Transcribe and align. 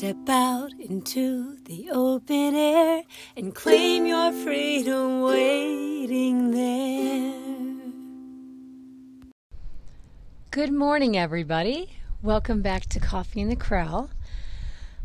Step 0.00 0.30
out 0.30 0.72
into 0.78 1.58
the 1.66 1.90
open 1.90 2.54
air 2.54 3.02
and 3.36 3.54
claim 3.54 4.06
your 4.06 4.32
freedom 4.32 5.20
waiting 5.20 6.52
there. 6.52 7.34
Good 10.50 10.72
morning, 10.72 11.18
everybody. 11.18 11.98
Welcome 12.22 12.62
back 12.62 12.86
to 12.86 12.98
Coffee 12.98 13.42
in 13.42 13.50
the 13.50 13.56
Corral. 13.56 14.08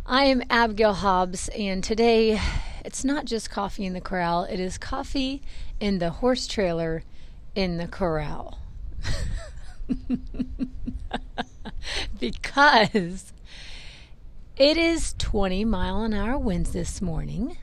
I 0.06 0.24
am 0.24 0.42
Abigail 0.50 0.94
Hobbs, 0.94 1.50
and 1.50 1.84
today 1.84 2.40
it's 2.86 3.04
not 3.04 3.26
just 3.26 3.50
coffee 3.50 3.86
in 3.86 3.92
the 3.92 4.00
corral, 4.00 4.46
it 4.46 4.62
is 4.62 4.78
coffee 4.78 5.42
in 5.82 6.00
the 6.00 6.10
horse 6.10 6.48
trailer 6.48 7.04
in 7.54 7.76
the 7.76 7.88
corral. 7.88 8.60
because 12.18 13.34
it 14.58 14.78
is 14.78 15.14
20 15.18 15.66
mile 15.66 16.02
an 16.04 16.14
hour 16.14 16.38
winds 16.38 16.72
this 16.72 17.02
morning. 17.02 17.58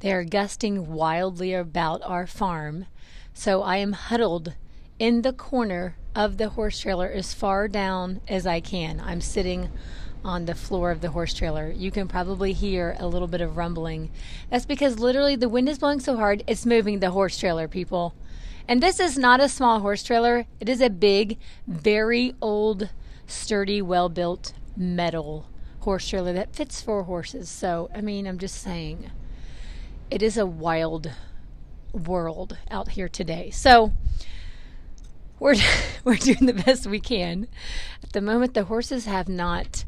They 0.00 0.12
are 0.12 0.24
gusting 0.24 0.92
wildly 0.92 1.54
about 1.54 2.02
our 2.04 2.26
farm, 2.26 2.84
so 3.32 3.62
I 3.62 3.78
am 3.78 3.92
huddled 3.92 4.52
in 4.98 5.22
the 5.22 5.32
corner 5.32 5.96
of 6.14 6.36
the 6.36 6.50
horse 6.50 6.80
trailer 6.80 7.06
as 7.06 7.32
far 7.32 7.66
down 7.66 8.20
as 8.28 8.46
I 8.46 8.60
can. 8.60 9.00
I'm 9.00 9.22
sitting 9.22 9.70
on 10.22 10.44
the 10.44 10.54
floor 10.54 10.90
of 10.90 11.00
the 11.00 11.12
horse 11.12 11.32
trailer. 11.32 11.72
You 11.74 11.90
can 11.90 12.08
probably 12.08 12.52
hear 12.52 12.94
a 12.98 13.06
little 13.06 13.28
bit 13.28 13.40
of 13.40 13.56
rumbling. 13.56 14.10
That's 14.50 14.66
because 14.66 14.98
literally 14.98 15.34
the 15.34 15.48
wind 15.48 15.70
is 15.70 15.78
blowing 15.78 16.00
so 16.00 16.16
hard, 16.16 16.44
it's 16.46 16.66
moving 16.66 16.98
the 16.98 17.12
horse 17.12 17.38
trailer, 17.38 17.68
people. 17.68 18.14
And 18.68 18.82
this 18.82 19.00
is 19.00 19.16
not 19.16 19.40
a 19.40 19.48
small 19.48 19.80
horse 19.80 20.02
trailer, 20.02 20.44
it 20.60 20.68
is 20.68 20.82
a 20.82 20.90
big, 20.90 21.38
very 21.66 22.34
old, 22.42 22.90
sturdy, 23.26 23.80
well 23.80 24.10
built 24.10 24.52
metal 24.76 25.46
horse 25.80 26.08
trailer 26.08 26.32
that 26.32 26.54
fits 26.54 26.80
four 26.80 27.04
horses. 27.04 27.48
So, 27.48 27.90
I 27.94 28.00
mean, 28.00 28.26
I'm 28.26 28.38
just 28.38 28.60
saying, 28.62 29.10
it 30.10 30.22
is 30.22 30.36
a 30.36 30.46
wild 30.46 31.12
world 31.92 32.58
out 32.70 32.90
here 32.90 33.08
today. 33.08 33.50
So, 33.50 33.92
we're 35.38 35.56
we're 36.04 36.16
doing 36.16 36.46
the 36.46 36.52
best 36.52 36.86
we 36.86 37.00
can. 37.00 37.48
At 38.02 38.12
the 38.12 38.20
moment, 38.20 38.54
the 38.54 38.64
horses 38.64 39.06
have 39.06 39.28
not. 39.28 39.84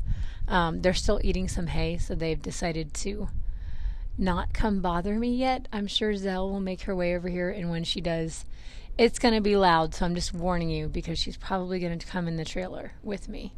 Um, 0.48 0.82
they're 0.82 0.94
still 0.94 1.20
eating 1.22 1.48
some 1.48 1.68
hay, 1.68 1.98
so 1.98 2.14
they've 2.14 2.40
decided 2.40 2.92
to 2.94 3.28
not 4.18 4.52
come 4.52 4.80
bother 4.80 5.14
me 5.18 5.34
yet. 5.34 5.68
I'm 5.72 5.86
sure 5.86 6.14
Zell 6.16 6.50
will 6.50 6.60
make 6.60 6.82
her 6.82 6.94
way 6.94 7.14
over 7.14 7.28
here, 7.28 7.50
and 7.50 7.70
when 7.70 7.84
she 7.84 8.00
does, 8.00 8.44
it's 8.98 9.18
going 9.18 9.34
to 9.34 9.40
be 9.40 9.56
loud. 9.56 9.94
So 9.94 10.04
I'm 10.04 10.14
just 10.14 10.34
warning 10.34 10.70
you 10.70 10.88
because 10.88 11.18
she's 11.18 11.36
probably 11.36 11.78
going 11.78 11.98
to 11.98 12.06
come 12.06 12.28
in 12.28 12.36
the 12.36 12.44
trailer 12.44 12.92
with 13.02 13.28
me. 13.28 13.54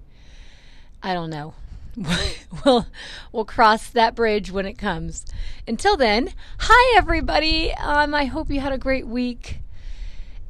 I 1.03 1.15
don't 1.15 1.31
know. 1.31 1.55
we'll 2.65 2.87
we'll 3.33 3.45
cross 3.45 3.89
that 3.91 4.15
bridge 4.15 4.51
when 4.51 4.67
it 4.67 4.75
comes. 4.75 5.27
Until 5.69 5.97
then, 5.97 6.33
hi 6.59 6.97
everybody. 6.97 7.73
Um, 7.75 8.15
I 8.15 8.25
hope 8.25 8.51
you 8.51 8.61
had 8.61 8.73
a 8.73 8.79
great 8.79 9.07
week. 9.07 9.61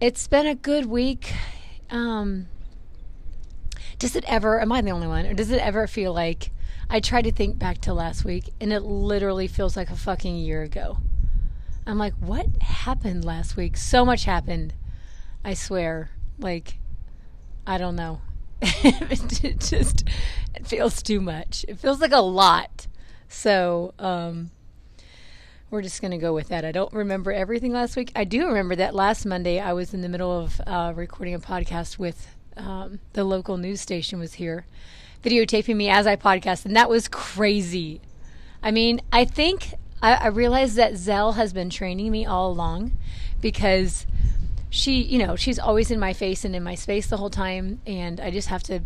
It's 0.01 0.27
been 0.29 0.47
a 0.47 0.55
good 0.55 0.87
week. 0.87 1.33
Um, 1.91 2.47
does 3.99 4.15
it 4.15 4.25
ever? 4.29 4.61
Am 4.61 4.71
I 4.71 4.81
the 4.83 4.91
only 4.91 5.09
one, 5.09 5.27
or 5.27 5.35
does 5.35 5.51
it 5.51 5.61
ever 5.61 5.87
feel 5.87 6.13
like 6.13 6.51
I 6.89 7.01
tried 7.01 7.23
to 7.23 7.33
think 7.33 7.59
back 7.59 7.81
to 7.83 7.95
last 7.95 8.25
week, 8.25 8.51
and 8.61 8.73
it 8.73 8.81
literally 8.81 9.49
feels 9.49 9.77
like 9.77 9.91
a 9.91 9.97
fucking 9.97 10.37
year 10.37 10.63
ago? 10.63 10.99
I'm 11.87 11.99
like, 11.99 12.15
what 12.15 12.47
happened 12.63 13.25
last 13.25 13.57
week? 13.57 13.77
So 13.77 14.05
much 14.05 14.25
happened. 14.25 14.75
I 15.45 15.55
swear. 15.55 16.11
Like, 16.39 16.79
I 17.67 17.79
don't 17.79 17.97
know. 17.97 18.21
It 18.63 19.61
just 19.61 20.05
it 20.55 20.67
feels 20.67 21.03
too 21.03 21.21
much. 21.21 21.65
It 21.69 21.79
feels 21.79 22.01
like 22.01 22.13
a 22.13 22.21
lot. 22.21 22.87
So, 23.29 23.95
um, 23.99 24.51
we're 25.71 25.83
just 25.83 26.03
going 26.03 26.11
to 26.11 26.19
go 26.19 26.35
with 26.35 26.49
that. 26.49 26.67
I 26.67 26.73
don't 26.73 26.93
remember 26.93 27.33
everything 27.33 27.73
last 27.73 27.97
week. 27.97 28.13
I 28.15 28.25
do 28.25 28.47
remember 28.47 28.77
that 28.77 28.95
last 28.95 29.25
Monday 29.25 29.59
I 29.59 29.73
was 29.73 29.95
in 29.95 30.03
the 30.03 30.09
middle 30.09 30.31
of 30.31 30.61
uh, 30.67 30.93
recording 30.95 31.35
a 31.35 31.39
podcast 31.39 31.99
with 31.99 32.35
um, 32.59 33.01
the 33.15 33.25
local 33.25 33.57
news 33.57 33.81
station 33.81 34.19
was 34.19 34.35
here 34.35 34.67
videotaping 35.23 35.77
me 35.77 35.89
as 35.89 36.07
I 36.07 36.17
podcast, 36.17 36.65
and 36.65 36.77
that 36.77 36.91
was 36.91 37.09
crazy. 37.09 38.01
I 38.63 38.71
mean, 38.71 39.01
I 39.13 39.25
think 39.25 39.75
I, 40.03 40.15
I 40.15 40.27
realized 40.27 40.77
that 40.77 40.97
Zell 40.97 41.33
has 41.33 41.53
been 41.53 41.71
training 41.71 42.11
me 42.11 42.27
all 42.27 42.51
along 42.51 42.93
because 43.41 44.07
she, 44.73 45.03
you 45.03 45.19
know, 45.19 45.37
she's 45.37 45.59
always 45.59 45.91
in 45.91 46.01
my 46.01 46.15
face 46.15 46.47
and 46.47 46.57
in 46.57 46.63
my 46.63 46.75
space 46.75 47.07
the 47.07 47.19
whole 47.19 47.29
time, 47.29 47.83
and 47.87 48.19
I 48.19 48.31
just 48.31 48.49
have 48.49 48.63
to 48.65 48.81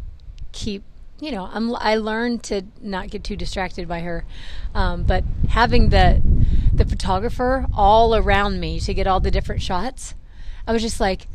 keep, 0.50 0.82
you 1.20 1.30
know, 1.30 1.48
I'm 1.52 1.72
I 1.76 1.94
learned 1.94 2.42
to 2.44 2.62
not 2.80 3.08
get 3.08 3.22
too 3.22 3.36
distracted 3.36 3.86
by 3.86 4.00
her, 4.00 4.24
um, 4.74 5.04
but 5.04 5.22
having 5.48 5.90
the 5.90 6.20
the 6.74 6.84
photographer 6.84 7.66
all 7.72 8.16
around 8.16 8.58
me 8.58 8.80
to 8.80 8.92
get 8.92 9.06
all 9.06 9.20
the 9.20 9.30
different 9.30 9.62
shots, 9.62 10.14
I 10.66 10.72
was 10.72 10.82
just 10.82 11.00
like. 11.00 11.28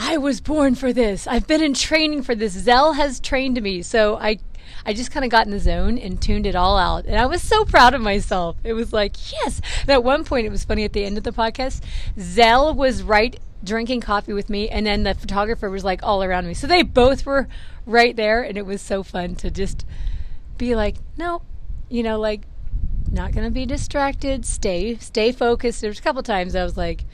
I 0.00 0.16
was 0.16 0.40
born 0.40 0.76
for 0.76 0.92
this. 0.92 1.26
I've 1.26 1.48
been 1.48 1.60
in 1.60 1.74
training 1.74 2.22
for 2.22 2.36
this. 2.36 2.52
Zell 2.52 2.92
has 2.92 3.18
trained 3.18 3.60
me. 3.60 3.82
So 3.82 4.16
I 4.16 4.38
I 4.86 4.92
just 4.92 5.10
kind 5.10 5.24
of 5.24 5.30
got 5.32 5.46
in 5.46 5.50
the 5.50 5.58
zone 5.58 5.98
and 5.98 6.22
tuned 6.22 6.46
it 6.46 6.54
all 6.54 6.78
out. 6.78 7.04
And 7.06 7.16
I 7.16 7.26
was 7.26 7.42
so 7.42 7.64
proud 7.64 7.94
of 7.94 8.00
myself. 8.00 8.56
It 8.62 8.74
was 8.74 8.92
like, 8.92 9.16
yes. 9.32 9.60
And 9.80 9.90
at 9.90 10.04
one 10.04 10.22
point, 10.22 10.46
it 10.46 10.50
was 10.50 10.62
funny 10.62 10.84
at 10.84 10.92
the 10.92 11.04
end 11.04 11.18
of 11.18 11.24
the 11.24 11.32
podcast, 11.32 11.82
Zell 12.16 12.72
was 12.72 13.02
right 13.02 13.40
drinking 13.62 14.00
coffee 14.00 14.32
with 14.32 14.48
me, 14.50 14.68
and 14.68 14.86
then 14.86 15.02
the 15.02 15.14
photographer 15.14 15.70
was 15.70 15.84
like 15.84 16.02
all 16.02 16.22
around 16.22 16.46
me. 16.46 16.54
So 16.54 16.66
they 16.66 16.82
both 16.82 17.26
were 17.26 17.48
right 17.86 18.14
there, 18.14 18.42
and 18.42 18.56
it 18.56 18.66
was 18.66 18.80
so 18.80 19.02
fun 19.02 19.34
to 19.36 19.50
just 19.50 19.84
be 20.56 20.74
like, 20.74 20.96
no, 21.16 21.42
you 21.88 22.02
know, 22.02 22.18
like 22.18 22.42
not 23.10 23.32
gonna 23.32 23.50
be 23.50 23.66
distracted. 23.66 24.44
Stay, 24.44 24.96
stay 24.96 25.32
focused. 25.32 25.80
There 25.80 25.90
was 25.90 25.98
a 25.98 26.02
couple 26.02 26.22
times 26.22 26.54
I 26.54 26.62
was 26.62 26.76
like, 26.76 27.04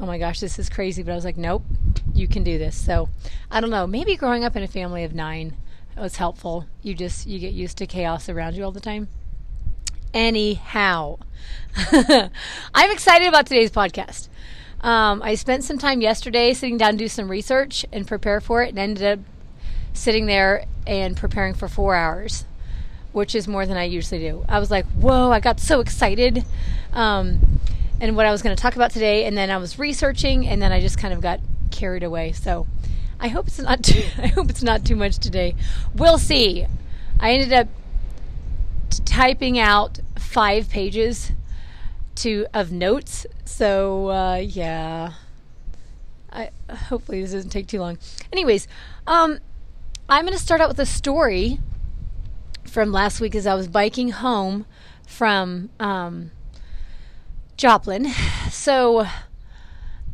oh 0.00 0.06
my 0.06 0.18
gosh, 0.18 0.40
this 0.40 0.58
is 0.58 0.68
crazy, 0.68 1.02
but 1.02 1.12
I 1.12 1.14
was 1.14 1.24
like, 1.24 1.36
nope, 1.36 1.64
you 2.14 2.28
can 2.28 2.44
do 2.44 2.58
this. 2.58 2.76
So 2.76 3.08
I 3.50 3.60
don't 3.60 3.70
know. 3.70 3.86
Maybe 3.86 4.16
growing 4.16 4.44
up 4.44 4.56
in 4.56 4.62
a 4.62 4.68
family 4.68 5.04
of 5.04 5.14
nine 5.14 5.56
was 6.00 6.16
helpful. 6.16 6.66
You 6.82 6.94
just 6.94 7.26
you 7.26 7.38
get 7.38 7.52
used 7.52 7.78
to 7.78 7.86
chaos 7.86 8.28
around 8.28 8.54
you 8.54 8.64
all 8.64 8.72
the 8.72 8.80
time. 8.80 9.08
Anyhow, 10.14 11.18
I'm 12.74 12.90
excited 12.90 13.28
about 13.28 13.46
today's 13.46 13.70
podcast. 13.70 14.28
Um, 14.80 15.22
I 15.22 15.34
spent 15.34 15.64
some 15.64 15.78
time 15.78 16.00
yesterday 16.00 16.52
sitting 16.54 16.78
down 16.78 16.92
to 16.92 16.98
do 16.98 17.08
some 17.08 17.30
research 17.30 17.84
and 17.92 18.06
prepare 18.06 18.40
for 18.40 18.62
it, 18.62 18.70
and 18.70 18.78
ended 18.78 19.18
up 19.18 19.18
sitting 19.92 20.26
there 20.26 20.66
and 20.86 21.16
preparing 21.16 21.54
for 21.54 21.68
four 21.68 21.94
hours, 21.94 22.44
which 23.12 23.34
is 23.34 23.48
more 23.48 23.66
than 23.66 23.76
I 23.76 23.84
usually 23.84 24.20
do. 24.20 24.44
I 24.48 24.60
was 24.60 24.70
like, 24.70 24.86
whoa, 24.92 25.30
I 25.32 25.40
got 25.40 25.58
so 25.58 25.80
excited. 25.80 26.44
Um, 26.92 27.60
and 28.00 28.16
what 28.16 28.26
I 28.26 28.30
was 28.30 28.42
going 28.42 28.54
to 28.54 28.62
talk 28.62 28.76
about 28.76 28.92
today, 28.92 29.24
and 29.24 29.36
then 29.36 29.50
I 29.50 29.56
was 29.56 29.78
researching, 29.78 30.46
and 30.46 30.62
then 30.62 30.70
I 30.70 30.80
just 30.80 30.98
kind 30.98 31.12
of 31.12 31.20
got 31.20 31.40
carried 31.72 32.04
away. 32.04 32.32
So 32.32 32.66
I 33.18 33.28
hope 33.28 33.48
it's 33.48 33.58
not 33.58 33.82
too, 33.84 34.04
I 34.18 34.28
hope 34.28 34.48
it's 34.50 34.62
not 34.62 34.84
too 34.84 34.96
much 34.96 35.18
today. 35.18 35.56
We'll 35.94 36.18
see. 36.18 36.66
I 37.18 37.32
ended 37.32 37.52
up 37.52 37.68
typing 39.04 39.58
out 39.58 39.98
five 40.16 40.70
pages 40.70 41.32
to 42.18 42.46
of 42.52 42.72
notes. 42.72 43.26
So 43.44 44.10
uh, 44.10 44.36
yeah, 44.36 45.14
I 46.30 46.50
hopefully 46.70 47.22
this 47.22 47.32
doesn't 47.32 47.50
take 47.50 47.66
too 47.66 47.80
long. 47.80 47.98
Anyways, 48.32 48.68
um, 49.06 49.38
I'm 50.08 50.24
going 50.24 50.36
to 50.36 50.42
start 50.42 50.60
out 50.60 50.68
with 50.68 50.78
a 50.78 50.86
story 50.86 51.60
from 52.64 52.92
last 52.92 53.20
week 53.20 53.34
as 53.34 53.46
I 53.46 53.54
was 53.54 53.68
biking 53.68 54.10
home 54.10 54.66
from 55.06 55.70
um, 55.80 56.30
Joplin. 57.56 58.08
So 58.50 59.06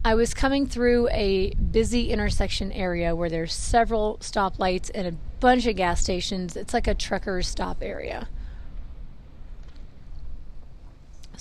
I 0.05 0.15
was 0.17 0.35
coming 0.35 0.67
through 0.67 1.09
a 1.11 1.55
busy 1.55 2.11
intersection 2.11 2.73
area 2.73 3.15
where 3.15 3.31
there's 3.31 3.55
several 3.55 4.19
stoplights 4.19 4.91
and 4.93 5.07
a 5.07 5.13
bunch 5.41 5.67
of 5.67 5.77
gas 5.77 6.03
stations. 6.03 6.57
It's 6.57 6.75
like 6.75 6.87
a 6.87 6.95
trucker 6.95 7.41
stop 7.43 7.79
area. 7.81 8.29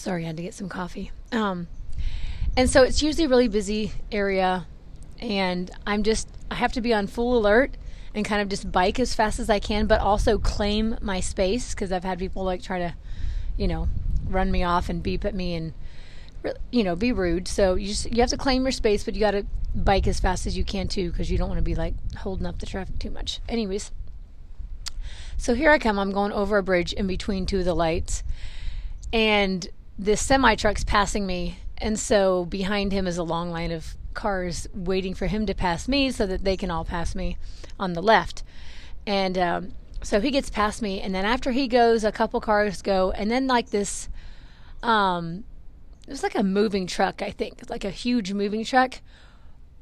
Sorry, 0.04 0.26
I 0.26 0.28
had 0.28 0.36
to 0.36 0.44
get 0.44 0.54
some 0.54 0.68
coffee. 0.68 1.12
Um, 1.32 1.68
and 2.58 2.70
so 2.70 2.84
it's 2.84 3.02
usually 3.02 3.24
a 3.24 3.30
really 3.30 3.48
busy 3.48 3.94
area, 4.12 4.68
and 5.18 5.72
I'm 5.88 6.04
just 6.04 6.28
I 6.52 6.56
have 6.56 6.74
to 6.74 6.82
be 6.82 6.94
on 6.94 7.08
full 7.08 7.38
alert 7.38 7.78
and 8.14 8.26
kind 8.26 8.42
of 8.42 8.50
just 8.50 8.70
bike 8.70 9.00
as 9.00 9.16
fast 9.16 9.40
as 9.40 9.50
I 9.50 9.60
can, 9.60 9.88
but 9.88 10.02
also 10.02 10.38
claim 10.38 10.98
my 11.02 11.22
space 11.22 11.74
because 11.74 11.94
I've 11.94 12.04
had 12.04 12.20
people 12.20 12.44
like 12.44 12.62
try 12.62 12.80
to, 12.80 12.96
you 13.56 13.66
know, 13.66 13.88
run 14.28 14.52
me 14.52 14.62
off 14.62 14.90
and 14.90 15.02
beep 15.02 15.24
at 15.24 15.34
me 15.34 15.56
and 15.56 15.74
you 16.70 16.84
know, 16.84 16.98
be 16.98 17.14
rude. 17.14 17.48
So 17.48 17.76
you 17.76 17.88
just 17.88 18.12
you 18.12 18.20
have 18.20 18.30
to 18.32 18.38
claim 18.38 18.64
your 18.64 18.74
space, 18.74 19.06
but 19.06 19.14
you 19.14 19.22
got 19.22 19.32
to 19.32 19.46
bike 19.74 20.06
as 20.06 20.20
fast 20.20 20.46
as 20.46 20.58
you 20.58 20.66
can 20.66 20.90
too, 20.90 21.12
because 21.12 21.32
you 21.32 21.38
don't 21.38 21.48
want 21.48 21.60
to 21.60 21.64
be 21.64 21.76
like 21.76 21.94
holding 22.18 22.46
up 22.46 22.60
the 22.60 22.66
traffic 22.66 23.00
too 23.00 23.10
much. 23.10 23.40
Anyways, 23.48 23.92
so 25.38 25.54
here 25.54 25.72
I 25.72 25.80
come. 25.80 25.98
I'm 25.98 26.12
going 26.12 26.34
over 26.34 26.58
a 26.58 26.64
bridge 26.64 26.92
in 26.92 27.08
between 27.08 27.46
two 27.46 27.60
of 27.60 27.66
the 27.66 27.74
lights, 27.74 28.22
and 29.14 29.70
this 29.98 30.22
semi 30.22 30.56
truck's 30.56 30.84
passing 30.84 31.26
me, 31.26 31.60
and 31.78 32.00
so 32.00 32.46
behind 32.46 32.92
him 32.92 33.08
is 33.08 33.18
a 33.18 33.24
long 33.24 33.52
line 33.52 33.72
of 33.72 33.96
cars 34.14 34.68
waiting 34.74 35.14
for 35.14 35.28
him 35.28 35.46
to 35.46 35.54
pass 35.54 35.88
me, 35.88 36.12
so 36.12 36.26
that 36.26 36.44
they 36.44 36.58
can 36.58 36.72
all 36.72 36.86
pass 36.86 37.16
me 37.16 37.38
on 37.80 37.94
the 37.94 38.02
left. 38.02 38.44
And 39.06 39.38
um, 39.38 39.74
so 40.02 40.20
he 40.20 40.32
gets 40.32 40.50
past 40.50 40.82
me, 40.82 41.02
and 41.02 41.14
then 41.14 41.26
after 41.26 41.52
he 41.52 41.68
goes, 41.68 42.04
a 42.04 42.12
couple 42.12 42.40
cars 42.42 42.82
go, 42.82 43.12
and 43.12 43.30
then 43.30 43.48
like 43.48 43.70
this, 43.70 44.10
um, 44.82 45.44
it 46.08 46.12
was 46.12 46.24
like 46.24 46.36
a 46.36 46.44
moving 46.44 46.88
truck, 46.88 47.22
I 47.22 47.32
think, 47.32 47.70
like 47.70 47.86
a 47.86 47.90
huge 47.90 48.34
moving 48.34 48.66
truck. 48.66 48.96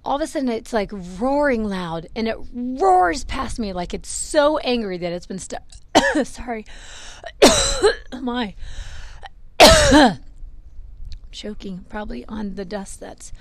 All 0.04 0.16
of 0.16 0.22
a 0.22 0.28
sudden, 0.28 0.50
it's 0.50 0.74
like 0.74 0.92
roaring 1.20 1.64
loud, 1.64 2.08
and 2.16 2.28
it 2.28 2.38
roars 2.54 3.24
past 3.24 3.60
me 3.60 3.72
like 3.74 3.94
it's 3.94 4.10
so 4.10 4.58
angry 4.60 4.98
that 4.98 5.14
it's 5.14 5.28
been 5.28 5.40
stuck. 5.40 5.64
Sorry, 6.24 6.66
my 8.22 8.56
choking 11.32 11.86
probably 11.90 12.26
on 12.26 12.56
the 12.56 12.66
dust 12.66 13.00
that's 13.00 13.32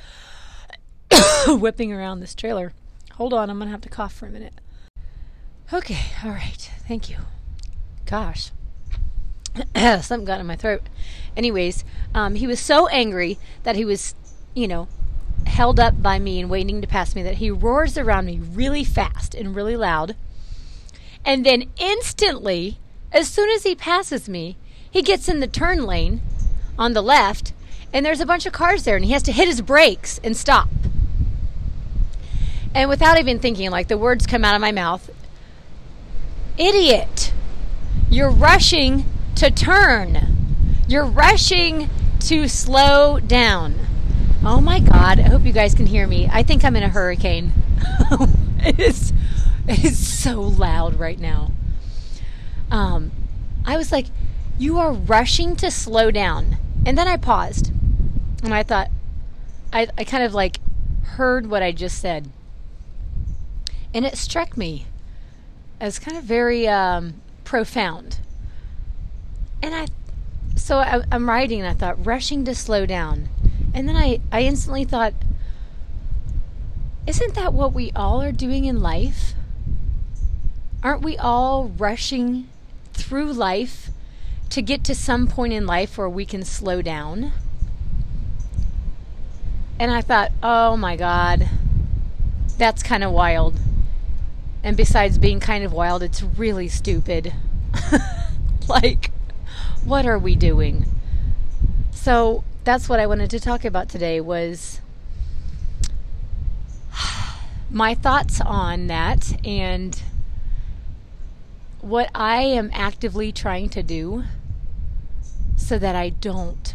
whipping 1.46 1.92
around 1.92 2.20
this 2.20 2.34
trailer. 2.34 2.72
Hold 3.14 3.32
on, 3.32 3.50
I'm 3.50 3.58
gonna 3.58 3.70
have 3.70 3.80
to 3.82 3.88
cough 3.88 4.14
for 4.14 4.26
a 4.26 4.30
minute. 4.30 4.54
Okay, 5.72 5.98
all 6.24 6.30
right, 6.30 6.70
thank 6.86 7.10
you. 7.10 7.18
Gosh, 8.06 8.50
something 9.76 10.24
got 10.24 10.40
in 10.40 10.46
my 10.46 10.56
throat. 10.56 10.82
Anyways, 11.36 11.84
um, 12.14 12.34
he 12.34 12.46
was 12.46 12.60
so 12.60 12.88
angry 12.88 13.38
that 13.62 13.76
he 13.76 13.84
was, 13.84 14.14
you 14.54 14.66
know, 14.66 14.88
held 15.46 15.78
up 15.80 16.02
by 16.02 16.18
me 16.18 16.40
and 16.40 16.50
waiting 16.50 16.80
to 16.80 16.86
pass 16.86 17.14
me 17.14 17.22
that 17.22 17.36
he 17.36 17.50
roars 17.50 17.96
around 17.96 18.26
me 18.26 18.38
really 18.38 18.84
fast 18.84 19.34
and 19.34 19.54
really 19.54 19.76
loud. 19.76 20.16
And 21.24 21.44
then 21.44 21.70
instantly, 21.78 22.78
as 23.12 23.28
soon 23.28 23.50
as 23.50 23.64
he 23.64 23.74
passes 23.74 24.28
me, 24.28 24.56
he 24.90 25.02
gets 25.02 25.28
in 25.28 25.40
the 25.40 25.46
turn 25.46 25.84
lane 25.84 26.20
on 26.78 26.92
the 26.92 27.02
left, 27.02 27.52
and 27.92 28.04
there's 28.04 28.20
a 28.20 28.26
bunch 28.26 28.46
of 28.46 28.52
cars 28.52 28.84
there, 28.84 28.96
and 28.96 29.04
he 29.04 29.12
has 29.12 29.22
to 29.24 29.32
hit 29.32 29.48
his 29.48 29.60
brakes 29.60 30.20
and 30.24 30.36
stop. 30.36 30.68
And 32.74 32.88
without 32.88 33.18
even 33.18 33.38
thinking, 33.38 33.70
like 33.70 33.88
the 33.88 33.98
words 33.98 34.26
come 34.26 34.44
out 34.44 34.54
of 34.54 34.60
my 34.60 34.72
mouth 34.72 35.10
Idiot! 36.58 37.32
You're 38.10 38.30
rushing 38.30 39.06
to 39.36 39.50
turn. 39.50 40.36
You're 40.86 41.06
rushing 41.06 41.88
to 42.20 42.48
slow 42.48 43.18
down. 43.18 43.78
Oh 44.44 44.60
my 44.60 44.80
God. 44.80 45.20
I 45.20 45.28
hope 45.28 45.44
you 45.44 45.52
guys 45.52 45.74
can 45.74 45.86
hear 45.86 46.06
me. 46.06 46.28
I 46.30 46.42
think 46.42 46.64
I'm 46.64 46.76
in 46.76 46.82
a 46.82 46.88
hurricane. 46.88 47.52
it, 48.58 48.78
is, 48.78 49.12
it 49.66 49.84
is 49.84 49.98
so 49.98 50.40
loud 50.40 50.98
right 50.98 51.18
now. 51.18 51.52
Um, 52.70 53.10
I 53.64 53.76
was 53.76 53.90
like, 53.90 54.06
You 54.60 54.76
are 54.76 54.92
rushing 54.92 55.56
to 55.56 55.70
slow 55.70 56.10
down. 56.10 56.58
And 56.84 56.98
then 56.98 57.08
I 57.08 57.16
paused 57.16 57.72
and 58.42 58.52
I 58.52 58.62
thought, 58.62 58.90
I, 59.72 59.88
I 59.96 60.04
kind 60.04 60.22
of 60.22 60.34
like 60.34 60.60
heard 61.16 61.48
what 61.48 61.62
I 61.62 61.72
just 61.72 61.98
said. 61.98 62.28
And 63.94 64.04
it 64.04 64.18
struck 64.18 64.58
me 64.58 64.84
as 65.80 65.98
kind 65.98 66.14
of 66.14 66.24
very 66.24 66.68
um, 66.68 67.22
profound. 67.42 68.18
And 69.62 69.74
I, 69.74 69.86
so 70.56 70.76
I, 70.76 71.04
I'm 71.10 71.26
writing 71.26 71.60
and 71.60 71.68
I 71.70 71.72
thought, 71.72 72.04
rushing 72.04 72.44
to 72.44 72.54
slow 72.54 72.84
down. 72.84 73.30
And 73.72 73.88
then 73.88 73.96
I, 73.96 74.20
I 74.30 74.42
instantly 74.42 74.84
thought, 74.84 75.14
isn't 77.06 77.34
that 77.34 77.54
what 77.54 77.72
we 77.72 77.92
all 77.96 78.20
are 78.20 78.30
doing 78.30 78.66
in 78.66 78.82
life? 78.82 79.32
Aren't 80.82 81.00
we 81.00 81.16
all 81.16 81.68
rushing 81.68 82.46
through 82.92 83.32
life 83.32 83.90
to 84.50 84.60
get 84.60 84.84
to 84.84 84.94
some 84.94 85.26
point 85.26 85.52
in 85.52 85.66
life 85.66 85.96
where 85.96 86.08
we 86.08 86.26
can 86.26 86.44
slow 86.44 86.82
down? 86.82 87.32
And 89.78 89.90
I 89.90 90.02
thought, 90.02 90.32
oh 90.42 90.76
my 90.76 90.96
God, 90.96 91.48
that's 92.58 92.82
kind 92.82 93.02
of 93.02 93.12
wild. 93.12 93.58
And 94.62 94.76
besides 94.76 95.16
being 95.16 95.40
kind 95.40 95.64
of 95.64 95.72
wild, 95.72 96.02
it's 96.02 96.22
really 96.22 96.68
stupid. 96.68 97.32
like, 98.68 99.10
what 99.84 100.04
are 100.04 100.18
we 100.18 100.34
doing? 100.34 100.84
So 101.92 102.44
that's 102.64 102.88
what 102.88 103.00
I 103.00 103.06
wanted 103.06 103.30
to 103.30 103.40
talk 103.40 103.64
about 103.64 103.88
today 103.88 104.20
was 104.20 104.80
my 107.70 107.94
thoughts 107.94 108.40
on 108.40 108.88
that 108.88 109.46
and 109.46 110.02
what 111.80 112.10
I 112.14 112.42
am 112.42 112.70
actively 112.74 113.32
trying 113.32 113.70
to 113.70 113.82
do 113.82 114.24
so 115.60 115.78
that 115.78 115.94
I 115.94 116.08
don't 116.08 116.74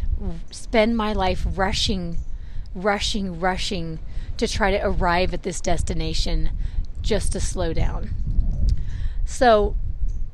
spend 0.50 0.96
my 0.96 1.12
life 1.12 1.44
rushing, 1.44 2.18
rushing, 2.72 3.40
rushing 3.40 3.98
to 4.38 4.46
try 4.46 4.70
to 4.70 4.80
arrive 4.82 5.34
at 5.34 5.42
this 5.42 5.60
destination 5.60 6.50
just 7.02 7.32
to 7.32 7.40
slow 7.40 7.72
down. 7.72 8.10
So, 9.24 9.74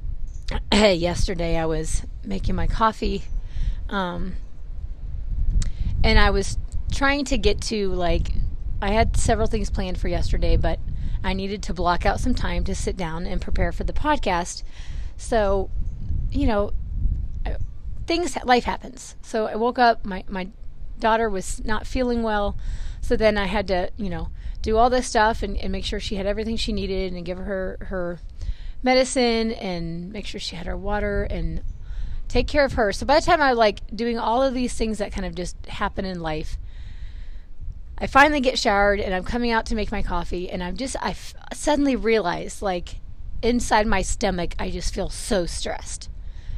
yesterday 0.72 1.56
I 1.56 1.64
was 1.64 2.02
making 2.24 2.54
my 2.54 2.66
coffee, 2.66 3.22
um, 3.88 4.34
and 6.04 6.18
I 6.18 6.30
was 6.30 6.58
trying 6.92 7.24
to 7.26 7.38
get 7.38 7.60
to 7.62 7.88
like, 7.88 8.32
I 8.82 8.90
had 8.92 9.16
several 9.16 9.46
things 9.46 9.70
planned 9.70 9.98
for 9.98 10.08
yesterday, 10.08 10.58
but 10.58 10.78
I 11.24 11.32
needed 11.32 11.62
to 11.64 11.74
block 11.74 12.04
out 12.04 12.20
some 12.20 12.34
time 12.34 12.64
to 12.64 12.74
sit 12.74 12.98
down 12.98 13.26
and 13.26 13.40
prepare 13.40 13.72
for 13.72 13.84
the 13.84 13.94
podcast. 13.94 14.62
So, 15.16 15.70
you 16.30 16.46
know, 16.46 16.72
things, 18.12 18.36
life 18.44 18.64
happens. 18.64 19.16
So 19.22 19.46
I 19.46 19.56
woke 19.56 19.78
up, 19.78 20.04
my, 20.04 20.24
my 20.28 20.48
daughter 20.98 21.30
was 21.30 21.64
not 21.64 21.86
feeling 21.86 22.22
well. 22.22 22.56
So 23.00 23.16
then 23.16 23.38
I 23.38 23.46
had 23.46 23.66
to, 23.68 23.90
you 23.96 24.10
know, 24.10 24.28
do 24.60 24.76
all 24.76 24.90
this 24.90 25.06
stuff 25.06 25.42
and, 25.42 25.56
and 25.56 25.72
make 25.72 25.84
sure 25.84 25.98
she 25.98 26.16
had 26.16 26.26
everything 26.26 26.56
she 26.56 26.72
needed 26.72 27.12
and 27.12 27.24
give 27.24 27.38
her 27.38 27.78
her 27.80 28.20
medicine 28.82 29.52
and 29.52 30.12
make 30.12 30.26
sure 30.26 30.38
she 30.38 30.56
had 30.56 30.66
her 30.66 30.76
water 30.76 31.24
and 31.24 31.62
take 32.28 32.46
care 32.46 32.64
of 32.64 32.74
her. 32.74 32.92
So 32.92 33.06
by 33.06 33.18
the 33.18 33.24
time 33.24 33.40
I 33.40 33.52
like 33.52 33.80
doing 33.94 34.18
all 34.18 34.42
of 34.42 34.52
these 34.52 34.74
things 34.74 34.98
that 34.98 35.12
kind 35.12 35.26
of 35.26 35.34
just 35.34 35.56
happen 35.66 36.04
in 36.04 36.20
life, 36.20 36.58
I 37.96 38.06
finally 38.06 38.40
get 38.40 38.58
showered 38.58 39.00
and 39.00 39.14
I'm 39.14 39.24
coming 39.24 39.52
out 39.52 39.64
to 39.66 39.74
make 39.74 39.90
my 39.90 40.02
coffee 40.02 40.50
and 40.50 40.62
I'm 40.62 40.76
just 40.76 40.96
I 41.00 41.10
f- 41.10 41.34
suddenly 41.54 41.96
realize 41.96 42.60
like 42.60 42.96
inside 43.42 43.86
my 43.86 44.02
stomach 44.02 44.54
I 44.58 44.70
just 44.70 44.94
feel 44.94 45.08
so 45.08 45.46
stressed. 45.46 46.10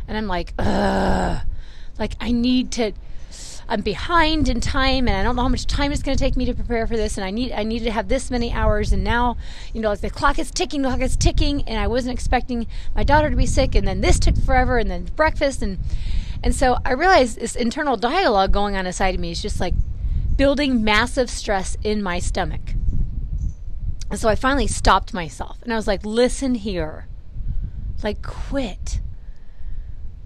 And 0.09 0.17
I'm 0.17 0.27
like, 0.27 0.55
ugh. 0.59 1.43
Like 1.99 2.15
I 2.21 2.33
need 2.33 2.73
to 2.73 2.93
I'm 3.67 3.81
behind 3.81 4.49
in 4.49 4.61
time 4.61 5.09
and 5.09 5.17
I 5.17 5.23
don't 5.23 5.37
know 5.37 5.43
how 5.43 5.49
much 5.49 5.67
time 5.67 5.91
it's 5.91 6.03
going 6.03 6.17
to 6.17 6.23
take 6.23 6.37
me 6.37 6.45
to 6.45 6.55
prepare 6.55 6.87
for 6.87 6.97
this 6.97 7.17
and 7.17 7.25
I 7.25 7.31
need 7.31 7.53
I 7.53 7.63
need 7.63 7.85
to 7.85 7.91
have 7.91 8.09
this 8.09 8.31
many 8.31 8.53
hours 8.53 8.93
and 8.93 9.03
now 9.03 9.39
you 9.73 9.81
know 9.81 9.89
like 9.89 10.01
the 10.01 10.11
clock 10.11 10.39
is 10.39 10.51
ticking 10.51 10.83
the 10.83 10.89
clock 10.89 11.01
is 11.01 11.17
ticking 11.17 11.63
and 11.63 11.79
I 11.79 11.87
wasn't 11.87 12.13
expecting 12.13 12.67
my 12.95 13.05
daughter 13.05 13.31
to 13.31 13.37
be 13.37 13.47
sick 13.47 13.75
and 13.75 13.89
then 13.89 14.03
this 14.03 14.19
took 14.19 14.37
forever 14.37 14.77
and 14.77 14.91
then 14.91 15.05
breakfast 15.17 15.63
and 15.63 15.79
and 16.43 16.55
so 16.55 16.77
I 16.85 16.93
realized 16.93 17.41
this 17.41 17.57
internal 17.57 17.97
dialogue 17.97 18.53
going 18.53 18.77
on 18.77 18.87
inside 18.87 19.15
of 19.15 19.21
me 19.21 19.31
is 19.31 19.41
just 19.41 19.61
like 19.61 19.73
building 20.37 20.85
massive 20.85 21.31
stress 21.31 21.77
in 21.83 22.03
my 22.03 22.19
stomach. 22.19 22.75
And 24.11 24.19
so 24.19 24.29
I 24.29 24.35
finally 24.35 24.67
stopped 24.67 25.15
myself 25.15 25.59
and 25.63 25.73
I 25.73 25.77
was 25.77 25.87
like, 25.87 26.05
listen 26.05 26.55
here. 26.55 27.09
Like, 28.03 28.23
quit. 28.23 29.01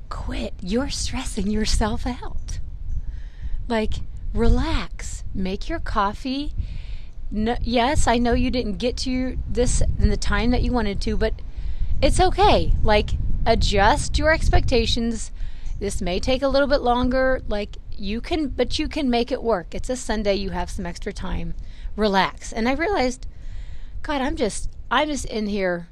Quit. 0.09 0.55
You're 0.61 0.91
stressing 0.91 1.49
yourself 1.49 2.07
out. 2.07 2.59
Like, 3.69 3.95
relax. 4.33 5.25
Make 5.35 5.69
your 5.69 5.81
coffee. 5.81 6.53
No, 7.31 7.57
yes, 7.61 8.07
I 8.07 8.17
know 8.19 8.33
you 8.33 8.51
didn't 8.51 8.79
get 8.79 8.97
to 8.99 9.39
this 9.49 9.83
in 9.99 10.09
the 10.09 10.17
time 10.17 10.51
that 10.51 10.63
you 10.63 10.73
wanted 10.73 11.01
to, 11.03 11.17
but 11.17 11.35
it's 12.01 12.21
okay. 12.21 12.73
Like, 12.83 13.11
adjust 13.45 14.19
your 14.19 14.33
expectations. 14.33 15.31
This 15.79 16.01
may 16.01 16.21
take 16.21 16.43
a 16.43 16.49
little 16.49 16.69
bit 16.69 16.81
longer. 16.81 17.43
Like, 17.49 17.77
you 17.97 18.21
can, 18.21 18.49
but 18.49 18.79
you 18.79 18.89
can 18.89 19.11
make 19.11 19.31
it 19.31 19.43
work. 19.43 19.75
It's 19.75 19.91
a 19.91 19.97
Sunday, 19.97 20.35
you 20.37 20.51
have 20.51 20.71
some 20.71 20.87
extra 20.87 21.13
time. 21.13 21.55
Relax. 21.97 22.53
And 22.53 22.69
I 22.69 22.73
realized, 22.73 23.27
God, 24.03 24.23
I'm 24.23 24.37
just, 24.37 24.71
I'm 24.91 25.09
just 25.09 25.27
in 25.27 25.49
here 25.49 25.89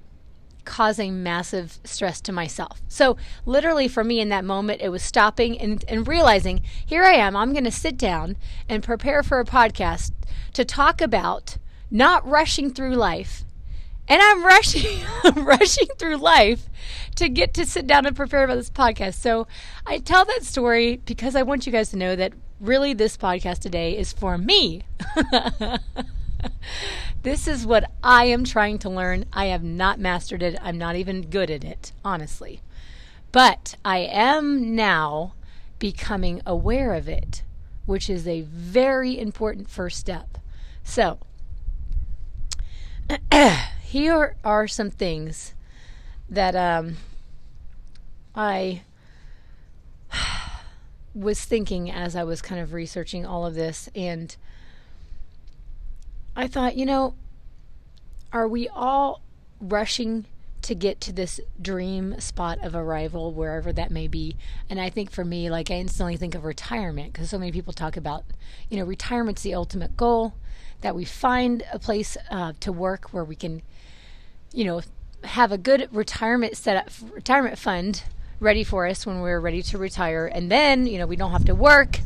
causing 0.67 1.23
massive 1.23 1.79
stress 1.85 2.21
to 2.23 2.33
myself. 2.33 2.83
So, 2.89 3.17
literally, 3.47 3.89
for 3.89 4.05
me 4.05 4.21
in 4.21 4.29
that 4.29 4.45
moment, 4.45 4.83
it 4.83 4.91
was 4.91 5.03
stopping 5.03 5.59
and, 5.59 5.83
and 5.89 6.07
realizing 6.07 6.63
here 6.85 7.05
I 7.05 7.15
am. 7.15 7.35
I'm 7.35 7.53
going 7.53 7.65
to 7.65 7.71
sit 7.71 7.97
down 7.97 8.37
and 8.69 8.83
prepare 8.83 9.23
for 9.23 9.41
a 9.41 9.45
podcast 9.45 10.13
to 10.53 10.65
talk 10.65 11.01
about 11.01 11.57
not 11.91 12.27
rushing 12.29 12.71
through 12.71 12.97
life. 12.97 13.45
And 14.09 14.21
I'm 14.23 14.45
rushing, 14.45 15.01
rushing 15.37 15.89
through 15.99 16.17
life 16.17 16.69
to 17.17 17.29
get 17.29 17.55
to 17.55 17.67
sit 17.67 17.87
down 17.87 18.07
and 18.07 18.15
prepare 18.15 18.45
about 18.45 18.57
this 18.57 18.71
podcast. 18.71 19.15
So 19.15 19.47
I 19.85 19.99
tell 19.99 20.25
that 20.25 20.45
story 20.45 20.99
because 21.05 21.35
I 21.35 21.43
want 21.43 21.67
you 21.67 21.73
guys 21.73 21.91
to 21.91 21.97
know 21.97 22.15
that 22.15 22.33
really 22.61 22.95
this 22.95 23.17
podcast 23.17 23.61
today 23.61 23.97
is 23.97 24.13
for 24.13 24.39
me. 24.39 24.83
this 27.23 27.47
is 27.49 27.67
what 27.67 27.91
I 28.03 28.26
am 28.26 28.45
trying 28.45 28.79
to 28.81 28.91
learn. 28.91 29.26
I 29.33 29.47
have 29.47 29.62
not 29.62 29.99
mastered 29.99 30.43
it. 30.43 30.59
I'm 30.61 30.79
not 30.79 30.97
even 30.97 31.23
good 31.23 31.50
at 31.50 31.65
it, 31.65 31.93
honestly. 32.05 32.61
But 33.33 33.76
I 33.85 33.99
am 33.99 34.75
now 34.75 35.35
becoming 35.79 36.41
aware 36.47 36.95
of 36.95 37.09
it, 37.09 37.43
which 37.85 38.09
is 38.09 38.26
a 38.26 38.43
very 38.43 39.19
important 39.19 39.69
first 39.69 39.99
step. 39.99 40.38
So, 40.83 41.19
here 43.83 44.37
are 44.45 44.67
some 44.67 44.91
things 44.91 45.55
that 46.29 46.57
um, 46.57 46.97
I 48.35 48.83
was 51.15 51.45
thinking 51.45 51.91
as 51.91 52.17
I 52.17 52.25
was 52.25 52.43
kind 52.43 52.61
of 52.61 52.73
researching 52.73 53.26
all 53.26 53.47
of 53.47 53.55
this, 53.55 53.88
and 53.95 54.37
I 56.37 56.47
thought, 56.47 56.76
you 56.76 56.85
know, 56.85 57.14
are 58.33 58.47
we 58.47 58.69
all 58.69 59.23
rushing 59.59 60.26
to 60.62 60.75
get 60.75 61.00
to 61.00 61.12
this 61.12 61.40
dream 61.61 62.21
spot 62.21 62.59
of 62.62 62.75
arrival, 62.75 63.33
wherever 63.33 63.73
that 63.73 63.90
may 63.90 64.07
be? 64.07 64.37
And 64.69 64.78
I 64.78 64.90
think 64.90 65.11
for 65.11 65.25
me, 65.25 65.49
like, 65.49 65.71
I 65.71 65.75
instantly 65.75 66.19
think 66.19 66.35
of 66.35 66.45
retirement 66.45 67.14
because 67.14 67.31
so 67.31 67.38
many 67.38 67.52
people 67.52 67.73
talk 67.73 67.97
about, 67.97 68.25
you 68.69 68.76
know, 68.78 68.85
retirement's 68.85 69.43
the 69.43 69.55
ultimate 69.55 69.97
goal, 69.97 70.35
that 70.83 70.95
we 70.95 71.07
find 71.07 71.64
a 71.73 71.78
place 71.78 72.19
uh, 72.31 72.52
to 72.61 72.71
work 72.71 73.12
where 73.14 73.25
we 73.25 73.35
can, 73.35 73.62
you 74.52 74.64
know, 74.64 74.83
have 75.25 75.50
a 75.50 75.59
good 75.59 75.88
retirement 75.90 76.57
set 76.57 76.76
up, 76.76 76.90
retirement 77.12 77.59
fund 77.59 78.05
ready 78.40 78.62
for 78.62 78.87
us 78.87 79.07
when 79.07 79.21
we're 79.21 79.40
ready 79.40 79.62
to 79.62 79.78
retire. 79.78 80.26
And 80.26 80.50
then, 80.50 80.87
you 80.87 80.99
know, 80.99 81.07
we 81.07 81.16
don't 81.16 81.33
have 81.33 81.47
to 81.47 81.55
work. 81.55 82.00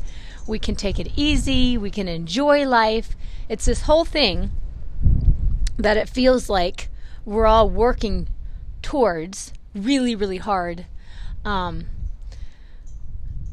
We 0.50 0.58
can 0.58 0.74
take 0.74 0.98
it 0.98 1.12
easy. 1.14 1.78
We 1.78 1.92
can 1.92 2.08
enjoy 2.08 2.66
life. 2.66 3.14
It's 3.48 3.66
this 3.66 3.82
whole 3.82 4.04
thing 4.04 4.50
that 5.76 5.96
it 5.96 6.08
feels 6.08 6.50
like 6.50 6.88
we're 7.24 7.46
all 7.46 7.70
working 7.70 8.28
towards 8.82 9.52
really, 9.76 10.16
really 10.16 10.38
hard 10.38 10.86
um, 11.44 11.84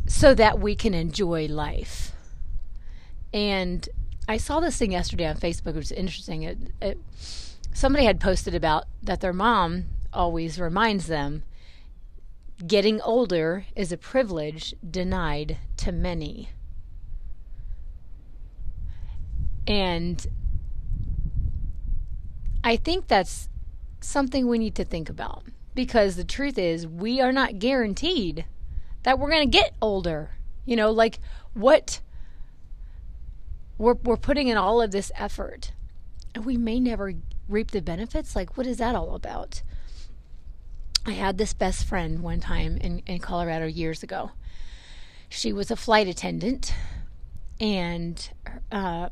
so 0.08 0.34
that 0.34 0.60
we 0.60 0.74
can 0.74 0.96
enjoy 0.96 1.46
life. 1.46 2.14
And 3.32 3.88
I 4.28 4.38
saw 4.38 4.60
this 4.60 4.78
thing 4.78 4.94
yesterday 4.94 5.28
on 5.28 5.38
Facebook. 5.38 5.76
It 5.76 5.76
was 5.76 5.92
interesting. 5.92 6.42
It, 6.42 6.58
it, 6.82 6.98
somebody 7.76 8.06
had 8.06 8.20
posted 8.20 8.56
about 8.56 8.86
that 9.04 9.22
their 9.22 9.34
mom 9.34 9.86
always 10.12 10.60
reminds 10.60 11.06
them 11.06 11.44
getting 12.66 13.00
older 13.02 13.68
is 13.76 13.92
a 13.92 13.98
privilege 13.98 14.74
denied 14.90 15.58
to 15.78 15.92
many. 15.92 16.50
And 19.68 20.26
I 22.64 22.78
think 22.78 23.08
that's 23.08 23.50
something 24.00 24.48
we 24.48 24.58
need 24.58 24.76
to 24.76 24.86
think 24.86 25.10
about 25.10 25.44
because 25.76 26.16
the 26.16 26.24
truth 26.24 26.58
is, 26.58 26.88
we 26.88 27.22
are 27.22 27.32
not 27.32 27.60
guaranteed 27.60 28.46
that 29.04 29.20
we're 29.20 29.30
going 29.30 29.50
to 29.50 29.58
get 29.58 29.76
older. 29.82 30.32
You 30.66 30.76
know, 30.76 30.92
like 30.92 31.20
what 31.54 32.02
we're, 33.78 33.94
we're 33.94 34.18
putting 34.18 34.48
in 34.48 34.58
all 34.58 34.82
of 34.82 34.92
this 34.92 35.12
effort 35.16 35.72
and 36.34 36.46
we 36.46 36.58
may 36.58 36.80
never 36.80 37.14
reap 37.50 37.72
the 37.72 37.82
benefits. 37.82 38.36
Like, 38.36 38.58
what 38.58 38.68
is 38.68 38.78
that 38.78 38.96
all 38.96 39.16
about? 39.16 39.62
I 41.06 41.12
had 41.12 41.38
this 41.38 41.54
best 41.54 41.86
friend 41.86 42.22
one 42.22 42.40
time 42.40 42.78
in, 42.78 43.00
in 43.08 43.20
Colorado 43.20 43.66
years 43.66 44.04
ago. 44.04 44.32
She 45.30 45.54
was 45.54 45.72
a 45.72 45.76
flight 45.76 46.08
attendant, 46.08 46.74
and 47.60 48.30
uh, 48.72 49.10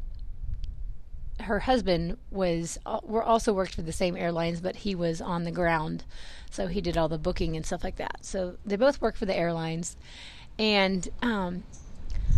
her 1.42 1.60
husband 1.60 2.18
was 2.32 2.77
uh, 2.86 3.00
were 3.04 3.24
also 3.24 3.54
worked 3.54 3.75
for 3.75 3.82
the 3.82 3.92
same 3.92 4.15
airlines, 4.15 4.62
but 4.62 4.77
he 4.77 4.96
was 4.96 5.22
on 5.22 5.44
the 5.44 5.51
ground, 5.51 6.04
so 6.50 6.68
he 6.68 6.82
did 6.82 6.98
all 6.98 7.10
the 7.10 7.18
booking 7.18 7.56
and 7.56 7.65
stuff 7.65 7.84
like 7.84 7.98
that. 7.98 8.25
So 8.25 8.58
they 8.65 8.75
both 8.75 9.01
worked 9.01 9.18
for 9.18 9.25
the 9.25 9.36
airlines, 9.36 9.98
and 10.58 11.08
um, 11.22 11.63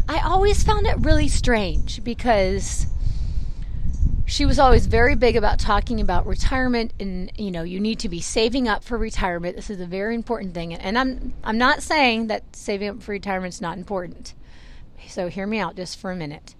I 0.10 0.20
always 0.20 0.64
found 0.64 0.88
it 0.88 0.98
really 1.00 1.28
strange 1.28 2.04
because 2.04 2.88
she 4.26 4.46
was 4.46 4.60
always 4.60 4.88
very 4.88 5.16
big 5.16 5.38
about 5.38 5.58
talking 5.58 6.02
about 6.02 6.28
retirement 6.28 6.92
and 7.00 7.32
you 7.38 7.50
know 7.50 7.64
you 7.64 7.80
need 7.80 8.00
to 8.00 8.10
be 8.10 8.20
saving 8.20 8.68
up 8.68 8.84
for 8.84 8.98
retirement. 8.98 9.56
This 9.56 9.70
is 9.70 9.80
a 9.80 9.86
very 9.86 10.16
important 10.16 10.54
thing. 10.54 10.74
And 10.74 10.98
i'm 10.98 11.34
i'm 11.44 11.58
not 11.58 11.82
saying 11.82 12.28
that 12.28 12.56
saving 12.56 12.90
up 12.90 13.02
for 13.02 13.12
retirement 13.12 13.54
is 13.54 13.62
not 13.62 13.78
important. 13.78 14.34
So 15.08 15.30
hear 15.30 15.48
me 15.48 15.60
out 15.60 15.76
just 15.78 15.98
for 15.98 16.12
a 16.12 16.16
minute 16.16 16.56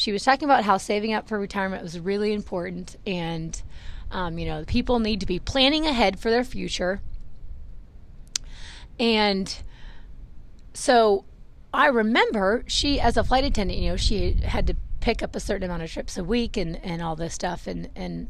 she 0.00 0.12
was 0.12 0.24
talking 0.24 0.46
about 0.46 0.64
how 0.64 0.78
saving 0.78 1.12
up 1.12 1.28
for 1.28 1.38
retirement 1.38 1.82
was 1.82 2.00
really 2.00 2.32
important 2.32 2.96
and 3.06 3.62
um, 4.10 4.38
you 4.38 4.46
know 4.46 4.64
people 4.66 4.98
need 4.98 5.20
to 5.20 5.26
be 5.26 5.38
planning 5.38 5.86
ahead 5.86 6.18
for 6.18 6.30
their 6.30 6.42
future. 6.42 7.00
And 8.98 9.62
so 10.72 11.24
i 11.72 11.86
remember 11.86 12.64
she 12.66 12.98
as 12.98 13.16
a 13.16 13.22
flight 13.22 13.44
attendant 13.44 13.78
you 13.78 13.90
know 13.90 13.96
she 13.96 14.32
had 14.32 14.66
to 14.66 14.74
pick 15.00 15.22
up 15.22 15.36
a 15.36 15.40
certain 15.40 15.64
amount 15.64 15.82
of 15.82 15.90
trips 15.90 16.16
a 16.16 16.24
week 16.24 16.56
and, 16.56 16.76
and 16.82 17.02
all 17.02 17.14
this 17.14 17.34
stuff. 17.34 17.66
And, 17.66 17.90
and 17.94 18.28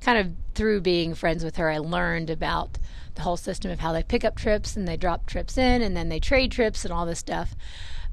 kind 0.00 0.18
of 0.18 0.32
through 0.54 0.80
being 0.80 1.14
friends 1.14 1.44
with 1.44 1.56
her 1.56 1.70
i 1.70 1.78
learned 1.78 2.28
about 2.28 2.78
the 3.14 3.22
whole 3.22 3.36
system 3.36 3.70
of 3.70 3.80
how 3.80 3.92
they 3.92 4.02
pick 4.02 4.24
up 4.24 4.36
trips 4.36 4.76
and 4.76 4.88
they 4.88 4.96
drop 4.96 5.26
trips 5.26 5.56
in 5.56 5.80
and 5.80 5.96
then 5.96 6.08
they 6.08 6.18
trade 6.18 6.50
trips 6.50 6.84
and 6.84 6.92
all 6.92 7.06
this 7.06 7.20
stuff. 7.20 7.54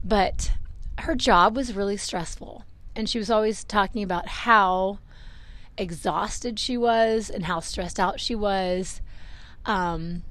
But 0.03 0.51
her 0.99 1.15
job 1.15 1.55
was 1.55 1.73
really 1.75 1.97
stressful 1.97 2.63
and 2.95 3.09
she 3.09 3.17
was 3.17 3.29
always 3.29 3.63
talking 3.63 4.03
about 4.03 4.27
how 4.27 4.99
exhausted 5.77 6.59
she 6.59 6.77
was 6.77 7.29
and 7.29 7.45
how 7.45 7.59
stressed 7.59 7.99
out 7.99 8.19
she 8.19 8.35
was 8.35 9.01
um, 9.65 10.23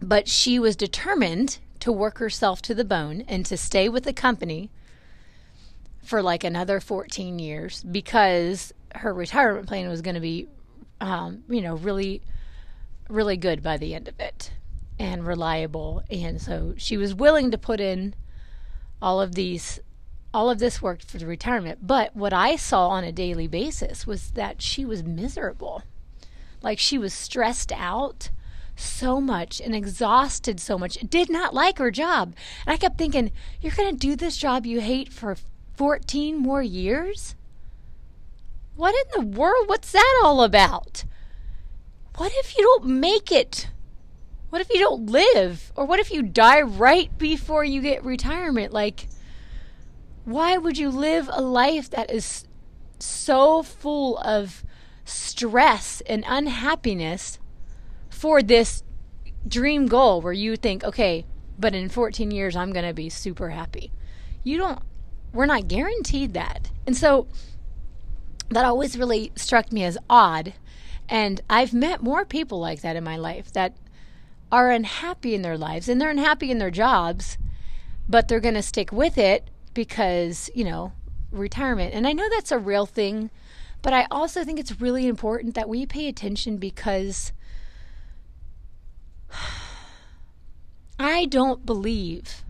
but 0.00 0.28
she 0.28 0.58
was 0.58 0.76
determined 0.76 1.58
to 1.80 1.92
work 1.92 2.18
herself 2.18 2.60
to 2.62 2.74
the 2.74 2.84
bone 2.84 3.22
and 3.28 3.46
to 3.46 3.56
stay 3.56 3.88
with 3.88 4.04
the 4.04 4.12
company 4.12 4.70
for 6.02 6.22
like 6.22 6.44
another 6.44 6.80
14 6.80 7.38
years 7.38 7.82
because 7.84 8.72
her 8.94 9.12
retirement 9.12 9.66
plan 9.66 9.88
was 9.88 10.02
going 10.02 10.14
to 10.14 10.20
be, 10.20 10.48
um, 11.00 11.42
you 11.48 11.60
know, 11.60 11.76
really, 11.76 12.22
really 13.08 13.36
good 13.36 13.62
by 13.62 13.76
the 13.76 13.94
end 13.94 14.08
of 14.08 14.18
it 14.20 14.52
and 14.98 15.26
reliable. 15.26 16.02
And 16.10 16.40
so 16.40 16.74
she 16.76 16.96
was 16.96 17.14
willing 17.14 17.50
to 17.50 17.58
put 17.58 17.80
in 17.80 18.14
all 19.02 19.20
of 19.20 19.34
these, 19.34 19.80
all 20.36 20.50
of 20.50 20.58
this 20.58 20.82
worked 20.82 21.10
for 21.10 21.16
the 21.16 21.26
retirement. 21.26 21.86
But 21.86 22.14
what 22.14 22.34
I 22.34 22.56
saw 22.56 22.88
on 22.88 23.04
a 23.04 23.10
daily 23.10 23.48
basis 23.48 24.06
was 24.06 24.32
that 24.32 24.60
she 24.60 24.84
was 24.84 25.02
miserable. 25.02 25.82
Like 26.60 26.78
she 26.78 26.98
was 26.98 27.14
stressed 27.14 27.72
out 27.72 28.28
so 28.74 29.18
much 29.18 29.62
and 29.62 29.74
exhausted 29.74 30.60
so 30.60 30.76
much, 30.76 30.98
did 31.08 31.30
not 31.30 31.54
like 31.54 31.78
her 31.78 31.90
job. 31.90 32.34
And 32.66 32.74
I 32.74 32.76
kept 32.76 32.98
thinking, 32.98 33.32
you're 33.62 33.72
going 33.72 33.90
to 33.90 33.96
do 33.96 34.14
this 34.14 34.36
job 34.36 34.66
you 34.66 34.82
hate 34.82 35.10
for 35.10 35.38
14 35.78 36.36
more 36.36 36.62
years? 36.62 37.34
What 38.74 38.94
in 38.94 39.22
the 39.22 39.38
world? 39.38 39.70
What's 39.70 39.92
that 39.92 40.20
all 40.22 40.42
about? 40.42 41.06
What 42.18 42.30
if 42.34 42.58
you 42.58 42.62
don't 42.62 43.00
make 43.00 43.32
it? 43.32 43.70
What 44.50 44.60
if 44.60 44.68
you 44.68 44.80
don't 44.80 45.06
live? 45.06 45.72
Or 45.76 45.86
what 45.86 45.98
if 45.98 46.10
you 46.10 46.20
die 46.20 46.60
right 46.60 47.16
before 47.16 47.64
you 47.64 47.80
get 47.80 48.04
retirement? 48.04 48.74
Like, 48.74 49.08
why 50.26 50.58
would 50.58 50.76
you 50.76 50.90
live 50.90 51.30
a 51.32 51.40
life 51.40 51.88
that 51.90 52.10
is 52.10 52.44
so 52.98 53.62
full 53.62 54.18
of 54.18 54.64
stress 55.04 56.02
and 56.04 56.24
unhappiness 56.26 57.38
for 58.10 58.42
this 58.42 58.82
dream 59.46 59.86
goal 59.86 60.20
where 60.20 60.32
you 60.32 60.56
think, 60.56 60.82
okay, 60.82 61.24
but 61.56 61.76
in 61.76 61.88
14 61.88 62.32
years 62.32 62.56
I'm 62.56 62.72
going 62.72 62.84
to 62.84 62.92
be 62.92 63.08
super 63.08 63.50
happy? 63.50 63.92
You 64.42 64.58
don't 64.58 64.80
we're 65.32 65.46
not 65.46 65.68
guaranteed 65.68 66.34
that. 66.34 66.72
And 66.86 66.96
so 66.96 67.28
that 68.48 68.64
always 68.64 68.98
really 68.98 69.30
struck 69.36 69.70
me 69.70 69.84
as 69.84 69.96
odd. 70.10 70.54
And 71.08 71.40
I've 71.48 71.72
met 71.72 72.02
more 72.02 72.24
people 72.24 72.58
like 72.58 72.80
that 72.80 72.96
in 72.96 73.04
my 73.04 73.16
life 73.16 73.52
that 73.52 73.76
are 74.50 74.72
unhappy 74.72 75.36
in 75.36 75.42
their 75.42 75.58
lives 75.58 75.88
and 75.88 76.00
they're 76.00 76.10
unhappy 76.10 76.50
in 76.50 76.58
their 76.58 76.70
jobs, 76.72 77.38
but 78.08 78.26
they're 78.26 78.40
going 78.40 78.54
to 78.54 78.62
stick 78.62 78.90
with 78.90 79.18
it 79.18 79.50
because, 79.76 80.50
you 80.54 80.64
know, 80.64 80.92
retirement. 81.30 81.92
And 81.92 82.06
I 82.06 82.12
know 82.14 82.28
that's 82.30 82.50
a 82.50 82.58
real 82.58 82.86
thing, 82.86 83.30
but 83.82 83.92
I 83.92 84.06
also 84.10 84.42
think 84.42 84.58
it's 84.58 84.80
really 84.80 85.06
important 85.06 85.54
that 85.54 85.68
we 85.68 85.84
pay 85.84 86.08
attention 86.08 86.56
because 86.56 87.32
I 90.98 91.26
don't 91.26 91.66
believe 91.66 92.42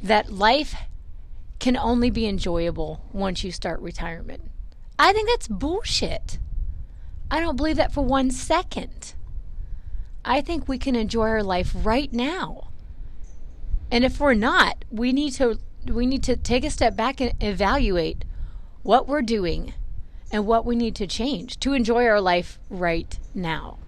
that 0.00 0.32
life 0.32 0.76
can 1.58 1.76
only 1.76 2.10
be 2.10 2.26
enjoyable 2.26 3.04
once 3.12 3.42
you 3.42 3.50
start 3.50 3.80
retirement. 3.80 4.50
I 5.00 5.12
think 5.12 5.28
that's 5.28 5.48
bullshit. 5.48 6.38
I 7.28 7.40
don't 7.40 7.56
believe 7.56 7.76
that 7.76 7.92
for 7.92 8.04
one 8.04 8.30
second. 8.30 9.14
I 10.24 10.42
think 10.42 10.68
we 10.68 10.78
can 10.78 10.94
enjoy 10.94 11.26
our 11.26 11.42
life 11.42 11.72
right 11.74 12.12
now. 12.12 12.68
And 13.90 14.04
if 14.04 14.20
we're 14.20 14.34
not, 14.34 14.84
we 14.90 15.12
need 15.12 15.32
to 15.32 15.58
we 15.86 16.06
need 16.06 16.22
to 16.24 16.36
take 16.36 16.64
a 16.64 16.70
step 16.70 16.96
back 16.96 17.20
and 17.20 17.32
evaluate 17.40 18.24
what 18.82 19.08
we're 19.08 19.22
doing 19.22 19.74
and 20.30 20.46
what 20.46 20.64
we 20.64 20.76
need 20.76 20.94
to 20.96 21.06
change 21.06 21.58
to 21.60 21.72
enjoy 21.72 22.06
our 22.06 22.20
life 22.20 22.58
right 22.70 23.18
now. 23.34 23.78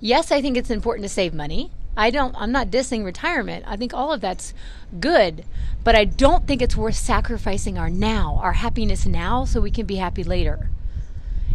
Yes, 0.00 0.32
I 0.32 0.40
think 0.40 0.56
it's 0.56 0.70
important 0.70 1.04
to 1.04 1.08
save 1.08 1.34
money. 1.34 1.70
I 1.96 2.10
don't 2.10 2.34
I'm 2.38 2.52
not 2.52 2.68
dissing 2.68 3.04
retirement. 3.04 3.64
I 3.68 3.76
think 3.76 3.92
all 3.92 4.12
of 4.12 4.20
that's 4.20 4.54
good, 4.98 5.44
but 5.84 5.94
I 5.94 6.04
don't 6.04 6.46
think 6.46 6.62
it's 6.62 6.76
worth 6.76 6.94
sacrificing 6.94 7.76
our 7.76 7.90
now, 7.90 8.38
our 8.42 8.54
happiness 8.54 9.04
now 9.04 9.44
so 9.44 9.60
we 9.60 9.70
can 9.70 9.86
be 9.86 9.96
happy 9.96 10.24
later. 10.24 10.70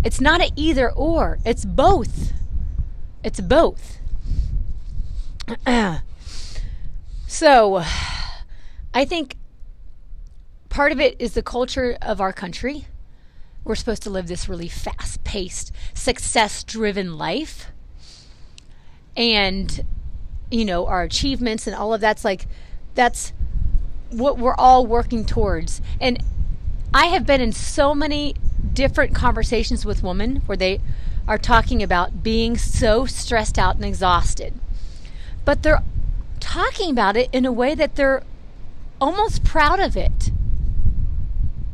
It's 0.03 0.21
not 0.21 0.41
an 0.41 0.49
either 0.55 0.91
or, 0.91 1.39
it's 1.43 1.65
both. 1.65 2.33
it's 3.23 3.41
both. 3.41 3.97
so, 7.27 7.83
I 8.93 9.05
think 9.05 9.35
part 10.69 10.91
of 10.91 10.99
it 10.99 11.15
is 11.19 11.33
the 11.33 11.41
culture 11.41 11.97
of 12.01 12.21
our 12.21 12.33
country. 12.33 12.87
We're 13.63 13.75
supposed 13.75 14.03
to 14.03 14.09
live 14.09 14.27
this 14.27 14.47
really 14.47 14.69
fast 14.69 15.23
paced, 15.23 15.71
success 15.93 16.63
driven 16.63 17.17
life. 17.17 17.67
And, 19.15 19.83
you 20.51 20.63
know, 20.63 20.85
our 20.85 21.03
achievements 21.03 21.67
and 21.67 21.75
all 21.75 21.93
of 21.93 22.01
that's 22.01 22.23
like, 22.23 22.47
that's 22.95 23.33
what 24.09 24.37
we're 24.37 24.55
all 24.55 24.85
working 24.85 25.25
towards. 25.25 25.81
And 25.99 26.23
I 26.93 27.07
have 27.07 27.25
been 27.25 27.41
in 27.41 27.51
so 27.51 27.93
many 27.93 28.35
different 28.73 29.13
conversations 29.13 29.85
with 29.85 30.03
women 30.03 30.37
where 30.45 30.57
they 30.57 30.79
are 31.27 31.37
talking 31.37 31.83
about 31.83 32.23
being 32.23 32.57
so 32.57 33.05
stressed 33.05 33.59
out 33.59 33.75
and 33.75 33.83
exhausted. 33.83 34.53
But 35.43 35.63
they're 35.63 35.83
talking 36.39 36.91
about 36.91 37.17
it 37.17 37.29
in 37.33 37.45
a 37.45 37.51
way 37.51 37.75
that 37.75 37.95
they're 37.95 38.23
almost 39.01 39.43
proud 39.43 39.79
of 39.79 39.97
it. 39.97 40.31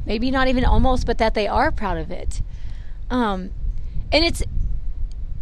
Maybe 0.05 0.31
not 0.31 0.47
even 0.47 0.65
almost, 0.65 1.05
but 1.05 1.17
that 1.17 1.33
they 1.33 1.47
are 1.47 1.71
proud 1.71 1.97
of 1.97 2.11
it. 2.11 2.41
Um, 3.09 3.51
and 4.11 4.23
it's 4.23 4.43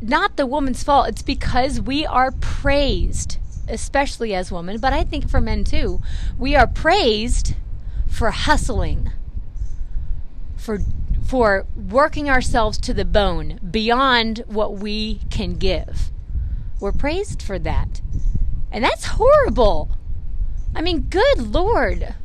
not 0.02 0.38
the 0.38 0.46
woman's 0.46 0.84
fault. 0.84 1.08
It's 1.10 1.22
because 1.22 1.80
we 1.80 2.06
are 2.06 2.32
praised, 2.32 3.38
especially 3.68 4.34
as 4.34 4.52
women, 4.52 4.80
but 4.80 4.94
I 4.94 5.04
think 5.04 5.30
for 5.30 5.42
men 5.42 5.64
too. 5.64 6.02
We 6.38 6.56
are 6.56 6.68
praised 6.68 7.56
for 8.08 8.32
hustling, 8.32 9.12
for 10.58 10.80
for 11.26 11.66
working 11.76 12.30
ourselves 12.30 12.78
to 12.78 12.94
the 12.94 13.06
bone 13.06 13.58
beyond 13.72 14.44
what 14.48 14.78
we 14.78 15.22
can 15.30 15.54
give. 15.54 16.12
We're 16.80 16.92
praised 16.92 17.42
for 17.42 17.58
that. 17.60 18.02
And 18.72 18.84
that's 18.84 19.06
horrible. 19.06 19.92
I 20.76 20.82
mean, 20.82 21.02
good 21.02 21.40
Lord. 21.40 22.16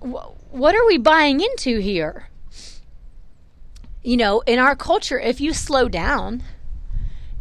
What 0.00 0.74
are 0.74 0.86
we 0.86 0.98
buying 0.98 1.40
into 1.40 1.78
here? 1.78 2.28
You 4.02 4.16
know, 4.16 4.40
in 4.46 4.58
our 4.58 4.76
culture, 4.76 5.18
if 5.18 5.40
you 5.40 5.52
slow 5.52 5.88
down 5.88 6.42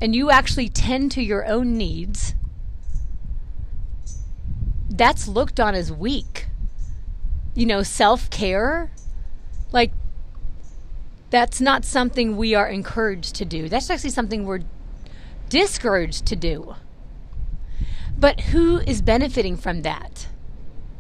and 0.02 0.16
you 0.16 0.32
actually 0.32 0.70
tend 0.70 1.12
to 1.12 1.22
your 1.22 1.46
own 1.46 1.78
needs, 1.78 2.36
that's 4.90 5.28
looked 5.28 5.60
on 5.60 5.76
as 5.76 5.92
weak. 5.92 6.48
You 7.54 7.66
know, 7.66 7.84
self 7.84 8.30
care, 8.30 8.92
like, 9.72 9.92
that's 11.30 11.62
not 11.62 11.86
something 11.86 12.36
we 12.36 12.56
are 12.56 12.68
encouraged 12.68 13.36
to 13.36 13.46
do. 13.46 13.70
That's 13.70 13.90
actually 13.90 14.10
something 14.10 14.46
we're 14.46 14.64
discouraged 15.50 16.26
to 16.28 16.36
do. 16.36 16.76
But 18.18 18.42
who 18.42 18.80
is 18.80 19.02
benefiting 19.02 19.58
from 19.58 19.82
that? 19.82 20.28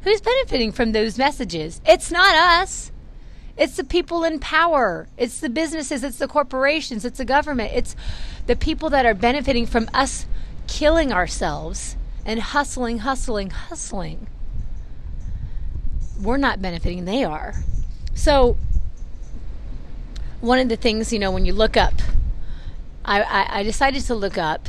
Who's 0.06 0.22
benefiting 0.22 0.72
from 0.72 0.94
those 0.94 1.18
messages? 1.18 1.82
It's 1.86 2.10
not 2.10 2.34
us. 2.34 2.94
It's 3.58 3.76
the 3.76 3.84
people 3.84 4.24
in 4.24 4.40
power. 4.40 5.10
It's 5.18 5.42
the 5.42 5.50
businesses. 5.50 6.02
It's 6.02 6.18
the 6.18 6.30
corporations. 6.30 7.04
It's 7.04 7.18
the 7.18 7.26
government. 7.26 7.74
It's 7.74 7.98
the 8.48 8.56
people 8.56 8.90
that 8.92 9.06
are 9.06 9.14
benefiting 9.14 9.66
from 9.66 9.90
us 9.94 10.26
killing 10.68 11.12
ourselves 11.12 11.98
and 12.26 12.40
hustling, 12.40 13.00
hustling, 13.00 13.50
hustling. 13.50 14.28
We're 16.22 16.38
not 16.38 16.62
benefiting, 16.62 17.04
they 17.04 17.26
are. 17.26 17.56
So, 18.14 18.56
one 20.40 20.60
of 20.60 20.70
the 20.70 20.78
things, 20.78 21.12
you 21.12 21.20
know, 21.20 21.32
when 21.32 21.46
you 21.46 21.52
look 21.52 21.76
up 21.76 21.94
I, 23.06 23.22
I, 23.22 23.60
I 23.60 23.64
decided 23.64 24.04
to 24.06 24.16
look 24.16 24.38
up. 24.38 24.68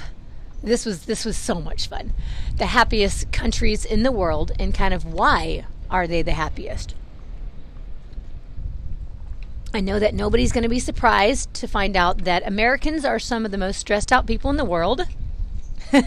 This 0.63 0.87
was 0.87 1.07
this 1.07 1.25
was 1.25 1.37
so 1.37 1.61
much 1.61 1.89
fun. 1.89 2.13
The 2.57 2.67
happiest 2.67 3.31
countries 3.33 3.85
in 3.85 4.03
the 4.03 4.13
world 4.13 4.53
and 4.59 4.75
kind 4.75 4.95
of 4.95 5.05
why 5.05 5.67
are 5.91 6.07
they 6.07 6.23
the 6.23 6.33
happiest? 6.33 6.95
I 9.75 9.81
know 9.81 9.99
that 9.99 10.15
nobody's 10.15 10.53
going 10.53 10.63
to 10.63 10.69
be 10.69 10.81
surprised 10.81 11.53
to 11.55 11.69
find 11.69 11.97
out 11.97 12.25
that 12.25 12.47
Americans 12.47 13.05
are 13.05 13.19
some 13.19 13.45
of 13.45 13.51
the 13.51 13.59
most 13.59 13.79
stressed 13.79 14.11
out 14.11 14.27
people 14.27 14.51
in 14.51 14.57
the 14.57 14.65
world. 14.65 15.03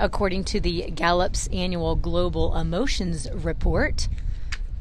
According 0.00 0.44
to 0.44 0.60
the 0.60 0.90
Gallup's 0.92 1.48
annual 1.48 1.96
Global 1.96 2.54
Emotions 2.56 3.28
Report. 3.32 4.08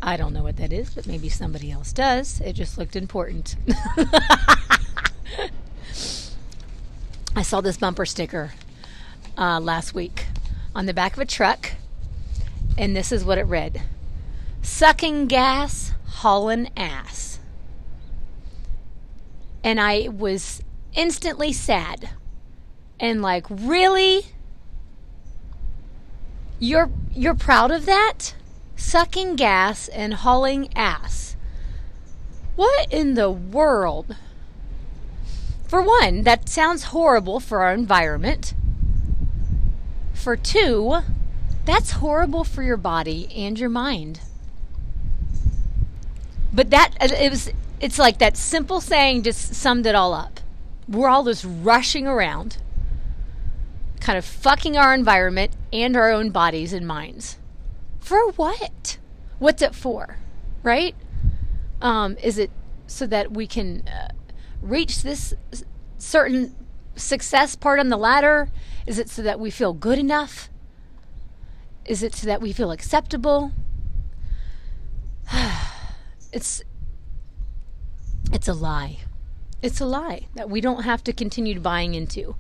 I 0.01 0.17
don't 0.17 0.33
know 0.33 0.43
what 0.43 0.57
that 0.57 0.71
is, 0.73 0.93
but 0.93 1.07
maybe 1.07 1.29
somebody 1.29 1.71
else 1.71 1.93
does. 1.93 2.39
It 2.41 2.53
just 2.53 2.77
looked 2.77 2.95
important. 2.95 3.55
I 7.35 7.41
saw 7.41 7.61
this 7.61 7.77
bumper 7.77 8.05
sticker 8.05 8.51
uh, 9.37 9.59
last 9.59 9.93
week 9.93 10.25
on 10.75 10.85
the 10.85 10.93
back 10.93 11.13
of 11.13 11.19
a 11.19 11.25
truck, 11.25 11.71
and 12.77 12.95
this 12.95 13.11
is 13.11 13.23
what 13.23 13.37
it 13.37 13.43
read 13.43 13.81
Sucking 14.61 15.27
gas, 15.27 15.93
hauling 16.05 16.69
ass. 16.77 17.39
And 19.63 19.79
I 19.79 20.09
was 20.09 20.61
instantly 20.93 21.53
sad 21.53 22.09
and 22.99 23.21
like, 23.21 23.45
really? 23.49 24.27
You're 26.59 26.89
you're 27.13 27.35
proud 27.35 27.71
of 27.71 27.85
that? 27.85 28.35
Sucking 28.75 29.35
gas 29.35 29.87
and 29.89 30.13
hauling 30.13 30.69
ass. 30.75 31.35
What 32.55 32.91
in 32.91 33.15
the 33.15 33.31
world? 33.31 34.15
For 35.67 35.81
one, 35.81 36.23
that 36.23 36.47
sounds 36.47 36.85
horrible 36.85 37.39
for 37.39 37.61
our 37.61 37.73
environment. 37.73 38.53
For 40.13 40.37
two, 40.37 41.01
that's 41.65 41.91
horrible 41.91 42.43
for 42.43 42.63
your 42.63 42.77
body 42.77 43.27
and 43.35 43.59
your 43.59 43.69
mind. 43.69 44.21
But 46.53 46.69
that 46.69 46.95
it 46.99 47.29
was 47.29 47.49
it's 47.81 47.99
like 47.99 48.19
that 48.19 48.37
simple 48.37 48.79
saying 48.79 49.23
just 49.23 49.53
summed 49.55 49.85
it 49.85 49.95
all 49.95 50.13
up. 50.13 50.39
We're 50.87 51.09
all 51.09 51.23
just 51.23 51.45
rushing 51.45 52.07
around, 52.07 52.57
kind 53.99 54.17
of 54.17 54.25
fucking 54.25 54.77
our 54.77 54.93
environment 54.93 55.51
and 55.71 55.95
our 55.97 56.11
own 56.11 56.29
bodies 56.29 56.73
and 56.73 56.85
minds. 56.87 57.37
For 57.99 58.31
what? 58.33 58.97
What's 59.39 59.61
it 59.61 59.73
for? 59.73 60.17
Right? 60.61 60.95
Um, 61.81 62.17
is 62.21 62.37
it 62.37 62.51
so 62.87 63.07
that 63.07 63.31
we 63.31 63.47
can 63.47 63.87
uh, 63.87 64.09
reach 64.61 65.03
this 65.03 65.33
certain 65.97 66.55
success 66.95 67.55
part 67.55 67.79
on 67.79 67.89
the 67.89 67.97
ladder? 67.97 68.49
Is 68.85 68.99
it 68.99 69.09
so 69.09 69.21
that 69.21 69.39
we 69.39 69.49
feel 69.49 69.73
good 69.73 69.97
enough? 69.97 70.49
Is 71.85 72.03
it 72.03 72.13
so 72.13 72.27
that 72.27 72.41
we 72.41 72.53
feel 72.53 72.71
acceptable? 72.71 73.51
it's 76.31 76.63
it's 78.31 78.47
a 78.47 78.53
lie. 78.53 78.99
It's 79.61 79.79
a 79.79 79.85
lie 79.85 80.27
that 80.35 80.49
we 80.49 80.59
don't 80.59 80.83
have 80.83 81.03
to 81.05 81.13
continue 81.13 81.59
buying 81.59 81.93
into. 81.93 82.35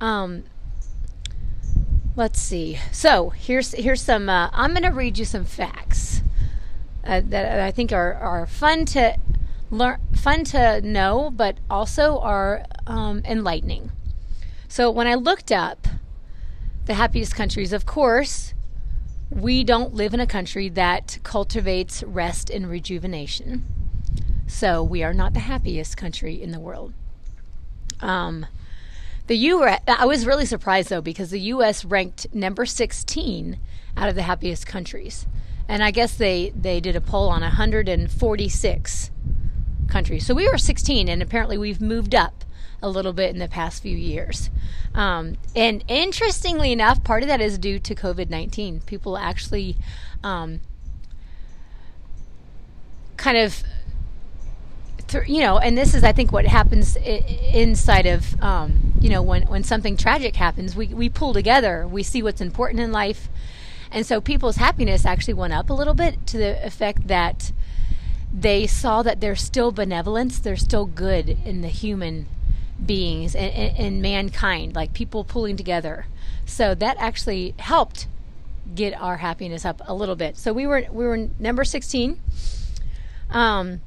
Um, 0.00 0.44
let's 2.14 2.40
see. 2.40 2.78
So 2.92 3.30
here's 3.30 3.72
here's 3.72 4.02
some. 4.02 4.28
Uh, 4.28 4.50
I'm 4.52 4.72
going 4.72 4.82
to 4.82 4.90
read 4.90 5.18
you 5.18 5.24
some 5.24 5.44
facts 5.44 6.22
uh, 7.04 7.22
that 7.24 7.60
I 7.60 7.70
think 7.70 7.92
are 7.92 8.14
are 8.14 8.46
fun 8.46 8.84
to 8.86 9.16
fun 9.70 10.44
to 10.44 10.80
know, 10.82 11.30
but 11.34 11.58
also 11.68 12.18
are 12.20 12.64
um, 12.86 13.22
enlightening. 13.24 13.92
So 14.68 14.90
when 14.90 15.06
I 15.06 15.14
looked 15.14 15.52
up 15.52 15.86
the 16.86 16.94
happiest 16.94 17.34
countries, 17.34 17.72
of 17.72 17.86
course, 17.86 18.54
we 19.30 19.64
don't 19.64 19.94
live 19.94 20.14
in 20.14 20.20
a 20.20 20.26
country 20.26 20.68
that 20.70 21.18
cultivates 21.22 22.02
rest 22.04 22.50
and 22.50 22.68
rejuvenation. 22.68 23.64
So 24.46 24.82
we 24.82 25.02
are 25.02 25.14
not 25.14 25.34
the 25.34 25.40
happiest 25.40 25.96
country 25.96 26.40
in 26.40 26.52
the 26.52 26.60
world. 26.60 26.92
Um, 28.00 28.46
the 29.26 29.36
U.S. 29.36 29.80
I 29.88 30.06
was 30.06 30.26
really 30.26 30.46
surprised 30.46 30.88
though 30.88 31.00
because 31.00 31.30
the 31.30 31.40
U.S. 31.40 31.84
ranked 31.84 32.32
number 32.32 32.64
16 32.64 33.58
out 33.96 34.08
of 34.08 34.14
the 34.14 34.22
happiest 34.22 34.66
countries, 34.66 35.26
and 35.66 35.82
I 35.82 35.90
guess 35.90 36.16
they 36.16 36.50
they 36.50 36.80
did 36.80 36.94
a 36.94 37.00
poll 37.00 37.28
on 37.28 37.40
146 37.40 39.10
countries. 39.88 40.26
So 40.26 40.34
we 40.34 40.48
were 40.48 40.58
16, 40.58 41.08
and 41.08 41.22
apparently 41.22 41.58
we've 41.58 41.80
moved 41.80 42.14
up 42.14 42.44
a 42.82 42.88
little 42.88 43.12
bit 43.12 43.30
in 43.30 43.38
the 43.38 43.48
past 43.48 43.82
few 43.82 43.96
years. 43.96 44.50
Um, 44.94 45.36
and 45.54 45.84
interestingly 45.88 46.72
enough, 46.72 47.02
part 47.04 47.22
of 47.22 47.28
that 47.28 47.40
is 47.40 47.58
due 47.58 47.78
to 47.80 47.94
COVID 47.94 48.30
19. 48.30 48.80
People 48.80 49.16
actually 49.16 49.76
um, 50.22 50.60
kind 53.16 53.36
of, 53.36 53.62
th- 55.08 55.28
you 55.28 55.40
know, 55.40 55.58
and 55.58 55.76
this 55.76 55.94
is, 55.94 56.04
I 56.04 56.12
think, 56.12 56.32
what 56.32 56.46
happens 56.46 56.96
I- 56.96 57.24
inside 57.52 58.06
of, 58.06 58.40
um, 58.42 58.92
you 59.00 59.08
know, 59.08 59.22
when, 59.22 59.42
when 59.46 59.64
something 59.64 59.96
tragic 59.96 60.36
happens, 60.36 60.76
we, 60.76 60.88
we 60.88 61.08
pull 61.08 61.32
together, 61.32 61.86
we 61.86 62.02
see 62.02 62.22
what's 62.22 62.40
important 62.40 62.80
in 62.80 62.92
life. 62.92 63.28
And 63.90 64.04
so 64.04 64.20
people's 64.20 64.56
happiness 64.56 65.06
actually 65.06 65.34
went 65.34 65.52
up 65.52 65.70
a 65.70 65.72
little 65.72 65.94
bit 65.94 66.26
to 66.28 66.38
the 66.38 66.64
effect 66.66 67.06
that 67.08 67.52
they 68.38 68.66
saw 68.66 69.02
that 69.02 69.20
there's 69.20 69.40
still 69.40 69.72
benevolence, 69.72 70.38
there's 70.38 70.60
still 70.60 70.84
good 70.84 71.38
in 71.44 71.62
the 71.62 71.68
human 71.68 72.28
beings 72.84 73.34
and, 73.34 73.52
and 73.78 74.02
mankind, 74.02 74.74
like 74.74 74.92
people 74.92 75.24
pulling 75.24 75.56
together. 75.56 76.06
So 76.44 76.74
that 76.74 76.98
actually 76.98 77.54
helped 77.58 78.06
get 78.74 78.92
our 79.00 79.18
happiness 79.18 79.64
up 79.64 79.80
a 79.86 79.94
little 79.94 80.16
bit. 80.16 80.36
So 80.36 80.52
we 80.52 80.66
were 80.66 80.86
we 80.90 81.06
were 81.06 81.28
number 81.38 81.64
16. 81.64 82.20
Um, 83.30 83.80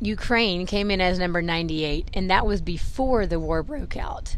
Ukraine 0.00 0.66
came 0.66 0.90
in 0.90 1.00
as 1.02 1.18
number 1.18 1.42
98, 1.42 2.10
and 2.14 2.30
that 2.30 2.46
was 2.46 2.62
before 2.62 3.26
the 3.26 3.38
war 3.38 3.62
broke 3.62 3.96
out. 3.98 4.36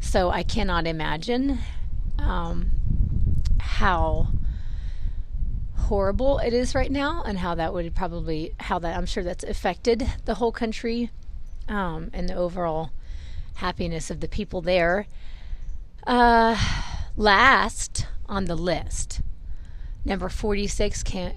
So 0.00 0.30
I 0.30 0.42
cannot 0.42 0.86
imagine 0.86 1.58
um, 2.18 2.70
how 3.58 4.28
horrible 5.86 6.38
it 6.38 6.52
is 6.52 6.74
right 6.74 6.90
now, 6.90 7.22
and 7.24 7.38
how 7.38 7.54
that 7.54 7.72
would 7.72 7.94
probably 7.94 8.54
how 8.60 8.78
that 8.78 8.96
I'm 8.96 9.06
sure 9.06 9.22
that's 9.22 9.44
affected 9.44 10.06
the 10.24 10.34
whole 10.34 10.52
country 10.52 11.10
um, 11.68 12.10
and 12.12 12.28
the 12.28 12.34
overall 12.34 12.90
happiness 13.56 14.10
of 14.10 14.20
the 14.20 14.28
people 14.28 14.60
there. 14.60 15.06
Uh, 16.06 16.56
last 17.16 18.06
on 18.26 18.44
the 18.44 18.56
list, 18.56 19.20
number 20.04 20.28
46 20.28 21.02
can 21.02 21.34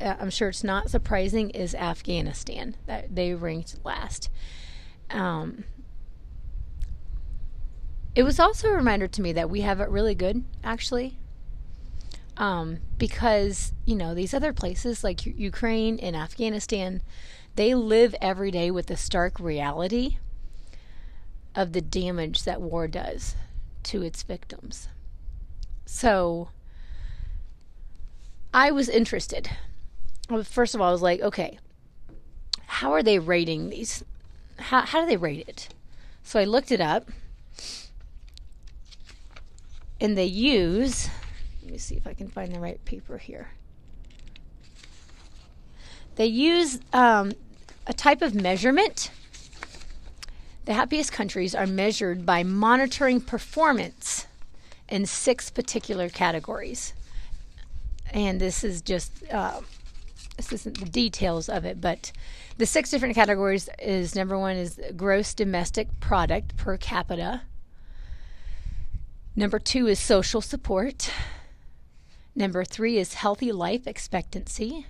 uh, 0.00 0.16
I'm 0.18 0.30
sure 0.30 0.48
it's 0.48 0.64
not 0.64 0.90
surprising 0.90 1.50
is 1.50 1.74
Afghanistan 1.74 2.76
that 2.86 3.14
they 3.14 3.34
ranked 3.34 3.76
last. 3.84 4.30
Um, 5.10 5.64
it 8.14 8.22
was 8.22 8.40
also 8.40 8.68
a 8.68 8.74
reminder 8.74 9.08
to 9.08 9.22
me 9.22 9.32
that 9.32 9.50
we 9.50 9.60
have 9.60 9.80
it 9.80 9.88
really 9.88 10.14
good, 10.14 10.44
actually. 10.64 11.19
Um, 12.40 12.78
because, 12.96 13.74
you 13.84 13.94
know, 13.94 14.14
these 14.14 14.32
other 14.32 14.54
places 14.54 15.04
like 15.04 15.26
Ukraine 15.26 15.98
and 15.98 16.16
Afghanistan, 16.16 17.02
they 17.54 17.74
live 17.74 18.14
every 18.18 18.50
day 18.50 18.70
with 18.70 18.86
the 18.86 18.96
stark 18.96 19.38
reality 19.38 20.16
of 21.54 21.74
the 21.74 21.82
damage 21.82 22.44
that 22.44 22.62
war 22.62 22.88
does 22.88 23.36
to 23.82 24.00
its 24.02 24.22
victims. 24.22 24.88
So 25.84 26.48
I 28.54 28.70
was 28.70 28.88
interested. 28.88 29.50
First 30.44 30.74
of 30.74 30.80
all, 30.80 30.88
I 30.88 30.92
was 30.92 31.02
like, 31.02 31.20
okay, 31.20 31.58
how 32.64 32.92
are 32.92 33.02
they 33.02 33.18
rating 33.18 33.68
these? 33.68 34.02
How, 34.58 34.80
how 34.86 35.02
do 35.02 35.06
they 35.06 35.18
rate 35.18 35.46
it? 35.46 35.68
So 36.22 36.40
I 36.40 36.44
looked 36.44 36.72
it 36.72 36.80
up 36.80 37.10
and 40.00 40.16
they 40.16 40.24
use 40.24 41.10
let 41.62 41.72
me 41.72 41.78
see 41.78 41.96
if 41.96 42.06
I 42.06 42.14
can 42.14 42.28
find 42.28 42.54
the 42.54 42.60
right 42.60 42.82
paper 42.84 43.18
here. 43.18 43.50
They 46.16 46.26
use 46.26 46.80
um, 46.92 47.32
a 47.86 47.92
type 47.92 48.22
of 48.22 48.34
measurement. 48.34 49.10
The 50.64 50.74
happiest 50.74 51.12
countries 51.12 51.54
are 51.54 51.66
measured 51.66 52.26
by 52.26 52.42
monitoring 52.42 53.20
performance 53.20 54.26
in 54.88 55.06
six 55.06 55.50
particular 55.50 56.08
categories. 56.08 56.92
And 58.12 58.40
this 58.40 58.64
is 58.64 58.82
just, 58.82 59.12
uh, 59.30 59.60
this 60.36 60.52
isn't 60.52 60.78
the 60.78 60.86
details 60.86 61.48
of 61.48 61.64
it, 61.64 61.80
but 61.80 62.12
the 62.58 62.66
six 62.66 62.90
different 62.90 63.14
categories 63.14 63.68
is 63.78 64.14
number 64.14 64.38
one 64.38 64.56
is 64.56 64.80
gross 64.96 65.32
domestic 65.32 65.88
product 66.00 66.56
per 66.56 66.76
capita. 66.76 67.42
Number 69.36 69.58
two 69.58 69.86
is 69.86 69.98
social 69.98 70.40
support. 70.40 71.10
Number 72.34 72.64
three 72.64 72.98
is 72.98 73.14
healthy 73.14 73.52
life 73.52 73.86
expectancy. 73.86 74.86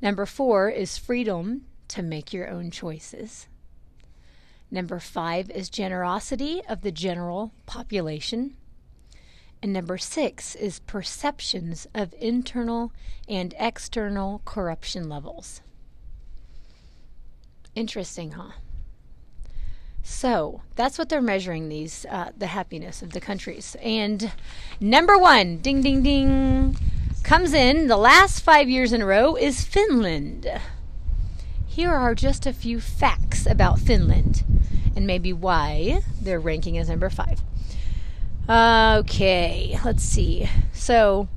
Number 0.00 0.26
four 0.26 0.68
is 0.70 0.98
freedom 0.98 1.66
to 1.88 2.02
make 2.02 2.32
your 2.32 2.48
own 2.48 2.70
choices. 2.70 3.48
Number 4.70 4.98
five 4.98 5.50
is 5.50 5.68
generosity 5.68 6.62
of 6.68 6.80
the 6.80 6.92
general 6.92 7.52
population. 7.66 8.56
And 9.62 9.72
number 9.72 9.98
six 9.98 10.54
is 10.54 10.80
perceptions 10.80 11.86
of 11.94 12.14
internal 12.18 12.92
and 13.28 13.54
external 13.58 14.40
corruption 14.44 15.08
levels. 15.08 15.60
Interesting, 17.74 18.32
huh? 18.32 18.52
So 20.02 20.62
that's 20.74 20.98
what 20.98 21.08
they're 21.08 21.22
measuring 21.22 21.68
these 21.68 22.04
uh, 22.10 22.32
the 22.36 22.48
happiness 22.48 23.02
of 23.02 23.12
the 23.12 23.20
countries. 23.20 23.76
And 23.82 24.32
number 24.80 25.16
one, 25.16 25.58
ding 25.58 25.80
ding 25.80 26.02
ding, 26.02 26.76
comes 27.22 27.52
in 27.54 27.86
the 27.86 27.96
last 27.96 28.40
five 28.40 28.68
years 28.68 28.92
in 28.92 29.02
a 29.02 29.06
row 29.06 29.36
is 29.36 29.64
Finland. 29.64 30.46
Here 31.66 31.92
are 31.92 32.14
just 32.14 32.46
a 32.46 32.52
few 32.52 32.80
facts 32.80 33.46
about 33.46 33.78
Finland, 33.78 34.44
and 34.96 35.06
maybe 35.06 35.32
why 35.32 36.02
they're 36.20 36.40
ranking 36.40 36.76
as 36.76 36.88
number 36.88 37.08
five. 37.08 37.40
Okay, 38.48 39.78
let's 39.84 40.02
see. 40.02 40.50
So 40.72 41.28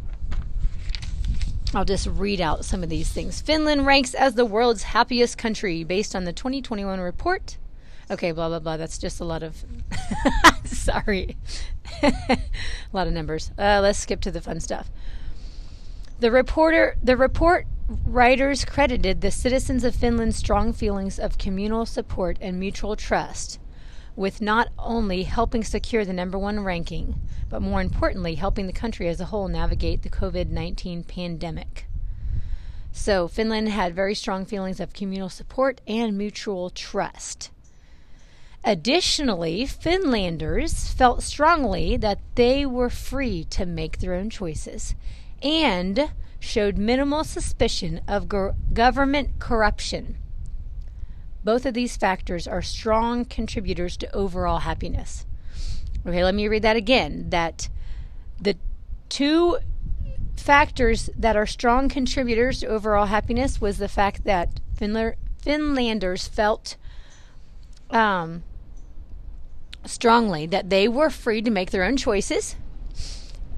I'll 1.74 1.86
just 1.86 2.08
read 2.08 2.42
out 2.42 2.66
some 2.66 2.82
of 2.84 2.90
these 2.90 3.10
things. 3.10 3.42
Finland 3.42 3.86
ranks 3.86 4.16
as 4.16 4.34
the 4.34 4.46
world's 4.46 4.84
happiest 4.84 5.38
country 5.38 5.84
based 5.84 6.16
on 6.16 6.24
the 6.24 6.34
2021 6.34 7.00
report 7.00 7.58
okay, 8.10 8.32
blah 8.32 8.50
blah 8.50 8.60
blah. 8.60 8.78
That's 8.78 8.98
just 8.98 9.20
a 9.20 9.26
lot 9.26 9.44
of 9.44 9.64
sorry, 10.66 11.38
a 12.04 12.38
lot 12.94 13.08
of 13.08 13.14
numbers. 13.14 13.52
Uh, 13.58 13.80
let's 13.82 14.00
skip 14.00 14.22
to 14.22 14.32
the 14.32 14.42
fun 14.42 14.60
stuff. 14.60 14.90
The 16.20 16.32
reporter, 16.32 16.96
the 17.04 17.18
report 17.18 17.68
writers 18.06 18.66
credited 18.66 19.22
the 19.22 19.32
citizens 19.32 19.84
of 19.84 19.96
Finland's 19.96 20.38
strong 20.38 20.74
feelings 20.74 21.20
of 21.20 21.38
communal 21.38 21.86
support 21.86 22.38
and 22.42 22.60
mutual 22.60 22.96
trust 22.96 23.60
with 24.16 24.42
not 24.42 24.70
only 24.80 25.24
helping 25.24 25.64
secure 25.64 26.06
the 26.06 26.14
number 26.14 26.40
one 26.40 26.62
ranking, 26.62 27.16
but 27.50 27.62
more 27.62 27.82
importantly, 27.82 28.36
helping 28.36 28.66
the 28.66 28.74
country 28.74 29.08
as 29.08 29.20
a 29.20 29.26
whole 29.26 29.48
navigate 29.48 30.02
the 30.02 30.10
COVID 30.10 30.50
19 30.50 31.04
pandemic. 31.04 31.88
So, 32.92 33.28
Finland 33.28 33.70
had 33.70 33.94
very 33.94 34.16
strong 34.16 34.46
feelings 34.46 34.80
of 34.80 34.94
communal 34.94 35.30
support 35.30 35.82
and 35.86 36.18
mutual 36.18 36.70
trust. 36.70 37.52
Additionally, 38.68 39.68
Finlanders 39.68 40.90
felt 40.90 41.22
strongly 41.22 41.98
that 41.98 42.20
they 42.34 42.66
were 42.66 42.90
free 42.90 43.44
to 43.44 43.64
make 43.64 44.00
their 44.00 44.16
own 44.16 44.28
choices 44.28 44.96
and 45.44 46.12
showed 46.40 46.76
minimal 46.76 47.24
suspicion 47.24 48.02
of 48.08 48.28
go- 48.28 48.56
government 48.74 49.38
corruption. 49.38 50.18
Both 51.44 51.68
of 51.68 51.76
these 51.76 51.96
factors 51.96 52.48
are 52.48 52.64
strong 52.64 53.24
contributors 53.24 53.98
to 53.98 54.16
overall 54.16 54.60
happiness. 54.60 55.28
Okay, 56.04 56.24
let 56.24 56.34
me 56.34 56.48
read 56.48 56.64
that 56.64 56.76
again. 56.76 57.30
That 57.30 57.70
the 58.42 58.58
two 59.10 59.60
factors 60.36 61.12
that 61.16 61.38
are 61.38 61.46
strong 61.46 61.88
contributors 61.88 62.62
to 62.62 62.68
overall 62.68 63.06
happiness 63.06 63.62
was 63.62 63.78
the 63.78 63.88
fact 63.88 64.24
that 64.24 64.60
Finla- 64.76 65.16
Finlanders 65.44 66.28
felt 66.28 66.78
um, 67.92 68.44
strongly 69.86 70.46
that 70.48 70.70
they 70.70 70.88
were 70.88 71.10
free 71.10 71.42
to 71.42 71.52
make 71.52 71.72
their 71.72 71.84
own 71.84 71.98
choices 71.98 72.56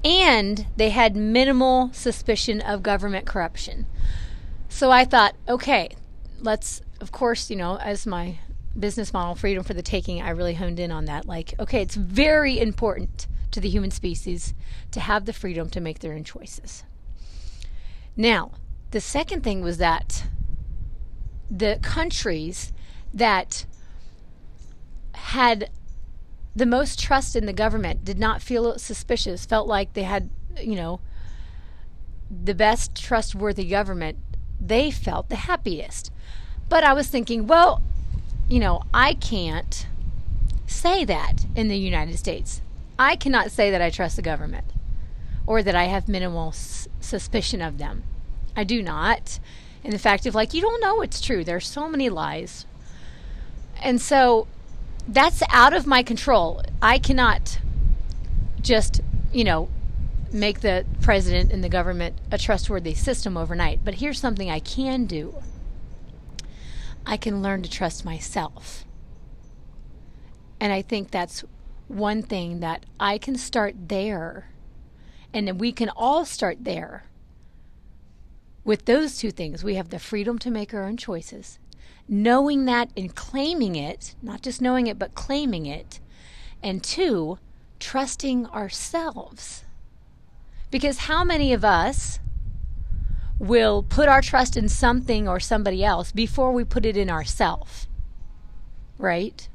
and 0.04 0.66
they 0.76 0.90
had 0.90 1.16
minimal 1.16 1.90
suspicion 1.92 2.60
of 2.60 2.82
government 2.82 3.26
corruption. 3.26 3.86
So 4.68 4.90
I 4.90 5.04
thought, 5.04 5.34
okay, 5.48 5.90
let's, 6.40 6.82
of 7.00 7.10
course, 7.10 7.50
you 7.50 7.56
know, 7.56 7.76
as 7.78 8.06
my 8.06 8.38
business 8.78 9.12
model, 9.12 9.34
freedom 9.34 9.64
for 9.64 9.74
the 9.74 9.82
taking, 9.82 10.22
I 10.22 10.30
really 10.30 10.54
honed 10.54 10.78
in 10.78 10.92
on 10.92 11.06
that. 11.06 11.26
Like, 11.26 11.54
okay, 11.58 11.82
it's 11.82 11.96
very 11.96 12.58
important 12.58 13.26
to 13.50 13.60
the 13.60 13.68
human 13.68 13.90
species 13.90 14.54
to 14.92 15.00
have 15.00 15.24
the 15.24 15.32
freedom 15.32 15.68
to 15.70 15.80
make 15.80 15.98
their 15.98 16.12
own 16.12 16.22
choices. 16.22 16.84
Now, 18.16 18.52
the 18.90 19.00
second 19.00 19.42
thing 19.42 19.62
was 19.62 19.78
that 19.78 20.24
the 21.50 21.78
countries 21.82 22.72
that 23.12 23.64
had 25.14 25.70
the 26.58 26.66
most 26.66 26.98
trust 26.98 27.36
in 27.36 27.46
the 27.46 27.52
government 27.52 28.04
did 28.04 28.18
not 28.18 28.42
feel 28.42 28.76
suspicious, 28.78 29.46
felt 29.46 29.68
like 29.68 29.92
they 29.92 30.02
had, 30.02 30.28
you 30.60 30.74
know, 30.74 31.00
the 32.28 32.54
best 32.54 32.96
trustworthy 32.96 33.64
government, 33.64 34.18
they 34.60 34.90
felt 34.90 35.28
the 35.28 35.36
happiest. 35.36 36.10
But 36.68 36.82
I 36.82 36.92
was 36.92 37.06
thinking, 37.06 37.46
well, 37.46 37.80
you 38.48 38.58
know, 38.58 38.82
I 38.92 39.14
can't 39.14 39.86
say 40.66 41.04
that 41.04 41.46
in 41.54 41.68
the 41.68 41.78
United 41.78 42.18
States. 42.18 42.60
I 42.98 43.14
cannot 43.14 43.52
say 43.52 43.70
that 43.70 43.80
I 43.80 43.90
trust 43.90 44.16
the 44.16 44.22
government 44.22 44.66
or 45.46 45.62
that 45.62 45.76
I 45.76 45.84
have 45.84 46.08
minimal 46.08 46.48
s- 46.48 46.88
suspicion 46.98 47.62
of 47.62 47.78
them. 47.78 48.02
I 48.56 48.64
do 48.64 48.82
not. 48.82 49.38
And 49.84 49.92
the 49.92 49.98
fact 49.98 50.26
of 50.26 50.34
like, 50.34 50.52
you 50.52 50.60
don't 50.60 50.80
know 50.80 51.02
it's 51.02 51.20
true. 51.20 51.44
There's 51.44 51.68
so 51.68 51.88
many 51.88 52.08
lies. 52.08 52.66
And 53.80 54.00
so 54.00 54.48
that's 55.08 55.42
out 55.48 55.72
of 55.72 55.86
my 55.86 56.02
control. 56.02 56.62
I 56.82 56.98
cannot 56.98 57.58
just, 58.60 59.00
you 59.32 59.42
know, 59.42 59.70
make 60.30 60.60
the 60.60 60.84
president 61.00 61.50
and 61.50 61.64
the 61.64 61.68
government 61.70 62.16
a 62.30 62.36
trustworthy 62.36 62.92
system 62.92 63.36
overnight. 63.36 63.80
But 63.84 63.94
here's 63.94 64.20
something 64.20 64.50
I 64.50 64.60
can 64.60 65.06
do 65.06 65.34
I 67.06 67.16
can 67.16 67.42
learn 67.42 67.62
to 67.62 67.70
trust 67.70 68.04
myself. 68.04 68.84
And 70.60 70.72
I 70.72 70.82
think 70.82 71.10
that's 71.10 71.42
one 71.86 72.22
thing 72.22 72.60
that 72.60 72.84
I 73.00 73.16
can 73.16 73.36
start 73.36 73.88
there. 73.88 74.50
And 75.32 75.48
then 75.48 75.56
we 75.56 75.72
can 75.72 75.88
all 75.88 76.26
start 76.26 76.58
there. 76.60 77.04
With 78.62 78.84
those 78.84 79.16
two 79.16 79.30
things, 79.30 79.64
we 79.64 79.76
have 79.76 79.88
the 79.88 79.98
freedom 79.98 80.38
to 80.40 80.50
make 80.50 80.74
our 80.74 80.84
own 80.84 80.98
choices. 80.98 81.58
Knowing 82.08 82.64
that 82.64 82.90
and 82.96 83.14
claiming 83.14 83.76
it, 83.76 84.14
not 84.22 84.42
just 84.42 84.62
knowing 84.62 84.86
it, 84.86 84.98
but 84.98 85.14
claiming 85.14 85.66
it. 85.66 86.00
And 86.62 86.82
two, 86.82 87.38
trusting 87.78 88.46
ourselves. 88.46 89.64
Because 90.70 90.98
how 90.98 91.24
many 91.24 91.52
of 91.52 91.64
us 91.64 92.18
will 93.38 93.82
put 93.82 94.08
our 94.08 94.20
trust 94.20 94.56
in 94.56 94.68
something 94.68 95.28
or 95.28 95.38
somebody 95.38 95.84
else 95.84 96.10
before 96.12 96.52
we 96.52 96.64
put 96.64 96.84
it 96.84 96.96
in 96.96 97.10
ourselves? 97.10 97.86
Right? 98.96 99.48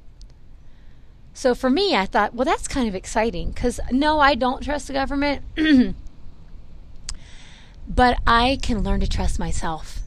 So 1.33 1.55
for 1.55 1.69
me, 1.69 1.95
I 1.95 2.05
thought, 2.05 2.35
well, 2.35 2.45
that's 2.45 2.67
kind 2.67 2.87
of 2.87 2.95
exciting 2.95 3.51
because 3.51 3.79
no, 3.91 4.19
I 4.19 4.35
don't 4.35 4.63
trust 4.63 4.87
the 4.87 4.93
government, 4.93 5.43
but 7.87 8.19
I 8.27 8.59
can 8.61 8.83
learn 8.83 8.99
to 8.99 9.07
trust 9.07 9.39
myself. 9.39 10.02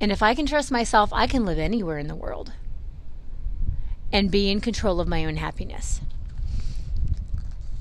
And 0.00 0.10
if 0.10 0.22
I 0.22 0.34
can 0.34 0.46
trust 0.46 0.70
myself, 0.70 1.10
I 1.12 1.26
can 1.26 1.44
live 1.44 1.58
anywhere 1.58 1.98
in 1.98 2.08
the 2.08 2.14
world 2.14 2.52
and 4.12 4.30
be 4.30 4.50
in 4.50 4.60
control 4.60 5.00
of 5.00 5.08
my 5.08 5.24
own 5.24 5.36
happiness. 5.36 6.00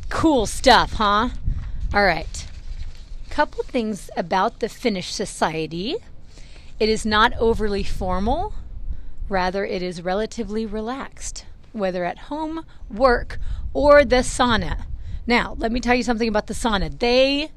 Cool 0.10 0.46
stuff, 0.46 0.94
huh? 0.94 1.30
All 1.94 2.04
right. 2.04 2.48
Couple 3.30 3.64
things 3.64 4.10
about 4.18 4.60
the 4.60 4.70
Finnish 4.70 5.14
society. 5.14 5.96
It 6.80 6.90
is 6.90 7.06
not 7.06 7.34
overly 7.40 7.84
formal, 7.84 8.54
rather, 9.30 9.66
it 9.66 9.82
is 9.82 10.02
relatively 10.02 10.66
relaxed 10.66 11.46
whether 11.72 12.06
at 12.06 12.18
home, 12.18 12.66
work, 12.90 13.40
or 13.74 14.04
the 14.04 14.18
sauna. 14.18 14.86
Now, 15.28 15.56
let 15.60 15.72
me 15.72 15.80
tell 15.80 15.96
you 15.96 16.04
something 16.04 16.28
about 16.28 16.48
the 16.48 16.54
sauna. 16.54 16.98
They, 16.98 17.52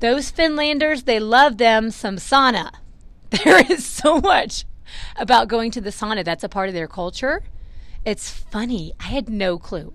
those 0.00 0.30
Finlanders, 0.30 1.04
they 1.04 1.20
love 1.20 1.58
them 1.58 1.90
some 1.90 2.16
sauna. 2.16 2.72
There 3.44 3.64
is 3.70 3.86
so 3.86 4.20
much 4.20 4.64
about 5.16 5.48
going 5.48 5.70
to 5.72 5.80
the 5.80 5.90
sauna 5.90 6.24
that's 6.24 6.42
a 6.42 6.48
part 6.48 6.68
of 6.68 6.74
their 6.74 6.88
culture. 6.88 7.42
It's 8.04 8.28
funny. 8.28 8.92
I 8.98 9.04
had 9.04 9.28
no 9.28 9.58
clue 9.58 9.92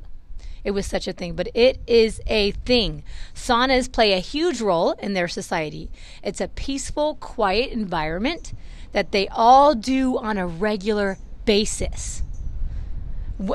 it 0.66 0.72
was 0.72 0.88
such 0.88 1.08
a 1.08 1.14
thing, 1.14 1.36
but 1.36 1.48
it 1.54 1.80
is 1.86 2.20
a 2.26 2.52
thing. 2.52 3.04
Saunas 3.36 3.90
play 3.90 4.14
a 4.14 4.20
huge 4.20 4.60
role 4.60 4.94
in 4.94 5.14
their 5.14 5.28
society. 5.28 5.92
It's 6.24 6.42
a 6.42 6.48
peaceful, 6.48 7.16
quiet 7.16 7.70
environment 7.70 8.52
that 8.92 9.12
they 9.12 9.28
all 9.28 9.76
do 9.76 10.18
on 10.18 10.40
a 10.40 10.48
regular 10.48 11.20
basis 11.46 12.24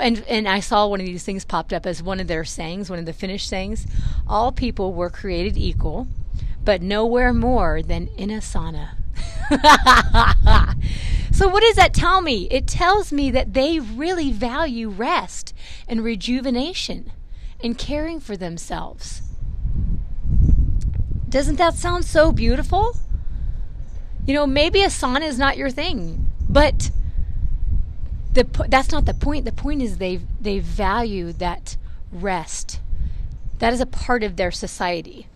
and 0.00 0.22
and 0.28 0.46
I 0.46 0.60
saw 0.60 0.86
one 0.86 1.00
of 1.00 1.06
these 1.06 1.24
things 1.24 1.44
popped 1.44 1.72
up 1.72 1.86
as 1.86 2.02
one 2.02 2.20
of 2.20 2.26
their 2.26 2.44
sayings, 2.44 2.90
one 2.90 2.98
of 2.98 3.06
the 3.06 3.14
Finnish 3.14 3.46
sayings. 3.46 3.86
All 4.28 4.52
people 4.52 4.92
were 4.92 5.08
created 5.08 5.56
equal, 5.56 6.06
but 6.62 6.82
nowhere 6.82 7.32
more 7.32 7.82
than 7.82 8.08
in 8.08 8.30
a 8.30 8.40
sauna. 8.40 8.99
so 11.32 11.48
what 11.48 11.62
does 11.62 11.76
that 11.76 11.92
tell 11.92 12.20
me? 12.20 12.46
It 12.50 12.66
tells 12.66 13.12
me 13.12 13.30
that 13.30 13.54
they 13.54 13.80
really 13.80 14.30
value 14.32 14.88
rest 14.88 15.54
and 15.88 16.04
rejuvenation 16.04 17.12
and 17.62 17.76
caring 17.76 18.20
for 18.20 18.36
themselves. 18.36 19.22
Doesn't 21.28 21.56
that 21.56 21.74
sound 21.74 22.04
so 22.04 22.32
beautiful? 22.32 22.96
You 24.26 24.34
know, 24.34 24.46
maybe 24.46 24.82
a 24.82 24.88
sauna 24.88 25.22
is 25.22 25.38
not 25.38 25.56
your 25.56 25.70
thing, 25.70 26.30
but 26.48 26.90
the 28.32 28.44
that's 28.68 28.90
not 28.90 29.06
the 29.06 29.14
point. 29.14 29.44
The 29.44 29.52
point 29.52 29.82
is 29.82 29.98
they 29.98 30.20
they 30.40 30.58
value 30.58 31.32
that 31.34 31.76
rest. 32.12 32.80
That 33.58 33.72
is 33.72 33.80
a 33.80 33.86
part 33.86 34.22
of 34.22 34.36
their 34.36 34.50
society. 34.50 35.26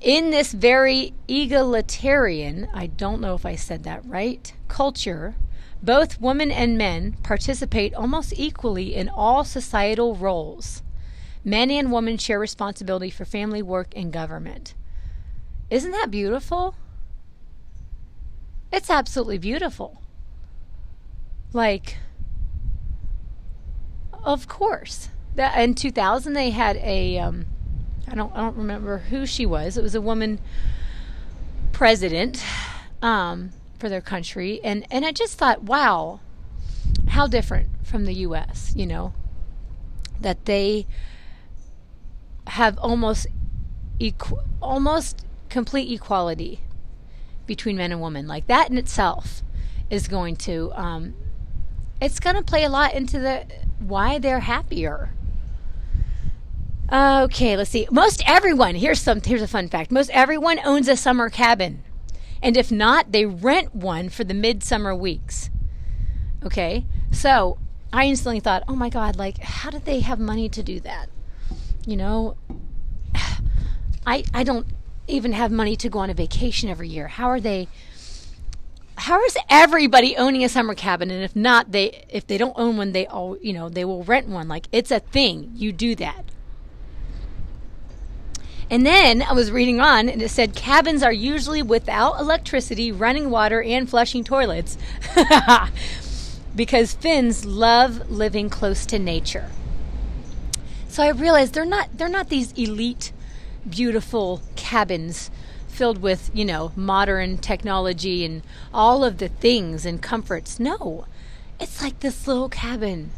In 0.00 0.30
this 0.30 0.52
very 0.52 1.12
egalitarian, 1.28 2.68
I 2.72 2.86
don't 2.86 3.20
know 3.20 3.34
if 3.34 3.44
I 3.44 3.54
said 3.54 3.84
that 3.84 4.04
right, 4.06 4.52
culture, 4.66 5.34
both 5.82 6.20
women 6.20 6.50
and 6.50 6.78
men 6.78 7.18
participate 7.22 7.92
almost 7.94 8.32
equally 8.36 8.94
in 8.94 9.10
all 9.10 9.44
societal 9.44 10.16
roles. 10.16 10.82
Men 11.44 11.70
and 11.70 11.92
women 11.92 12.16
share 12.16 12.38
responsibility 12.38 13.10
for 13.10 13.26
family, 13.26 13.60
work, 13.60 13.92
and 13.94 14.10
government. 14.10 14.74
Isn't 15.68 15.92
that 15.92 16.10
beautiful? 16.10 16.74
It's 18.72 18.88
absolutely 18.88 19.38
beautiful. 19.38 20.00
Like, 21.52 21.98
of 24.24 24.48
course. 24.48 25.10
That 25.34 25.58
in 25.58 25.74
2000 25.74 26.32
they 26.32 26.50
had 26.50 26.76
a 26.78 27.18
um, 27.18 27.46
I 28.10 28.14
don't 28.14 28.34
I 28.34 28.40
don't 28.40 28.56
remember 28.56 28.98
who 28.98 29.24
she 29.24 29.46
was. 29.46 29.76
It 29.76 29.82
was 29.82 29.94
a 29.94 30.00
woman 30.00 30.40
president 31.72 32.44
um, 33.00 33.50
for 33.78 33.88
their 33.88 34.00
country, 34.00 34.60
and 34.64 34.84
and 34.90 35.04
I 35.04 35.12
just 35.12 35.38
thought, 35.38 35.62
wow, 35.62 36.20
how 37.08 37.28
different 37.28 37.68
from 37.84 38.04
the 38.06 38.14
U.S. 38.14 38.72
You 38.76 38.86
know, 38.86 39.12
that 40.20 40.44
they 40.46 40.86
have 42.48 42.76
almost 42.78 43.28
equ- 44.00 44.44
almost 44.60 45.24
complete 45.48 45.92
equality 45.92 46.60
between 47.46 47.76
men 47.76 47.92
and 47.92 48.00
women. 48.00 48.26
Like 48.26 48.48
that 48.48 48.70
in 48.70 48.76
itself 48.76 49.42
is 49.88 50.08
going 50.08 50.34
to 50.36 50.72
um, 50.74 51.14
it's 52.00 52.18
going 52.18 52.36
to 52.36 52.42
play 52.42 52.64
a 52.64 52.68
lot 52.68 52.94
into 52.94 53.20
the 53.20 53.46
why 53.78 54.18
they're 54.18 54.40
happier. 54.40 55.12
Okay, 56.92 57.56
let's 57.56 57.70
see. 57.70 57.86
Most 57.92 58.22
everyone, 58.26 58.74
here's 58.74 59.00
some 59.00 59.20
here's 59.20 59.42
a 59.42 59.48
fun 59.48 59.68
fact. 59.68 59.92
Most 59.92 60.10
everyone 60.10 60.58
owns 60.64 60.88
a 60.88 60.96
summer 60.96 61.30
cabin. 61.30 61.84
And 62.42 62.56
if 62.56 62.72
not, 62.72 63.12
they 63.12 63.26
rent 63.26 63.74
one 63.74 64.08
for 64.08 64.24
the 64.24 64.34
midsummer 64.34 64.94
weeks. 64.94 65.50
Okay? 66.42 66.86
So, 67.12 67.58
I 67.92 68.06
instantly 68.06 68.40
thought, 68.40 68.64
"Oh 68.66 68.74
my 68.74 68.88
god, 68.88 69.16
like 69.16 69.38
how 69.38 69.70
did 69.70 69.84
they 69.84 70.00
have 70.00 70.18
money 70.18 70.48
to 70.48 70.62
do 70.62 70.80
that?" 70.80 71.08
You 71.86 71.96
know, 71.96 72.36
I 74.06 74.24
I 74.34 74.42
don't 74.42 74.66
even 75.06 75.32
have 75.32 75.52
money 75.52 75.76
to 75.76 75.88
go 75.88 76.00
on 76.00 76.10
a 76.10 76.14
vacation 76.14 76.68
every 76.68 76.88
year. 76.88 77.06
How 77.06 77.28
are 77.28 77.40
they 77.40 77.68
how 78.96 79.22
is 79.24 79.36
everybody 79.48 80.16
owning 80.16 80.44
a 80.44 80.48
summer 80.48 80.74
cabin 80.74 81.10
and 81.10 81.24
if 81.24 81.34
not 81.34 81.72
they 81.72 82.04
if 82.10 82.26
they 82.26 82.36
don't 82.36 82.52
own 82.56 82.76
one 82.76 82.92
they 82.92 83.06
all 83.06 83.34
you 83.40 83.50
know 83.50 83.70
they 83.70 83.84
will 83.84 84.04
rent 84.04 84.28
one 84.28 84.46
like 84.46 84.66
it's 84.72 84.90
a 84.90 85.00
thing 85.00 85.50
you 85.54 85.72
do 85.72 85.94
that 85.94 86.22
and 88.70 88.86
then 88.86 89.22
I 89.22 89.32
was 89.32 89.50
reading 89.50 89.80
on 89.80 90.08
and 90.08 90.22
it 90.22 90.28
said 90.30 90.54
cabins 90.54 91.02
are 91.02 91.12
usually 91.12 91.62
without 91.62 92.20
electricity, 92.20 92.92
running 92.92 93.30
water, 93.30 93.62
and 93.62 93.88
flushing 93.90 94.24
toilets 94.24 94.78
because 96.56 96.94
Finns 96.94 97.44
love 97.44 98.10
living 98.10 98.48
close 98.48 98.86
to 98.86 98.98
nature. 98.98 99.50
So 100.88 101.02
I 101.02 101.10
realized 101.10 101.54
they're 101.54 101.64
not 101.64 101.88
they're 101.96 102.08
not 102.08 102.28
these 102.28 102.52
elite 102.52 103.12
beautiful 103.68 104.40
cabins 104.56 105.30
filled 105.68 106.02
with, 106.02 106.30
you 106.34 106.44
know, 106.44 106.72
modern 106.76 107.38
technology 107.38 108.24
and 108.24 108.42
all 108.72 109.04
of 109.04 109.18
the 109.18 109.28
things 109.28 109.86
and 109.86 110.02
comforts. 110.02 110.60
No. 110.60 111.06
It's 111.58 111.82
like 111.82 112.00
this 112.00 112.26
little 112.26 112.48
cabin 112.48 113.10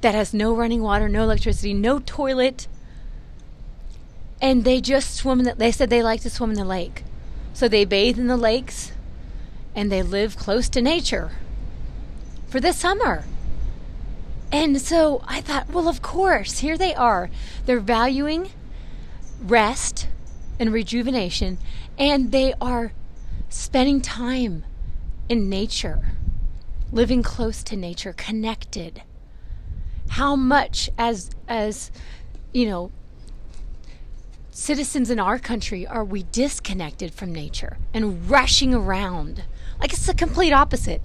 that 0.00 0.14
has 0.14 0.34
no 0.34 0.54
running 0.54 0.82
water, 0.82 1.08
no 1.08 1.22
electricity, 1.22 1.74
no 1.74 2.00
toilet. 2.00 2.66
And 4.42 4.64
they 4.64 4.80
just 4.80 5.14
swim 5.14 5.38
in 5.38 5.44
the, 5.46 5.54
they 5.54 5.72
said 5.72 5.88
they 5.88 6.02
like 6.02 6.20
to 6.22 6.30
swim 6.30 6.50
in 6.50 6.56
the 6.56 6.64
lake. 6.64 7.04
So 7.54 7.68
they 7.68 7.84
bathe 7.84 8.18
in 8.18 8.26
the 8.26 8.36
lakes 8.36 8.92
and 9.74 9.90
they 9.90 10.02
live 10.02 10.36
close 10.36 10.68
to 10.70 10.82
nature 10.82 11.30
for 12.48 12.60
the 12.60 12.72
summer. 12.72 13.24
And 14.50 14.80
so 14.80 15.22
I 15.26 15.40
thought, 15.40 15.70
well, 15.70 15.88
of 15.88 16.02
course, 16.02 16.58
here 16.58 16.76
they 16.76 16.94
are. 16.94 17.30
They're 17.64 17.80
valuing 17.80 18.50
rest 19.40 20.08
and 20.58 20.72
rejuvenation 20.72 21.58
and 21.98 22.32
they 22.32 22.52
are 22.60 22.92
spending 23.48 24.00
time 24.00 24.64
in 25.28 25.48
nature, 25.48 26.12
living 26.90 27.22
close 27.22 27.62
to 27.64 27.76
nature, 27.76 28.12
connected. 28.12 29.02
How 30.10 30.36
much 30.36 30.90
as 30.98 31.30
as 31.48 31.90
you 32.52 32.66
know 32.66 32.90
citizens 34.54 35.10
in 35.10 35.18
our 35.18 35.38
country 35.38 35.86
are 35.86 36.04
we 36.04 36.22
disconnected 36.24 37.12
from 37.12 37.32
nature 37.32 37.78
and 37.92 38.30
rushing 38.30 38.74
around 38.74 39.44
like 39.80 39.92
it's 39.92 40.06
the 40.06 40.14
complete 40.14 40.52
opposite 40.52 41.02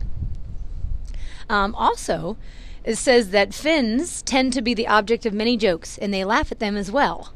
um, 1.49 1.73
also 1.75 2.37
it 2.83 2.95
says 2.95 3.31
that 3.31 3.53
finns 3.53 4.21
tend 4.21 4.53
to 4.53 4.61
be 4.61 4.73
the 4.73 4.87
object 4.87 5.25
of 5.25 5.33
many 5.33 5.57
jokes 5.57 5.97
and 5.97 6.13
they 6.13 6.23
laugh 6.23 6.51
at 6.51 6.59
them 6.59 6.75
as 6.75 6.91
well 6.91 7.33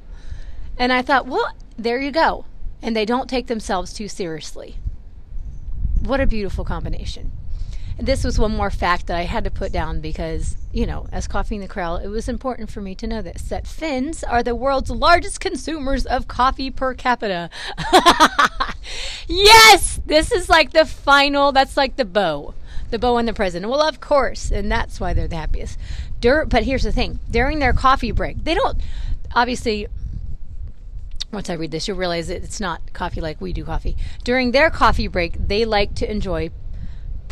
and 0.78 0.92
i 0.92 1.02
thought 1.02 1.26
well 1.26 1.56
there 1.78 2.00
you 2.00 2.12
go 2.12 2.46
and 2.82 2.96
they 2.96 3.06
don't 3.06 3.30
take 3.30 3.48
themselves 3.48 3.94
too 3.94 4.08
seriously. 4.08 4.78
What 6.02 6.20
a 6.20 6.26
beautiful 6.26 6.66
combination. 6.66 7.32
This 8.02 8.24
was 8.24 8.40
one 8.40 8.56
more 8.56 8.72
fact 8.72 9.08
that 9.08 9.18
I 9.18 9.24
had 9.24 9.44
to 9.44 9.52
put 9.52 9.72
down 9.72 10.02
because, 10.02 10.58
you 10.72 10.86
know, 10.86 11.08
as 11.12 11.28
Coffee 11.28 11.56
in 11.56 11.62
the 11.62 11.68
Corral, 11.68 11.98
it 11.98 12.08
was 12.08 12.28
important 12.28 12.70
for 12.72 12.82
me 12.82 12.96
to 12.96 13.08
know 13.08 13.22
this 13.22 13.44
that 13.44 13.68
Finns 13.68 14.24
are 14.24 14.44
the 14.44 14.56
world's 14.56 14.90
largest 14.90 15.40
consumers 15.40 16.06
of 16.06 16.28
coffee 16.28 16.72
per 16.72 16.94
capita. 16.94 17.50
yes, 19.28 20.00
this 20.06 20.32
is 20.32 20.50
like 20.50 20.72
the 20.72 20.86
final, 20.86 21.52
that's 21.52 21.78
like 21.78 21.96
the 21.96 22.06
bow. 22.06 22.54
The 22.90 23.00
bow 23.00 23.18
and 23.18 23.28
the 23.28 23.34
president. 23.34 23.72
Well, 23.72 23.82
of 23.82 24.02
course, 24.02 24.52
and 24.52 24.70
that's 24.70 25.00
why 25.00 25.14
they're 25.14 25.28
the 25.28 25.38
happiest. 25.38 25.80
Dur- 26.20 26.46
but 26.46 26.64
here's 26.64 26.84
the 26.84 26.92
thing 26.92 27.20
during 27.30 27.60
their 27.60 27.74
coffee 27.74 28.12
break, 28.12 28.44
they 28.44 28.54
don't, 28.54 28.82
obviously, 29.34 29.88
once 31.32 31.50
I 31.50 31.54
read 31.54 31.72
this, 31.72 31.88
you'll 31.88 31.98
realize 31.98 32.30
it's 32.30 32.60
not 32.60 32.82
coffee 32.92 33.22
like 33.22 33.40
we 33.40 33.54
do 33.54 33.64
coffee. 33.64 33.96
During 34.24 34.52
their 34.52 34.70
coffee 34.70 35.08
break, 35.08 35.48
they 35.48 35.64
like 35.64 35.96
to 35.96 36.12
enjoy 36.12 36.50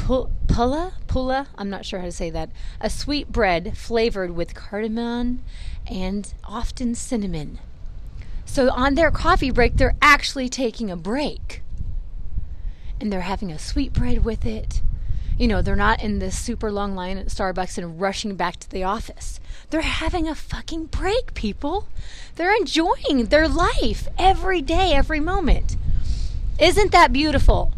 pulla, 0.07 0.93
pulla, 1.07 1.47
I'm 1.57 1.69
not 1.69 1.85
sure 1.85 1.99
how 1.99 2.05
to 2.05 2.11
say 2.11 2.29
that, 2.29 2.49
a 2.81 2.89
sweet 2.89 3.31
bread 3.31 3.77
flavored 3.77 4.31
with 4.31 4.55
cardamom 4.55 5.43
and 5.87 6.33
often 6.43 6.95
cinnamon. 6.95 7.59
So 8.45 8.71
on 8.71 8.95
their 8.95 9.11
coffee 9.11 9.51
break, 9.51 9.77
they're 9.77 9.95
actually 10.01 10.49
taking 10.49 10.89
a 10.89 10.97
break. 10.97 11.61
And 12.99 13.13
they're 13.13 13.21
having 13.21 13.51
a 13.51 13.59
sweet 13.59 13.93
bread 13.93 14.25
with 14.25 14.45
it. 14.45 14.81
You 15.37 15.47
know, 15.47 15.61
they're 15.61 15.75
not 15.75 16.01
in 16.01 16.19
this 16.19 16.37
super 16.37 16.71
long 16.71 16.95
line 16.95 17.17
at 17.17 17.27
Starbucks 17.27 17.77
and 17.77 18.01
rushing 18.01 18.35
back 18.35 18.57
to 18.57 18.69
the 18.69 18.83
office. 18.83 19.39
They're 19.69 19.81
having 19.81 20.27
a 20.27 20.35
fucking 20.35 20.87
break, 20.87 21.33
people. 21.33 21.87
They're 22.35 22.55
enjoying 22.55 23.27
their 23.29 23.47
life 23.47 24.07
every 24.17 24.61
day, 24.61 24.91
every 24.93 25.19
moment. 25.19 25.77
Isn't 26.59 26.91
that 26.91 27.13
beautiful? 27.13 27.73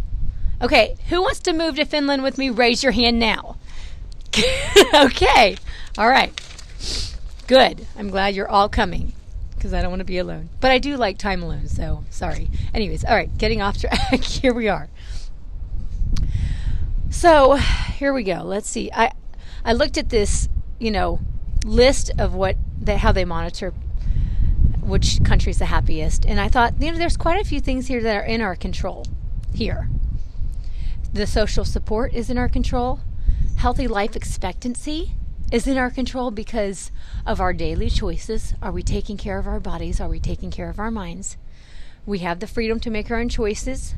Okay, 0.61 0.97
who 1.09 1.21
wants 1.21 1.39
to 1.39 1.53
move 1.53 1.75
to 1.77 1.85
Finland 1.85 2.21
with 2.21 2.37
me? 2.37 2.49
Raise 2.49 2.83
your 2.83 2.91
hand 2.91 3.19
now. 3.19 3.57
okay, 4.93 5.57
all 5.97 6.07
right. 6.07 6.31
Good. 7.47 7.87
I'm 7.97 8.09
glad 8.09 8.35
you're 8.35 8.47
all 8.47 8.69
coming 8.69 9.13
because 9.55 9.73
I 9.73 9.81
don't 9.81 9.91
want 9.91 9.99
to 9.99 10.05
be 10.05 10.17
alone. 10.17 10.49
But 10.59 10.71
I 10.71 10.77
do 10.77 10.97
like 10.97 11.17
time 11.17 11.43
alone, 11.43 11.67
so 11.67 12.03
sorry. 12.09 12.49
Anyways, 12.73 13.03
all 13.03 13.15
right, 13.15 13.35
getting 13.37 13.61
off 13.61 13.79
track. 13.79 14.23
here 14.23 14.53
we 14.53 14.67
are. 14.67 14.89
So 17.09 17.55
here 17.55 18.13
we 18.13 18.23
go. 18.23 18.41
Let's 18.43 18.69
see. 18.69 18.89
I 18.93 19.11
I 19.65 19.73
looked 19.73 19.97
at 19.97 20.09
this, 20.09 20.47
you 20.79 20.91
know, 20.91 21.19
list 21.65 22.11
of 22.17 22.33
what 22.33 22.55
how 22.87 23.11
they 23.11 23.25
monitor 23.25 23.73
which 24.81 25.23
country's 25.23 25.59
the 25.59 25.65
happiest, 25.65 26.25
and 26.25 26.39
I 26.39 26.47
thought, 26.47 26.73
you 26.79 26.91
know, 26.91 26.97
there's 26.97 27.17
quite 27.17 27.39
a 27.39 27.47
few 27.47 27.59
things 27.59 27.87
here 27.87 28.01
that 28.01 28.15
are 28.15 28.25
in 28.25 28.41
our 28.41 28.55
control. 28.55 29.05
Here, 29.53 29.89
the 31.13 31.27
social 31.27 31.65
support 31.65 32.13
is 32.13 32.29
in 32.29 32.37
our 32.37 32.49
control. 32.49 33.01
Healthy 33.57 33.87
life 33.87 34.15
expectancy 34.15 35.11
is 35.51 35.67
in 35.67 35.77
our 35.77 35.89
control 35.89 36.31
because 36.31 36.91
of 37.25 37.41
our 37.41 37.51
daily 37.53 37.89
choices. 37.89 38.53
Are 38.61 38.71
we 38.71 38.81
taking 38.81 39.17
care 39.17 39.37
of 39.37 39.47
our 39.47 39.59
bodies? 39.59 39.99
Are 39.99 40.07
we 40.07 40.19
taking 40.19 40.51
care 40.51 40.69
of 40.69 40.79
our 40.79 40.91
minds? 40.91 41.37
We 42.05 42.19
have 42.19 42.39
the 42.39 42.47
freedom 42.47 42.79
to 42.79 42.89
make 42.89 43.11
our 43.11 43.19
own 43.19 43.29
choices. 43.29 43.95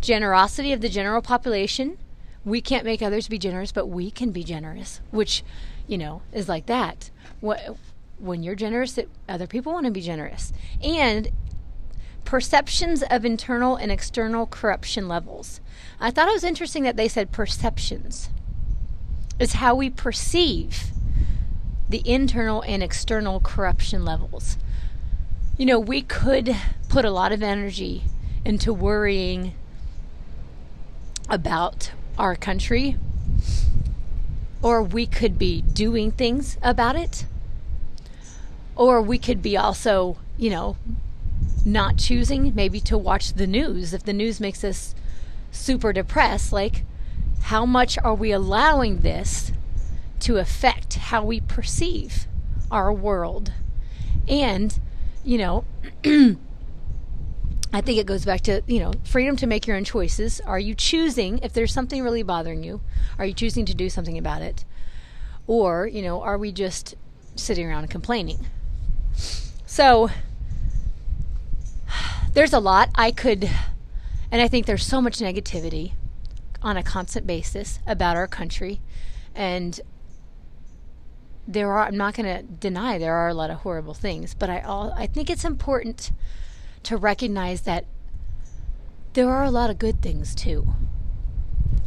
Generosity 0.00 0.72
of 0.72 0.80
the 0.80 0.88
general 0.88 1.22
population. 1.22 1.96
We 2.44 2.60
can't 2.60 2.84
make 2.84 3.02
others 3.02 3.28
be 3.28 3.38
generous, 3.38 3.72
but 3.72 3.86
we 3.86 4.10
can 4.10 4.32
be 4.32 4.42
generous, 4.42 5.00
which, 5.10 5.44
you 5.86 5.98
know, 5.98 6.22
is 6.32 6.48
like 6.48 6.66
that. 6.66 7.10
What, 7.40 7.76
when 8.18 8.42
you're 8.42 8.54
generous, 8.54 8.98
other 9.28 9.46
people 9.46 9.72
want 9.72 9.86
to 9.86 9.92
be 9.92 10.00
generous. 10.00 10.52
And 10.82 11.28
perceptions 12.28 13.02
of 13.04 13.24
internal 13.24 13.76
and 13.76 13.90
external 13.90 14.44
corruption 14.44 15.08
levels. 15.08 15.62
I 15.98 16.10
thought 16.10 16.28
it 16.28 16.34
was 16.34 16.44
interesting 16.44 16.82
that 16.82 16.94
they 16.94 17.08
said 17.08 17.32
perceptions. 17.32 18.28
It's 19.40 19.54
how 19.54 19.74
we 19.74 19.88
perceive 19.88 20.90
the 21.88 22.02
internal 22.04 22.60
and 22.60 22.82
external 22.82 23.40
corruption 23.40 24.04
levels. 24.04 24.58
You 25.56 25.64
know, 25.64 25.78
we 25.78 26.02
could 26.02 26.54
put 26.90 27.06
a 27.06 27.10
lot 27.10 27.32
of 27.32 27.42
energy 27.42 28.02
into 28.44 28.74
worrying 28.74 29.54
about 31.30 31.92
our 32.18 32.36
country, 32.36 32.98
or 34.60 34.82
we 34.82 35.06
could 35.06 35.38
be 35.38 35.62
doing 35.62 36.10
things 36.10 36.58
about 36.60 36.94
it, 36.94 37.24
or 38.76 39.00
we 39.00 39.16
could 39.16 39.40
be 39.40 39.56
also, 39.56 40.18
you 40.36 40.50
know, 40.50 40.76
not 41.72 41.96
choosing 41.96 42.54
maybe 42.54 42.80
to 42.80 42.96
watch 42.96 43.34
the 43.34 43.46
news 43.46 43.92
if 43.92 44.02
the 44.02 44.12
news 44.12 44.40
makes 44.40 44.64
us 44.64 44.94
super 45.50 45.92
depressed 45.92 46.52
like 46.52 46.84
how 47.42 47.64
much 47.64 47.98
are 47.98 48.14
we 48.14 48.32
allowing 48.32 48.98
this 49.00 49.52
to 50.20 50.36
affect 50.36 50.94
how 50.94 51.24
we 51.24 51.40
perceive 51.40 52.26
our 52.70 52.92
world 52.92 53.52
and 54.26 54.80
you 55.24 55.38
know 55.38 55.64
I 57.70 57.82
think 57.82 57.98
it 57.98 58.06
goes 58.06 58.24
back 58.24 58.40
to, 58.42 58.62
you 58.66 58.80
know, 58.80 58.92
freedom 59.04 59.36
to 59.36 59.46
make 59.46 59.66
your 59.66 59.76
own 59.76 59.84
choices. 59.84 60.40
Are 60.40 60.58
you 60.58 60.74
choosing, 60.74 61.38
if 61.40 61.52
there's 61.52 61.72
something 61.72 62.02
really 62.02 62.22
bothering 62.22 62.64
you, 62.64 62.80
are 63.18 63.26
you 63.26 63.34
choosing 63.34 63.66
to 63.66 63.74
do 63.74 63.90
something 63.90 64.16
about 64.16 64.40
it? 64.40 64.64
Or, 65.46 65.86
you 65.86 66.00
know, 66.00 66.22
are 66.22 66.38
we 66.38 66.50
just 66.50 66.94
sitting 67.36 67.66
around 67.66 67.90
complaining? 67.90 68.46
So, 69.66 70.08
there's 72.38 72.52
a 72.52 72.60
lot 72.60 72.88
I 72.94 73.10
could, 73.10 73.50
and 74.30 74.40
I 74.40 74.46
think 74.46 74.66
there's 74.66 74.86
so 74.86 75.02
much 75.02 75.18
negativity 75.18 75.94
on 76.62 76.76
a 76.76 76.84
constant 76.84 77.26
basis 77.26 77.80
about 77.84 78.14
our 78.14 78.28
country. 78.28 78.80
And 79.34 79.80
there 81.48 81.72
are, 81.72 81.84
I'm 81.84 81.96
not 81.96 82.14
going 82.14 82.32
to 82.32 82.44
deny 82.44 82.96
there 82.96 83.16
are 83.16 83.26
a 83.26 83.34
lot 83.34 83.50
of 83.50 83.56
horrible 83.62 83.92
things, 83.92 84.34
but 84.34 84.48
I, 84.48 84.60
all, 84.60 84.94
I 84.96 85.08
think 85.08 85.28
it's 85.28 85.44
important 85.44 86.12
to 86.84 86.96
recognize 86.96 87.62
that 87.62 87.86
there 89.14 89.28
are 89.28 89.42
a 89.42 89.50
lot 89.50 89.68
of 89.68 89.80
good 89.80 90.00
things 90.00 90.32
too. 90.32 90.64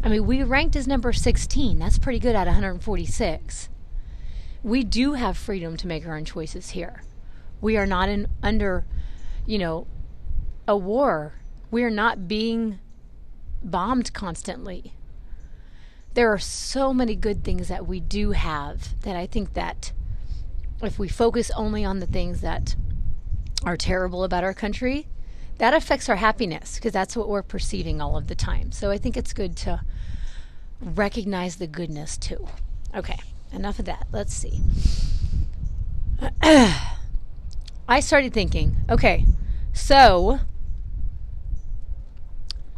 I 0.03 0.09
mean, 0.09 0.25
we 0.25 0.43
ranked 0.43 0.75
as 0.75 0.85
number 0.85 1.13
16. 1.13 1.79
That's 1.79 1.97
pretty 1.97 2.19
good 2.19 2.35
of 2.35 2.45
146. 2.47 3.69
We 4.63 4.83
do 4.83 5.13
have 5.13 5.37
freedom 5.37 5.77
to 5.77 5.87
make 5.87 6.05
our 6.05 6.17
own 6.17 6.25
choices 6.25 6.71
here. 6.71 7.03
We 7.61 7.77
are 7.77 7.87
not 7.87 8.09
in 8.09 8.27
under, 8.43 8.83
you 9.45 9.57
know, 9.57 9.87
a 10.71 10.77
war. 10.77 11.33
We 11.69 11.83
are 11.83 11.91
not 11.91 12.29
being 12.29 12.79
bombed 13.61 14.13
constantly. 14.13 14.93
There 16.13 16.31
are 16.31 16.39
so 16.39 16.93
many 16.93 17.13
good 17.13 17.43
things 17.43 17.67
that 17.67 17.85
we 17.85 17.99
do 17.99 18.31
have 18.31 18.99
that 19.01 19.17
I 19.17 19.27
think 19.27 19.53
that 19.53 19.91
if 20.81 20.97
we 20.97 21.09
focus 21.09 21.51
only 21.57 21.83
on 21.83 21.99
the 21.99 22.07
things 22.07 22.39
that 22.39 22.75
are 23.65 23.75
terrible 23.75 24.23
about 24.23 24.45
our 24.45 24.53
country, 24.53 25.07
that 25.57 25.73
affects 25.73 26.07
our 26.07 26.15
happiness 26.15 26.75
because 26.75 26.93
that's 26.93 27.17
what 27.17 27.27
we're 27.27 27.43
perceiving 27.43 28.01
all 28.01 28.15
of 28.15 28.27
the 28.27 28.35
time. 28.35 28.71
So 28.71 28.91
I 28.91 28.97
think 28.97 29.17
it's 29.17 29.33
good 29.33 29.57
to 29.57 29.81
recognize 30.79 31.57
the 31.57 31.67
goodness 31.67 32.17
too. 32.17 32.47
Okay, 32.95 33.19
enough 33.51 33.77
of 33.77 33.85
that. 33.85 34.07
Let's 34.13 34.33
see. 34.33 34.61
I 36.41 37.99
started 37.99 38.33
thinking, 38.33 38.77
okay, 38.89 39.25
so 39.73 40.39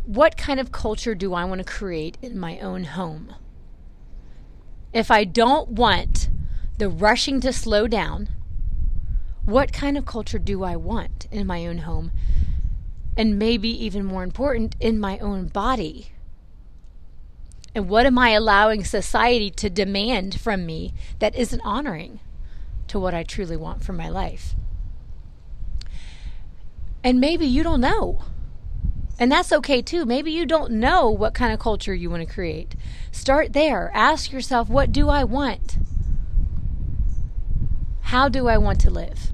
what 0.05 0.35
kind 0.35 0.59
of 0.59 0.71
culture 0.71 1.15
do 1.15 1.33
I 1.33 1.45
want 1.45 1.59
to 1.59 1.71
create 1.71 2.17
in 2.21 2.37
my 2.37 2.59
own 2.59 2.83
home? 2.83 3.35
If 4.91 5.09
I 5.09 5.23
don't 5.23 5.69
want 5.69 6.29
the 6.77 6.89
rushing 6.89 7.39
to 7.41 7.53
slow 7.53 7.87
down, 7.87 8.29
what 9.45 9.71
kind 9.73 9.97
of 9.97 10.05
culture 10.05 10.39
do 10.39 10.63
I 10.63 10.75
want 10.75 11.27
in 11.31 11.47
my 11.47 11.65
own 11.65 11.79
home? 11.79 12.11
And 13.15 13.39
maybe 13.39 13.69
even 13.69 14.05
more 14.05 14.23
important, 14.23 14.75
in 14.79 14.99
my 14.99 15.19
own 15.19 15.47
body. 15.47 16.11
And 17.75 17.87
what 17.87 18.05
am 18.05 18.17
I 18.17 18.29
allowing 18.29 18.83
society 18.83 19.49
to 19.51 19.69
demand 19.69 20.39
from 20.39 20.65
me 20.65 20.93
that 21.19 21.35
isn't 21.35 21.61
honoring 21.63 22.19
to 22.87 22.99
what 22.99 23.13
I 23.13 23.23
truly 23.23 23.57
want 23.57 23.83
for 23.83 23.93
my 23.93 24.09
life? 24.09 24.55
And 27.03 27.19
maybe 27.19 27.45
you 27.45 27.63
don't 27.63 27.81
know. 27.81 28.21
And 29.19 29.31
that's 29.31 29.51
okay 29.51 29.81
too. 29.81 30.05
Maybe 30.05 30.31
you 30.31 30.45
don't 30.45 30.71
know 30.71 31.09
what 31.09 31.33
kind 31.33 31.53
of 31.53 31.59
culture 31.59 31.93
you 31.93 32.09
want 32.09 32.27
to 32.27 32.33
create. 32.33 32.75
Start 33.11 33.53
there. 33.53 33.91
Ask 33.93 34.31
yourself, 34.31 34.69
what 34.69 34.91
do 34.91 35.09
I 35.09 35.23
want? 35.23 35.77
How 38.01 38.27
do 38.27 38.47
I 38.47 38.57
want 38.57 38.79
to 38.81 38.89
live? 38.89 39.31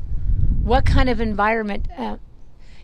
What 0.64 0.86
kind 0.86 1.10
of 1.10 1.20
environment, 1.22 1.88
uh, 1.98 2.18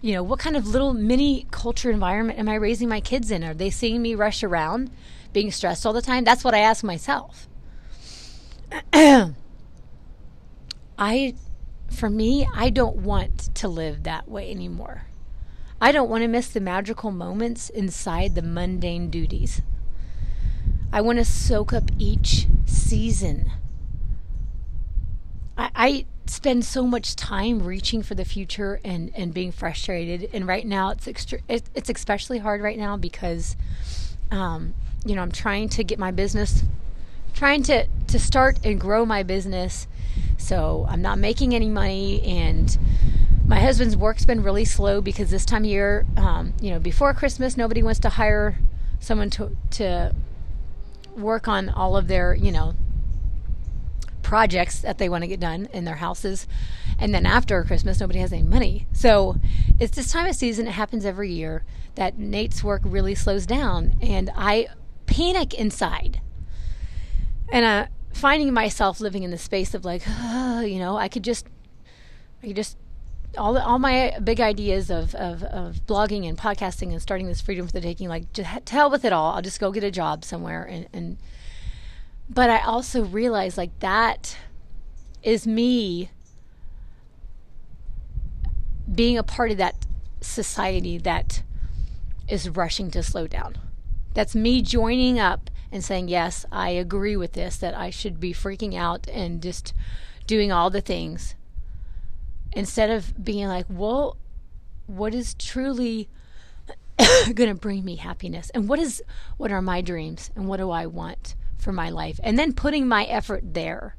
you 0.01 0.13
know, 0.13 0.23
what 0.23 0.39
kind 0.39 0.55
of 0.55 0.67
little 0.67 0.93
mini 0.93 1.47
culture 1.51 1.91
environment 1.91 2.39
am 2.39 2.49
I 2.49 2.55
raising 2.55 2.89
my 2.89 3.01
kids 3.01 3.29
in? 3.29 3.43
Are 3.43 3.53
they 3.53 3.69
seeing 3.69 4.01
me 4.01 4.15
rush 4.15 4.43
around, 4.43 4.89
being 5.33 5.51
stressed 5.51 5.85
all 5.85 5.93
the 5.93 6.01
time? 6.01 6.23
That's 6.23 6.43
what 6.43 6.53
I 6.53 6.59
ask 6.59 6.83
myself. 6.83 7.47
I, 10.97 11.35
for 11.91 12.09
me, 12.09 12.47
I 12.55 12.69
don't 12.69 12.97
want 12.97 13.53
to 13.55 13.67
live 13.67 14.03
that 14.03 14.27
way 14.27 14.49
anymore. 14.49 15.05
I 15.81 15.91
don't 15.91 16.09
want 16.09 16.23
to 16.23 16.27
miss 16.27 16.47
the 16.47 16.61
magical 16.61 17.11
moments 17.11 17.69
inside 17.69 18.35
the 18.35 18.41
mundane 18.41 19.09
duties. 19.09 19.61
I 20.91 21.01
want 21.01 21.19
to 21.19 21.25
soak 21.25 21.73
up 21.73 21.91
each 21.99 22.47
season. 22.65 23.51
I, 25.57 25.69
I 25.75 26.05
spend 26.27 26.65
so 26.65 26.83
much 26.83 27.15
time 27.15 27.61
reaching 27.63 28.01
for 28.01 28.15
the 28.15 28.25
future 28.25 28.79
and, 28.83 29.11
and 29.15 29.33
being 29.33 29.51
frustrated. 29.51 30.29
And 30.33 30.47
right 30.47 30.65
now, 30.65 30.91
it's 30.91 31.07
it's 31.47 31.89
especially 31.89 32.39
hard 32.39 32.61
right 32.61 32.77
now 32.77 32.97
because, 32.97 33.55
um, 34.31 34.73
you 35.05 35.15
know, 35.15 35.21
I'm 35.21 35.31
trying 35.31 35.69
to 35.69 35.83
get 35.83 35.99
my 35.99 36.11
business, 36.11 36.63
trying 37.33 37.63
to 37.63 37.87
to 38.07 38.19
start 38.19 38.59
and 38.63 38.79
grow 38.79 39.05
my 39.05 39.23
business. 39.23 39.87
So 40.37 40.85
I'm 40.89 41.01
not 41.01 41.19
making 41.19 41.53
any 41.53 41.69
money, 41.69 42.21
and 42.23 42.77
my 43.47 43.59
husband's 43.59 43.95
work's 43.95 44.25
been 44.25 44.41
really 44.41 44.65
slow 44.65 45.01
because 45.01 45.29
this 45.29 45.45
time 45.45 45.63
of 45.63 45.69
year, 45.69 46.05
um, 46.17 46.53
you 46.59 46.71
know, 46.71 46.79
before 46.79 47.13
Christmas, 47.13 47.55
nobody 47.55 47.83
wants 47.83 47.99
to 47.99 48.09
hire 48.09 48.57
someone 48.99 49.29
to 49.31 49.55
to 49.71 50.15
work 51.15 51.47
on 51.47 51.69
all 51.69 51.95
of 51.95 52.07
their, 52.07 52.33
you 52.33 52.51
know, 52.51 52.75
projects 54.21 54.79
that 54.79 54.97
they 54.97 55.07
want 55.07 55.23
to 55.23 55.27
get 55.27 55.39
done 55.39 55.67
in 55.71 55.85
their 55.85 55.95
houses. 55.95 56.47
And 56.97 57.13
then 57.13 57.25
after 57.25 57.63
Christmas, 57.63 57.99
nobody 57.99 58.19
has 58.19 58.33
any 58.33 58.41
money. 58.41 58.87
So 58.91 59.37
it's 59.79 59.95
this 59.95 60.11
time 60.11 60.25
of 60.25 60.35
season, 60.35 60.67
it 60.67 60.71
happens 60.71 61.05
every 61.05 61.31
year, 61.31 61.63
that 61.93 62.17
Nate's 62.17 62.63
work 62.63 62.81
really 62.83 63.13
slows 63.13 63.45
down. 63.45 63.95
And 64.01 64.31
I 64.35 64.67
panic 65.05 65.53
inside. 65.53 66.19
And 67.51 67.63
uh, 67.63 67.87
finding 68.13 68.51
myself 68.51 68.99
living 68.99 69.21
in 69.21 69.29
the 69.29 69.37
space 69.37 69.75
of 69.75 69.85
like, 69.85 70.01
uh, 70.07 70.63
you 70.65 70.79
know, 70.79 70.97
I 70.97 71.07
could 71.07 71.23
just, 71.23 71.47
I 72.41 72.47
could 72.47 72.55
just 72.55 72.77
all 73.37 73.57
all 73.57 73.79
my 73.79 74.17
big 74.23 74.39
ideas 74.39 74.89
of, 74.89 75.15
of, 75.15 75.43
of 75.43 75.85
blogging 75.85 76.27
and 76.27 76.37
podcasting 76.37 76.91
and 76.91 77.01
starting 77.01 77.27
this 77.27 77.41
freedom 77.41 77.67
for 77.67 77.73
the 77.73 77.81
taking 77.81 78.09
like 78.09 78.31
just 78.33 78.65
to 78.65 78.73
hell 78.73 78.89
with 78.89 79.05
it 79.05 79.13
all. 79.13 79.33
I'll 79.33 79.41
just 79.41 79.59
go 79.59 79.71
get 79.71 79.83
a 79.83 79.91
job 79.91 80.23
somewhere 80.25 80.63
and, 80.63 80.87
and 80.93 81.17
but 82.29 82.49
i 82.49 82.59
also 82.59 83.03
realize 83.03 83.57
like 83.57 83.77
that 83.79 84.37
is 85.21 85.45
me 85.45 86.09
being 88.93 89.17
a 89.17 89.23
part 89.23 89.51
of 89.51 89.57
that 89.57 89.85
society 90.21 90.97
that 90.97 91.43
is 92.27 92.49
rushing 92.49 92.89
to 92.91 93.03
slow 93.03 93.27
down. 93.27 93.57
That's 94.13 94.35
me 94.35 94.61
joining 94.61 95.19
up 95.19 95.49
and 95.71 95.83
saying 95.83 96.07
yes 96.07 96.45
i 96.51 96.69
agree 96.69 97.17
with 97.17 97.33
this 97.33 97.57
that 97.57 97.75
i 97.75 97.89
should 97.89 98.19
be 98.19 98.33
freaking 98.33 98.75
out 98.75 99.07
and 99.09 99.41
just 99.41 99.73
doing 100.25 100.51
all 100.51 100.69
the 100.69 100.79
things 100.79 101.35
instead 102.55 102.89
of 102.89 103.23
being 103.23 103.47
like, 103.47 103.65
well, 103.69 104.17
what 104.87 105.13
is 105.13 105.35
truly 105.35 106.07
going 107.33 107.49
to 107.49 107.55
bring 107.55 107.83
me 107.83 107.97
happiness? 107.97 108.49
And 108.51 108.67
what 108.67 108.79
is 108.79 109.03
what 109.37 109.51
are 109.51 109.61
my 109.61 109.81
dreams? 109.81 110.31
And 110.35 110.47
what 110.47 110.57
do 110.57 110.71
I 110.71 110.85
want 110.85 111.35
for 111.57 111.71
my 111.71 111.89
life? 111.89 112.19
And 112.23 112.39
then 112.39 112.53
putting 112.53 112.87
my 112.87 113.03
effort 113.03 113.53
there. 113.53 113.95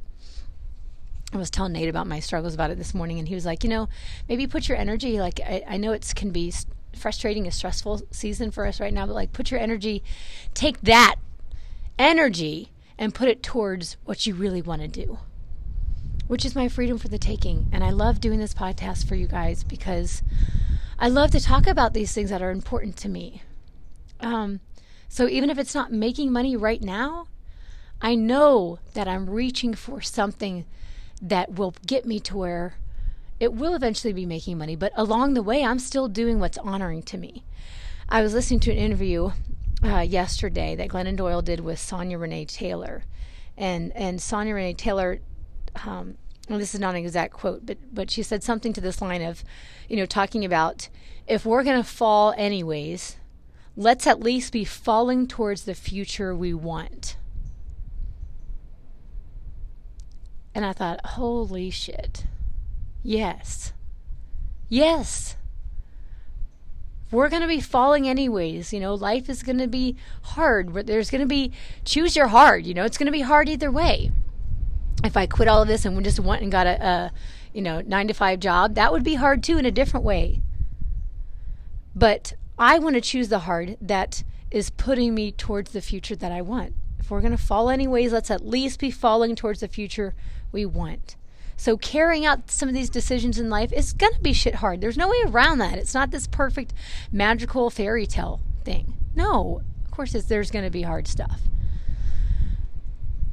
I 1.32 1.38
was 1.38 1.50
telling 1.50 1.72
Nate 1.72 1.88
about 1.88 2.07
my 2.07 2.20
struggles 2.20 2.54
about 2.54 2.70
it 2.70 2.78
this 2.78 2.94
morning 2.94 3.18
and 3.18 3.28
he 3.28 3.34
was 3.34 3.44
like, 3.44 3.62
you 3.62 3.70
know, 3.70 3.88
maybe 4.28 4.46
put 4.46 4.68
your 4.68 4.78
energy 4.78 5.20
like 5.20 5.40
I, 5.40 5.62
I 5.68 5.76
know 5.76 5.92
it 5.92 6.12
can 6.16 6.30
be 6.30 6.52
frustrating 6.96 7.46
a 7.46 7.50
stressful 7.50 8.02
season 8.11 8.50
for 8.50 8.64
us 8.64 8.80
right 8.80 8.94
now, 8.94 9.07
but 9.07 9.14
like 9.14 9.32
put 9.32 9.50
your 9.50 9.61
energy, 9.61 10.02
take 10.54 10.80
that 10.82 11.16
energy 11.98 12.70
and 12.96 13.14
put 13.14 13.28
it 13.28 13.42
towards 13.42 13.96
what 14.04 14.24
you 14.24 14.34
really 14.34 14.62
want 14.62 14.82
to 14.82 14.88
do 14.88 15.18
which 16.26 16.44
is 16.44 16.54
my 16.54 16.68
freedom 16.68 16.98
for 16.98 17.08
the 17.08 17.18
taking. 17.18 17.68
And 17.72 17.84
I 17.84 17.90
love 17.90 18.20
doing 18.20 18.38
this 18.38 18.54
podcast 18.54 19.06
for 19.06 19.14
you 19.14 19.26
guys 19.26 19.64
because 19.64 20.22
I 20.98 21.08
love 21.08 21.30
to 21.32 21.40
talk 21.40 21.66
about 21.66 21.94
these 21.94 22.12
things 22.12 22.30
that 22.30 22.42
are 22.42 22.50
important 22.50 22.96
to 22.98 23.08
me. 23.08 23.42
Um, 24.20 24.60
so 25.08 25.28
even 25.28 25.50
if 25.50 25.58
it's 25.58 25.74
not 25.74 25.92
making 25.92 26.32
money 26.32 26.56
right 26.56 26.82
now, 26.82 27.28
I 28.00 28.14
know 28.14 28.78
that 28.94 29.08
I'm 29.08 29.30
reaching 29.30 29.74
for 29.74 30.00
something 30.00 30.64
that 31.22 31.54
will 31.54 31.74
get 31.86 32.04
me 32.04 32.20
to 32.20 32.36
where 32.36 32.74
it 33.38 33.52
will 33.52 33.74
eventually 33.74 34.12
be 34.12 34.26
making 34.26 34.58
money. 34.58 34.76
But 34.76 34.92
along 34.96 35.34
the 35.34 35.42
way, 35.42 35.64
I'm 35.64 35.78
still 35.78 36.08
doing 36.08 36.40
what's 36.40 36.58
honoring 36.58 37.02
to 37.04 37.18
me. 37.18 37.44
I 38.08 38.22
was 38.22 38.34
listening 38.34 38.60
to 38.60 38.72
an 38.72 38.78
interview 38.78 39.30
uh, 39.82 40.00
yesterday 40.00 40.74
that 40.76 40.88
Glennon 40.88 41.16
Doyle 41.16 41.42
did 41.42 41.60
with 41.60 41.78
Sonya 41.78 42.18
Renee 42.18 42.46
Taylor. 42.46 43.04
And, 43.56 43.92
and 43.96 44.20
Sonya 44.20 44.54
Renee 44.54 44.74
Taylor 44.74 45.20
um, 45.84 46.16
well, 46.48 46.58
this 46.58 46.74
is 46.74 46.80
not 46.80 46.94
an 46.94 47.04
exact 47.04 47.32
quote, 47.34 47.66
but 47.66 47.78
but 47.92 48.10
she 48.10 48.22
said 48.22 48.42
something 48.42 48.72
to 48.72 48.80
this 48.80 49.02
line 49.02 49.22
of, 49.22 49.42
you 49.88 49.96
know, 49.96 50.06
talking 50.06 50.44
about 50.44 50.88
if 51.26 51.44
we're 51.44 51.64
going 51.64 51.82
to 51.82 51.88
fall 51.88 52.34
anyways, 52.36 53.16
let's 53.76 54.06
at 54.06 54.20
least 54.20 54.52
be 54.52 54.64
falling 54.64 55.26
towards 55.26 55.64
the 55.64 55.74
future 55.74 56.34
we 56.34 56.54
want. 56.54 57.16
And 60.54 60.64
I 60.64 60.72
thought, 60.72 61.04
holy 61.04 61.68
shit. 61.70 62.24
Yes. 63.02 63.72
Yes. 64.68 65.36
We're 67.10 67.28
going 67.28 67.42
to 67.42 67.48
be 67.48 67.60
falling 67.60 68.08
anyways. 68.08 68.72
You 68.72 68.80
know, 68.80 68.94
life 68.94 69.28
is 69.28 69.42
going 69.42 69.58
to 69.58 69.68
be 69.68 69.96
hard. 70.22 70.72
There's 70.86 71.10
going 71.10 71.20
to 71.20 71.26
be, 71.26 71.52
choose 71.84 72.16
your 72.16 72.28
hard. 72.28 72.66
You 72.66 72.72
know, 72.72 72.84
it's 72.84 72.96
going 72.96 73.06
to 73.06 73.12
be 73.12 73.20
hard 73.20 73.48
either 73.48 73.70
way 73.70 74.12
if 75.07 75.16
I 75.16 75.26
quit 75.26 75.48
all 75.48 75.62
of 75.62 75.68
this 75.68 75.84
and 75.84 76.02
just 76.04 76.20
went 76.20 76.42
and 76.42 76.52
got 76.52 76.66
a, 76.66 76.84
a 76.84 77.12
you 77.52 77.62
know 77.62 77.80
nine 77.80 78.09
to 78.09 78.14
five 78.14 78.40
job, 78.40 78.74
that 78.74 78.92
would 78.92 79.04
be 79.04 79.14
hard 79.14 79.42
too 79.42 79.59
in 79.59 79.64
a 79.64 79.70
different 79.70 80.04
way. 80.04 80.40
But 81.94 82.34
I 82.59 82.78
want 82.78 82.94
to 82.94 83.00
choose 83.00 83.28
the 83.28 83.40
hard 83.40 83.76
that 83.80 84.22
is 84.50 84.70
putting 84.70 85.14
me 85.14 85.32
towards 85.32 85.72
the 85.72 85.80
future 85.80 86.16
that 86.16 86.32
I 86.32 86.42
want. 86.42 86.74
If 86.98 87.11
we're 87.11 87.20
going 87.20 87.36
to 87.36 87.42
fall 87.42 87.70
anyways, 87.70 88.12
let's 88.12 88.30
at 88.30 88.46
least 88.46 88.80
be 88.80 88.90
falling 88.90 89.36
towards 89.36 89.61
the 89.61 89.68
future 89.68 90.14
we 90.52 90.66
want. 90.66 91.16
So 91.57 91.76
carrying 91.76 92.26
out 92.26 92.50
some 92.50 92.68
of 92.68 92.74
these 92.74 92.90
decisions 92.90 93.38
in 93.38 93.48
life 93.48 93.72
is 93.72 93.92
going 93.92 94.12
to 94.12 94.20
be 94.20 94.32
shit 94.32 94.57
hard. 94.57 94.80
There's 94.80 94.98
no 94.98 95.09
way 95.09 95.22
around 95.26 95.59
that. 95.59 95.78
It's 95.78 95.94
not 95.94 96.11
this 96.11 96.26
perfect 96.26 96.74
magical 97.11 97.70
fairy 97.70 98.07
tale 98.07 98.40
thing. 98.64 98.94
No, 99.14 99.62
of 99.84 99.90
course 99.90 100.12
there's 100.12 100.50
going 100.50 100.64
to 100.64 100.70
be 100.70 100.82
hard 100.82 101.09
stuff. 101.09 101.40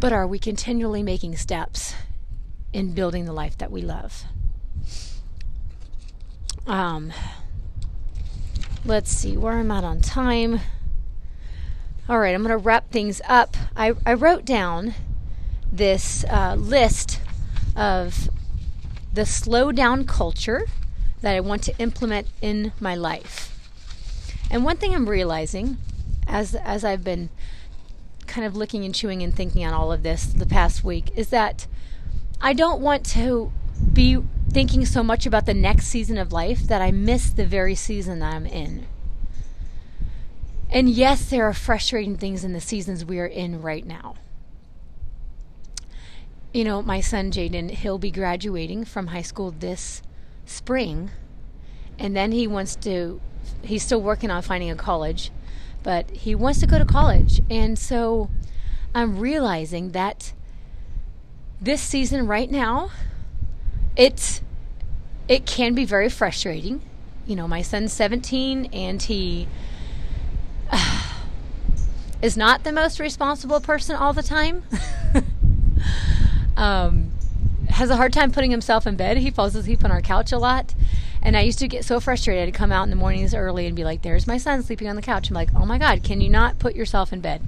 But 0.03 0.11
are 0.11 0.27
we 0.27 0.37
continually 0.37 1.01
making 1.01 1.37
steps 1.37 1.95
in 2.73 2.93
building 2.93 3.23
the 3.23 3.31
life 3.31 3.57
that 3.59 3.71
we 3.71 3.81
love? 3.81 4.25
Um, 6.67 7.13
let's 8.83 9.09
see 9.09 9.37
where 9.37 9.53
I'm 9.53 9.71
at 9.71 9.85
on 9.85 10.01
time. 10.01 10.59
All 12.09 12.19
right, 12.19 12.35
I'm 12.35 12.43
going 12.43 12.51
to 12.51 12.57
wrap 12.57 12.91
things 12.91 13.21
up. 13.29 13.55
I, 13.77 13.93
I 14.05 14.15
wrote 14.15 14.43
down 14.43 14.93
this 15.71 16.25
uh, 16.25 16.55
list 16.55 17.21
of 17.73 18.27
the 19.13 19.25
slow 19.25 19.71
down 19.71 20.03
culture 20.03 20.65
that 21.21 21.33
I 21.33 21.39
want 21.39 21.63
to 21.63 21.77
implement 21.77 22.27
in 22.41 22.73
my 22.77 22.93
life. 22.93 23.57
And 24.51 24.65
one 24.65 24.75
thing 24.75 24.93
I'm 24.93 25.07
realizing 25.07 25.77
as 26.27 26.55
as 26.55 26.83
I've 26.83 27.05
been 27.05 27.29
kind 28.33 28.47
of 28.47 28.55
looking 28.55 28.83
and 28.83 28.95
chewing 28.95 29.21
and 29.21 29.35
thinking 29.35 29.63
on 29.63 29.73
all 29.73 29.91
of 29.91 30.01
this 30.01 30.25
the 30.25 30.45
past 30.47 30.83
week 30.83 31.11
is 31.15 31.29
that 31.29 31.67
I 32.41 32.53
don't 32.53 32.81
want 32.81 33.05
to 33.11 33.51
be 33.93 34.23
thinking 34.49 34.87
so 34.87 35.03
much 35.03 35.27
about 35.27 35.45
the 35.45 35.53
next 35.53 35.85
season 35.85 36.17
of 36.17 36.33
life 36.33 36.61
that 36.63 36.81
I 36.81 36.89
miss 36.89 37.29
the 37.29 37.45
very 37.45 37.75
season 37.75 38.19
that 38.19 38.33
I'm 38.33 38.47
in. 38.47 38.87
And 40.71 40.89
yes, 40.89 41.29
there 41.29 41.47
are 41.47 41.53
frustrating 41.53 42.17
things 42.17 42.43
in 42.43 42.53
the 42.53 42.59
seasons 42.59 43.05
we 43.05 43.19
are 43.19 43.27
in 43.27 43.61
right 43.61 43.85
now. 43.85 44.15
You 46.51 46.63
know, 46.63 46.81
my 46.81 47.01
son 47.01 47.29
Jaden, 47.29 47.69
he'll 47.69 47.99
be 47.99 48.09
graduating 48.09 48.85
from 48.85 49.07
high 49.07 49.21
school 49.21 49.51
this 49.51 50.01
spring, 50.47 51.11
and 51.99 52.15
then 52.15 52.31
he 52.31 52.47
wants 52.47 52.75
to, 52.77 53.21
he's 53.61 53.83
still 53.83 54.01
working 54.01 54.31
on 54.31 54.41
finding 54.41 54.71
a 54.71 54.75
college 54.75 55.31
but 55.83 56.09
he 56.11 56.33
wants 56.33 56.59
to 56.61 56.67
go 56.67 56.79
to 56.79 56.85
college. 56.85 57.41
And 57.49 57.77
so 57.77 58.29
I'm 58.95 59.19
realizing 59.19 59.91
that 59.91 60.33
this 61.61 61.81
season 61.81 62.27
right 62.27 62.49
now, 62.49 62.91
it's 63.95 64.41
it 65.27 65.45
can 65.45 65.73
be 65.73 65.85
very 65.85 66.09
frustrating. 66.09 66.81
You 67.25 67.35
know, 67.35 67.47
my 67.47 67.61
son's 67.61 67.93
17 67.93 68.69
and 68.73 69.01
he 69.01 69.47
uh, 70.69 71.03
is 72.21 72.35
not 72.35 72.63
the 72.63 72.71
most 72.71 72.99
responsible 72.99 73.61
person 73.61 73.95
all 73.95 74.13
the 74.13 74.23
time. 74.23 74.63
um, 76.57 77.11
has 77.69 77.89
a 77.89 77.95
hard 77.95 78.13
time 78.13 78.31
putting 78.31 78.51
himself 78.51 78.85
in 78.85 78.95
bed. 78.95 79.17
He 79.17 79.31
falls 79.31 79.55
asleep 79.55 79.83
on 79.83 79.91
our 79.91 80.01
couch 80.01 80.31
a 80.31 80.37
lot. 80.37 80.73
And 81.23 81.37
I 81.37 81.41
used 81.41 81.59
to 81.59 81.69
get 81.69 81.85
so 81.85 82.01
frustrated. 82.01 82.49
I'd 82.49 82.53
come 82.53 82.73
out 82.73 82.83
in 82.83 82.89
the 82.89 82.97
mornings 82.97 83.33
early 83.33 83.65
and 83.65 83.75
be 83.75 83.85
like, 83.85 84.01
there's 84.01 84.27
my 84.27 84.37
son 84.37 84.61
sleeping 84.61 84.89
on 84.89 84.97
the 84.97 85.01
couch. 85.01 85.29
I'm 85.29 85.33
like, 85.33 85.49
oh 85.55 85.65
my 85.65 85.77
God, 85.77 86.03
can 86.03 86.19
you 86.19 86.29
not 86.29 86.59
put 86.59 86.75
yourself 86.75 87.13
in 87.13 87.21
bed? 87.21 87.41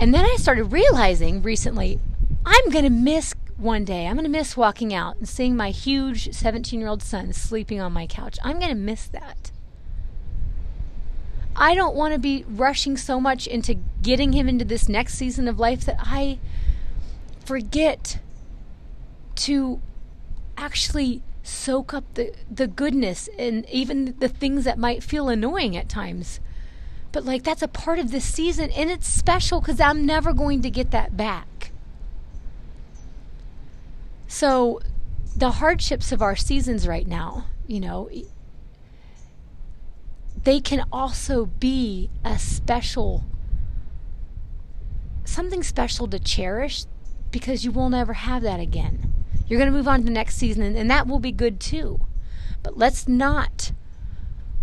And 0.00 0.14
then 0.14 0.24
I 0.24 0.36
started 0.36 0.64
realizing 0.64 1.42
recently, 1.42 2.00
I'm 2.46 2.70
going 2.70 2.84
to 2.84 2.90
miss 2.90 3.34
one 3.58 3.84
day. 3.84 4.06
I'm 4.06 4.14
going 4.14 4.24
to 4.24 4.30
miss 4.30 4.56
walking 4.56 4.94
out 4.94 5.16
and 5.16 5.28
seeing 5.28 5.54
my 5.54 5.70
huge 5.70 6.32
17 6.34 6.80
year 6.80 6.88
old 6.88 7.02
son 7.02 7.34
sleeping 7.34 7.78
on 7.78 7.92
my 7.92 8.06
couch. 8.06 8.38
I'm 8.42 8.58
going 8.58 8.70
to 8.70 8.74
miss 8.74 9.06
that. 9.08 9.50
I 11.54 11.74
don't 11.74 11.94
want 11.94 12.14
to 12.14 12.20
be 12.20 12.44
rushing 12.48 12.96
so 12.96 13.20
much 13.20 13.46
into 13.46 13.74
getting 14.02 14.32
him 14.32 14.48
into 14.48 14.64
this 14.64 14.88
next 14.88 15.14
season 15.14 15.46
of 15.46 15.58
life 15.58 15.84
that 15.84 15.98
I 16.00 16.38
forget 17.44 18.18
to 19.36 19.80
actually 20.56 21.22
soak 21.46 21.94
up 21.94 22.04
the, 22.14 22.34
the 22.50 22.66
goodness 22.66 23.28
and 23.38 23.68
even 23.70 24.14
the 24.18 24.28
things 24.28 24.64
that 24.64 24.78
might 24.78 25.02
feel 25.02 25.28
annoying 25.28 25.76
at 25.76 25.88
times. 25.88 26.40
But 27.12 27.24
like 27.24 27.44
that's 27.44 27.62
a 27.62 27.68
part 27.68 27.98
of 27.98 28.10
this 28.10 28.24
season 28.24 28.70
and 28.70 28.90
it's 28.90 29.06
special 29.06 29.60
because 29.60 29.80
I'm 29.80 30.04
never 30.04 30.32
going 30.32 30.62
to 30.62 30.70
get 30.70 30.90
that 30.90 31.16
back. 31.16 31.70
So 34.26 34.80
the 35.36 35.52
hardships 35.52 36.12
of 36.12 36.20
our 36.20 36.36
seasons 36.36 36.88
right 36.88 37.06
now, 37.06 37.46
you 37.66 37.80
know, 37.80 38.10
they 40.42 40.60
can 40.60 40.84
also 40.92 41.46
be 41.46 42.10
a 42.24 42.38
special 42.38 43.24
something 45.24 45.62
special 45.62 46.06
to 46.08 46.18
cherish 46.18 46.84
because 47.30 47.64
you 47.64 47.70
will 47.70 47.90
never 47.90 48.14
have 48.14 48.42
that 48.42 48.60
again. 48.60 49.12
You're 49.46 49.58
going 49.58 49.70
to 49.70 49.76
move 49.76 49.88
on 49.88 50.00
to 50.00 50.04
the 50.04 50.10
next 50.10 50.36
season, 50.36 50.76
and, 50.76 50.90
that 50.90 51.06
will 51.06 51.20
be 51.20 51.32
good 51.32 51.60
too. 51.60 52.00
But 52.62 52.76
let's 52.76 53.06
not 53.06 53.72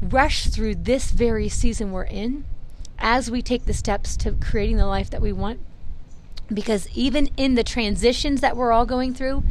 rush 0.01 0.47
through 0.47 0.75
this 0.75 1.11
very 1.11 1.47
season 1.47 1.91
we're 1.91 2.03
in 2.03 2.43
as 2.99 3.31
we 3.31 3.41
take 3.41 3.65
the 3.65 3.73
steps 3.73 4.17
to 4.17 4.33
creating 4.33 4.77
the 4.77 4.85
life 4.85 5.09
that 5.09 5.21
we 5.21 5.31
want. 5.31 5.59
Because 6.53 6.89
even 6.93 7.29
in 7.37 7.55
the 7.55 7.63
transitions 7.63 8.41
that 8.41 8.57
we're 8.57 8.73
all 8.73 8.85
going 8.85 9.13
through, 9.13 9.43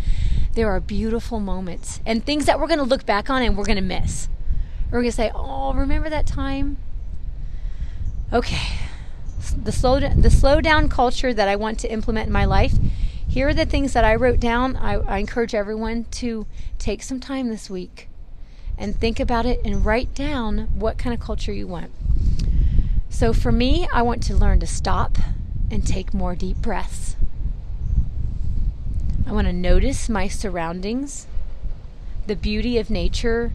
there 0.54 0.68
are 0.70 0.80
beautiful 0.80 1.40
moments 1.40 2.00
and 2.04 2.24
things 2.24 2.44
that 2.44 2.60
we're 2.60 2.66
going 2.66 2.78
to 2.78 2.84
look 2.84 3.06
back 3.06 3.30
on 3.30 3.42
and 3.42 3.56
we're 3.56 3.64
going 3.64 3.76
to 3.76 3.82
miss. 3.82 4.28
We're 4.90 5.00
going 5.00 5.10
to 5.10 5.16
say, 5.16 5.30
"Oh, 5.34 5.72
remember 5.72 6.10
that 6.10 6.26
time?" 6.26 6.76
Okay. 8.30 8.76
The 9.56 9.72
slow 9.72 9.98
the 10.00 10.30
slow 10.30 10.60
down 10.60 10.90
culture 10.90 11.32
that 11.32 11.48
I 11.48 11.56
want 11.56 11.78
to 11.80 11.90
implement 11.90 12.26
in 12.26 12.32
my 12.32 12.44
life 12.44 12.74
here 13.32 13.48
are 13.48 13.54
the 13.54 13.64
things 13.64 13.94
that 13.94 14.04
I 14.04 14.14
wrote 14.14 14.40
down. 14.40 14.76
I, 14.76 14.96
I, 14.96 15.16
encourage 15.16 15.54
everyone 15.54 16.04
to 16.20 16.46
take 16.78 17.02
some 17.02 17.18
time 17.18 17.48
this 17.48 17.70
week 17.70 18.10
and 18.76 18.94
think 18.94 19.18
about 19.18 19.46
it 19.46 19.58
and 19.64 19.86
write 19.86 20.14
down 20.14 20.68
what 20.78 20.98
kind 20.98 21.14
of 21.14 21.20
culture 21.20 21.50
you 21.50 21.66
want. 21.66 21.90
So 23.08 23.32
for 23.32 23.50
me, 23.50 23.88
I 23.90 24.02
want 24.02 24.22
to 24.24 24.36
learn 24.36 24.60
to 24.60 24.66
stop 24.66 25.16
and 25.70 25.86
take 25.86 26.12
more 26.12 26.34
deep 26.34 26.58
breaths. 26.58 27.16
I 29.26 29.32
want 29.32 29.46
to 29.46 29.52
notice 29.54 30.10
my 30.10 30.28
surroundings, 30.28 31.26
the 32.26 32.36
beauty 32.36 32.76
of 32.76 32.90
nature, 32.90 33.54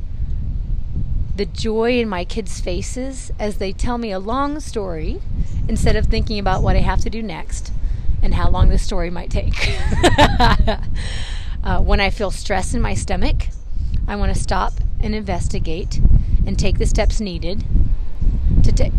the 1.36 1.46
joy 1.46 2.00
in 2.00 2.10
my 2.10 2.26
kids' 2.26 2.60
faces 2.60 3.32
as 3.38 3.60
they 3.60 3.74
tell 3.74 4.00
me 4.00 4.12
a 4.12 4.18
long 4.18 4.60
story 4.60 5.22
instead 5.68 5.96
of 5.96 6.08
thinking 6.08 6.40
about 6.40 6.64
what 6.64 6.76
I 6.76 6.80
have 6.80 7.02
to 7.02 7.12
do 7.12 7.22
next 7.22 7.72
and 8.22 8.34
how 8.34 8.50
long 8.50 8.70
the 8.70 8.78
story 8.78 9.10
might 9.10 9.30
take. 9.30 9.54
uh, 11.64 11.80
when 11.82 12.00
I 12.00 12.10
feel 12.10 12.32
stress 12.32 12.74
in 12.74 12.82
my 12.82 12.94
stomach, 12.94 13.48
I 14.08 14.16
want 14.16 14.34
to 14.34 14.40
stop 14.40 14.74
and 15.00 15.14
investigate 15.14 16.00
and 16.46 16.58
take 16.58 16.78
the 16.78 16.86
steps 16.86 17.20
needed 17.20 17.64
to 18.64 18.72
take 18.72 18.94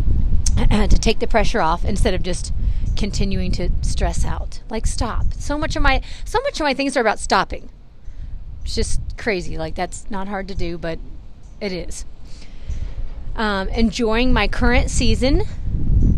to 0.57 0.99
take 0.99 1.19
the 1.19 1.27
pressure 1.27 1.61
off 1.61 1.85
instead 1.85 2.15
of 2.15 2.23
just 2.23 2.53
continuing 2.97 3.53
to 3.53 3.71
stress 3.83 4.25
out. 4.25 4.61
Like 4.69 4.87
stop. 4.87 5.33
So 5.35 5.57
much 5.57 5.77
of 5.77 5.83
my 5.83 6.03
so 6.25 6.41
much 6.43 6.61
of 6.61 6.65
my 6.65 6.75
things 6.75 6.97
are 6.97 7.01
about 7.01 7.19
stopping. 7.19 7.71
It's 8.65 8.75
just 8.75 9.01
crazy. 9.17 9.57
Like 9.57 9.75
that's 9.75 10.11
not 10.11 10.29
hard 10.29 10.49
to 10.49 10.55
do, 10.55 10.77
but 10.77 10.99
it 11.61 11.73
is. 11.73 12.05
Um, 13.37 13.69
enjoying 13.69 14.33
my 14.33 14.49
current 14.49 14.91
season, 14.91 15.45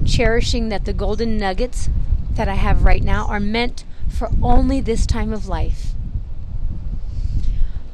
cherishing 0.07 0.71
that 0.71 0.87
the 0.87 0.95
golden 0.95 1.37
nuggets 1.37 1.91
that 2.33 2.49
I 2.49 2.55
have 2.55 2.85
right 2.85 3.03
now 3.03 3.27
are 3.27 3.41
meant 3.41 3.85
for 4.09 4.31
only 4.43 4.81
this 4.81 5.07
time 5.07 5.33
of 5.33 5.49
life. 5.49 5.93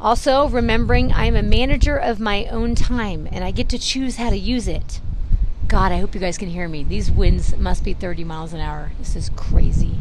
Also, 0.01 0.49
remembering 0.49 1.13
I 1.13 1.25
am 1.25 1.37
a 1.37 1.43
manager 1.43 1.97
of 1.97 2.21
my 2.21 2.45
own 2.47 2.75
time 2.75 3.29
and 3.33 3.43
I 3.43 3.51
get 3.51 3.69
to 3.71 3.79
choose 3.79 4.17
how 4.17 4.31
to 4.31 4.37
use 4.37 4.69
it. 4.69 5.01
God, 5.69 5.91
I 5.91 5.99
hope 5.99 6.15
you 6.15 6.21
guys 6.21 6.39
can 6.39 6.49
hear 6.49 6.69
me. 6.69 6.85
These 6.85 7.11
winds 7.11 7.57
must 7.57 7.83
be 7.83 7.93
30 7.93 8.23
miles 8.23 8.53
an 8.53 8.61
hour. 8.61 8.93
This 8.99 9.17
is 9.17 9.31
crazy. 9.31 9.97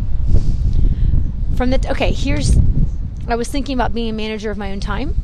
From 1.56 1.70
the 1.72 1.90
okay, 1.90 2.12
here's 2.12 2.58
I 3.28 3.36
was 3.36 3.48
thinking 3.48 3.74
about 3.74 3.94
being 3.94 4.10
a 4.10 4.14
manager 4.14 4.52
of 4.52 4.58
my 4.58 4.72
own 4.72 4.80
time. 4.80 5.16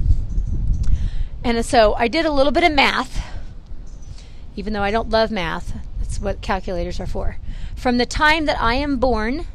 And 1.43 1.63
so 1.65 1.93
I 1.95 2.07
did 2.07 2.25
a 2.25 2.31
little 2.31 2.51
bit 2.51 2.63
of 2.63 2.71
math. 2.71 3.23
Even 4.55 4.73
though 4.73 4.83
I 4.83 4.91
don't 4.91 5.09
love 5.09 5.31
math, 5.31 5.73
that's 5.99 6.19
what 6.19 6.41
calculators 6.41 6.99
are 6.99 7.07
for. 7.07 7.37
From 7.81 7.97
the 7.97 8.05
time 8.05 8.45
that 8.45 8.61
I 8.61 8.75
am 8.75 8.97
born, 8.97 9.47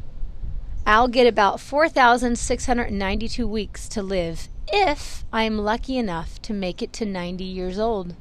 I'll 0.84 1.06
get 1.06 1.28
about 1.28 1.60
4,692 1.60 3.46
weeks 3.46 3.88
to 3.90 4.02
live 4.02 4.48
if 4.66 5.24
I 5.32 5.44
am 5.44 5.58
lucky 5.58 5.96
enough 5.96 6.42
to 6.42 6.52
make 6.52 6.82
it 6.82 6.92
to 6.94 7.04
90 7.06 7.44
years 7.44 7.78
old. 7.78 8.16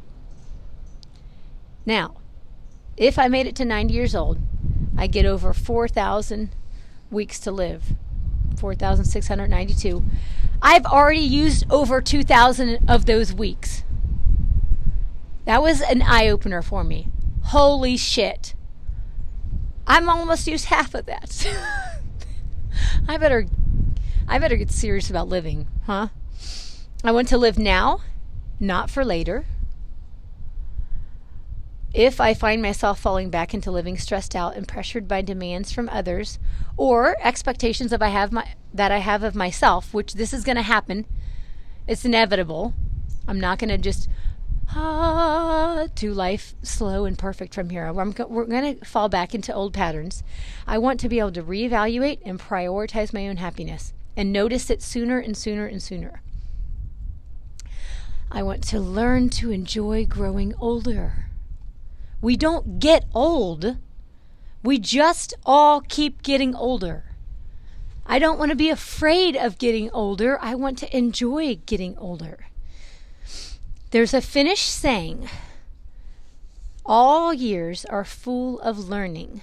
Now, 1.88 2.18
if 2.96 3.18
I 3.18 3.28
made 3.28 3.48
it 3.48 3.56
to 3.56 3.66
90 3.66 3.96
years 3.96 4.14
old, 4.14 4.38
I 4.96 5.08
get 5.08 5.26
over 5.26 5.56
4,000 5.56 6.52
weeks 7.10 7.40
to 7.40 7.52
live. 7.52 7.96
4,692. 8.60 10.06
I've 10.62 10.86
already 10.86 11.22
used 11.22 11.66
over 11.72 12.00
2,000 12.00 12.88
of 12.88 13.08
those 13.08 13.34
weeks. 13.34 13.84
That 15.46 15.64
was 15.64 15.82
an 15.82 16.04
eye 16.04 16.28
opener 16.28 16.62
for 16.62 16.84
me. 16.84 17.08
Holy 17.46 17.98
shit. 17.98 18.54
I'm 19.88 20.10
almost 20.10 20.48
used 20.48 20.66
half 20.66 20.94
of 20.94 21.06
that. 21.06 21.48
I 23.08 23.18
better 23.18 23.46
I 24.28 24.40
better 24.40 24.56
get 24.56 24.72
serious 24.72 25.10
about 25.10 25.30
living, 25.30 25.68
huh? 25.86 26.08
I 27.04 27.12
want 27.12 27.28
to 27.28 27.38
live 27.38 27.60
now, 27.60 28.02
not 28.60 28.90
for 28.90 29.06
later. 29.06 29.46
If 31.94 32.20
I 32.20 32.34
find 32.34 32.62
myself 32.62 33.00
falling 33.00 33.30
back 33.30 33.54
into 33.54 33.72
living 33.72 33.98
stressed 33.98 34.36
out 34.36 34.56
and 34.58 34.68
pressured 34.68 35.08
by 35.08 35.22
demands 35.22 35.72
from 35.72 35.88
others 35.90 36.40
or 36.76 37.16
expectations 37.22 37.94
of 37.94 38.02
I 38.02 38.10
have 38.10 38.32
my 38.32 38.56
that 38.74 38.92
I 38.92 38.98
have 38.98 39.24
of 39.24 39.36
myself, 39.36 39.94
which 39.94 40.16
this 40.16 40.34
is 40.34 40.44
going 40.44 40.58
to 40.58 40.62
happen, 40.64 41.06
it's 41.88 42.04
inevitable. 42.04 42.74
I'm 43.28 43.40
not 43.40 43.60
going 43.60 43.70
to 43.70 43.78
just 43.78 44.10
ah, 44.70 45.88
to 45.96 46.14
life 46.14 46.56
slow 46.62 47.06
and 47.06 47.18
perfect 47.18 47.54
from 47.54 47.70
here. 47.70 47.86
I'm, 47.86 48.14
we're 48.30 48.46
going 48.46 48.78
to 48.78 48.86
fall 48.86 49.10
back 49.10 49.36
into 49.36 49.54
old 49.54 49.74
patterns. 49.74 50.24
I 50.66 50.78
want 50.78 51.00
to 51.02 51.10
be 51.10 51.20
able 51.20 51.32
to 51.34 51.44
reevaluate 51.44 52.20
and 52.26 52.40
prioritize 52.40 53.14
my 53.14 53.28
own 53.28 53.38
happiness 53.38 53.94
and 54.16 54.32
notice 54.32 54.70
it 54.70 54.82
sooner 54.82 55.20
and 55.20 55.36
sooner 55.36 55.66
and 55.66 55.82
sooner. 55.82 56.22
I 58.32 58.44
want 58.44 58.64
to 58.66 58.80
learn 58.80 59.30
to 59.30 59.52
enjoy 59.52 60.06
growing 60.06 60.54
older. 60.60 61.30
We 62.22 62.36
don't 62.36 62.80
get 62.80 63.06
old, 63.14 63.78
we 64.64 64.80
just 64.80 65.34
all 65.46 65.82
keep 65.82 66.24
getting 66.24 66.56
older. 66.56 67.04
I 68.08 68.20
don't 68.20 68.38
want 68.38 68.50
to 68.50 68.56
be 68.56 68.70
afraid 68.70 69.36
of 69.36 69.58
getting 69.58 69.90
older. 69.92 70.38
I 70.42 70.56
want 70.56 70.78
to 70.80 70.96
enjoy 70.98 71.60
getting 71.66 71.98
older. 71.98 72.48
There's 73.96 74.14
a 74.14 74.20
Finnish 74.20 74.64
saying 74.64 75.30
all 76.86 77.34
years 77.34 77.86
are 77.86 78.04
full 78.04 78.60
of 78.60 78.90
learning. 78.90 79.40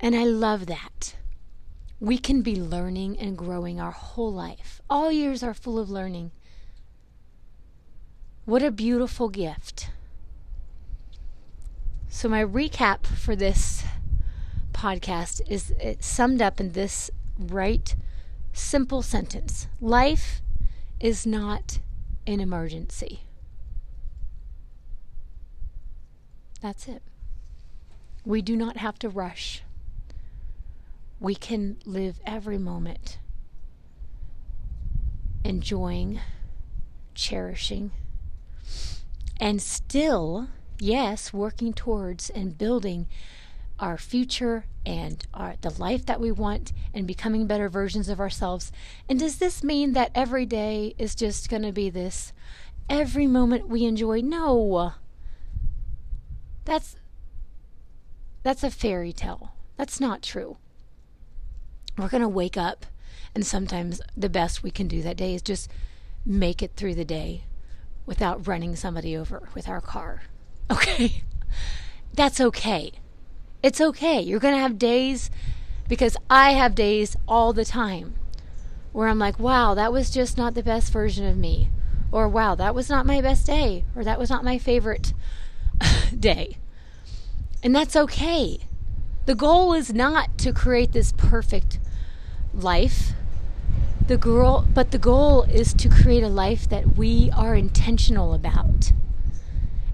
And 0.00 0.16
I 0.16 0.24
love 0.24 0.66
that. 0.66 1.14
We 2.00 2.18
can 2.18 2.42
be 2.42 2.56
learning 2.56 3.16
and 3.20 3.38
growing 3.38 3.78
our 3.78 3.92
whole 3.92 4.32
life. 4.32 4.82
All 4.90 5.12
years 5.12 5.40
are 5.44 5.54
full 5.54 5.78
of 5.78 5.88
learning. 5.88 6.32
What 8.44 8.64
a 8.64 8.72
beautiful 8.72 9.28
gift. 9.28 9.90
So, 12.08 12.28
my 12.28 12.44
recap 12.44 13.06
for 13.06 13.36
this 13.36 13.84
podcast 14.72 15.42
is 15.48 15.72
summed 16.00 16.42
up 16.42 16.58
in 16.58 16.72
this 16.72 17.08
right, 17.38 17.94
simple 18.52 19.02
sentence 19.02 19.68
Life 19.80 20.42
is 20.98 21.24
not 21.24 21.78
an 22.26 22.40
emergency. 22.40 23.20
That's 26.60 26.88
it. 26.88 27.02
We 28.24 28.40
do 28.40 28.56
not 28.56 28.78
have 28.78 28.98
to 29.00 29.08
rush. 29.08 29.62
We 31.20 31.34
can 31.34 31.76
live 31.84 32.20
every 32.26 32.58
moment 32.58 33.18
enjoying, 35.44 36.18
cherishing, 37.14 37.90
and 39.38 39.60
still, 39.60 40.48
yes, 40.78 41.32
working 41.34 41.74
towards 41.74 42.30
and 42.30 42.56
building 42.56 43.06
our 43.78 43.98
future 43.98 44.66
and 44.86 45.26
our, 45.32 45.54
the 45.60 45.70
life 45.70 46.06
that 46.06 46.20
we 46.20 46.30
want 46.30 46.72
and 46.92 47.06
becoming 47.06 47.46
better 47.46 47.68
versions 47.68 48.08
of 48.08 48.20
ourselves. 48.20 48.70
And 49.08 49.18
does 49.18 49.38
this 49.38 49.64
mean 49.64 49.92
that 49.94 50.10
every 50.14 50.46
day 50.46 50.94
is 50.98 51.14
just 51.14 51.48
going 51.48 51.62
to 51.62 51.72
be 51.72 51.90
this 51.90 52.32
every 52.88 53.26
moment 53.26 53.68
we 53.68 53.84
enjoy? 53.84 54.20
No. 54.20 54.92
That's 56.64 56.96
that's 58.42 58.62
a 58.62 58.70
fairy 58.70 59.12
tale. 59.12 59.54
That's 59.76 60.00
not 60.00 60.22
true. 60.22 60.58
We're 61.96 62.08
going 62.08 62.22
to 62.22 62.28
wake 62.28 62.56
up 62.56 62.86
and 63.34 63.46
sometimes 63.46 64.00
the 64.16 64.28
best 64.28 64.62
we 64.62 64.70
can 64.70 64.86
do 64.86 65.02
that 65.02 65.16
day 65.16 65.34
is 65.34 65.42
just 65.42 65.70
make 66.24 66.62
it 66.62 66.72
through 66.76 66.94
the 66.94 67.04
day 67.04 67.44
without 68.06 68.46
running 68.46 68.76
somebody 68.76 69.16
over 69.16 69.48
with 69.54 69.68
our 69.68 69.80
car. 69.80 70.22
Okay? 70.70 71.22
That's 72.14 72.40
okay. 72.40 72.92
It's 73.64 73.80
okay. 73.80 74.20
You're 74.20 74.40
going 74.40 74.52
to 74.52 74.60
have 74.60 74.78
days 74.78 75.30
because 75.88 76.18
I 76.28 76.52
have 76.52 76.74
days 76.74 77.16
all 77.26 77.54
the 77.54 77.64
time 77.64 78.14
where 78.92 79.08
I'm 79.08 79.18
like, 79.18 79.38
wow, 79.38 79.72
that 79.72 79.90
was 79.90 80.10
just 80.10 80.36
not 80.36 80.52
the 80.52 80.62
best 80.62 80.92
version 80.92 81.24
of 81.24 81.38
me. 81.38 81.70
Or 82.12 82.28
wow, 82.28 82.54
that 82.56 82.74
was 82.74 82.90
not 82.90 83.06
my 83.06 83.22
best 83.22 83.46
day. 83.46 83.86
Or 83.96 84.04
that 84.04 84.18
was 84.18 84.28
not 84.28 84.44
my 84.44 84.58
favorite 84.58 85.14
day. 86.20 86.58
And 87.62 87.74
that's 87.74 87.96
okay. 87.96 88.58
The 89.24 89.34
goal 89.34 89.72
is 89.72 89.94
not 89.94 90.36
to 90.40 90.52
create 90.52 90.92
this 90.92 91.12
perfect 91.12 91.78
life. 92.52 93.12
The 94.06 94.18
goal, 94.18 94.66
but 94.74 94.90
the 94.90 94.98
goal 94.98 95.44
is 95.44 95.72
to 95.72 95.88
create 95.88 96.22
a 96.22 96.28
life 96.28 96.68
that 96.68 96.98
we 96.98 97.30
are 97.34 97.54
intentional 97.54 98.34
about. 98.34 98.92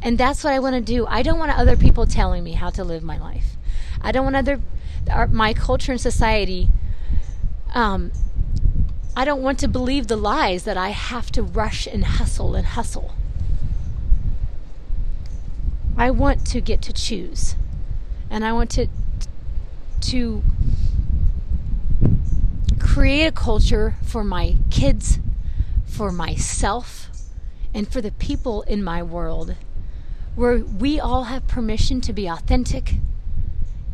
And 0.02 0.18
that's 0.18 0.42
what 0.42 0.54
I 0.54 0.58
want 0.58 0.74
to 0.74 0.80
do. 0.80 1.06
I 1.06 1.22
don't 1.22 1.38
want 1.38 1.56
other 1.56 1.76
people 1.76 2.04
telling 2.04 2.42
me 2.42 2.54
how 2.54 2.70
to 2.70 2.82
live 2.82 3.04
my 3.04 3.16
life. 3.16 3.58
I 4.00 4.12
don't 4.12 4.24
want 4.24 4.36
other 4.36 4.60
our, 5.10 5.26
my 5.26 5.52
culture 5.52 5.92
and 5.92 6.00
society 6.00 6.68
um, 7.74 8.10
I 9.16 9.24
don't 9.24 9.42
want 9.42 9.58
to 9.60 9.68
believe 9.68 10.06
the 10.06 10.16
lies 10.16 10.64
that 10.64 10.76
I 10.76 10.90
have 10.90 11.30
to 11.32 11.42
rush 11.42 11.86
and 11.86 12.04
hustle 12.04 12.54
and 12.54 12.66
hustle. 12.66 13.14
I 15.96 16.10
want 16.10 16.46
to 16.46 16.60
get 16.60 16.80
to 16.82 16.92
choose. 16.92 17.56
And 18.30 18.44
I 18.44 18.52
want 18.52 18.70
to 18.70 18.86
to 20.02 20.42
create 22.78 23.26
a 23.26 23.32
culture 23.32 23.96
for 24.02 24.24
my 24.24 24.56
kids, 24.70 25.18
for 25.84 26.10
myself, 26.10 27.10
and 27.74 27.86
for 27.86 28.00
the 28.00 28.12
people 28.12 28.62
in 28.62 28.82
my 28.82 29.02
world 29.02 29.56
where 30.34 30.58
we 30.58 30.98
all 30.98 31.24
have 31.24 31.46
permission 31.46 32.00
to 32.00 32.12
be 32.12 32.26
authentic 32.26 32.94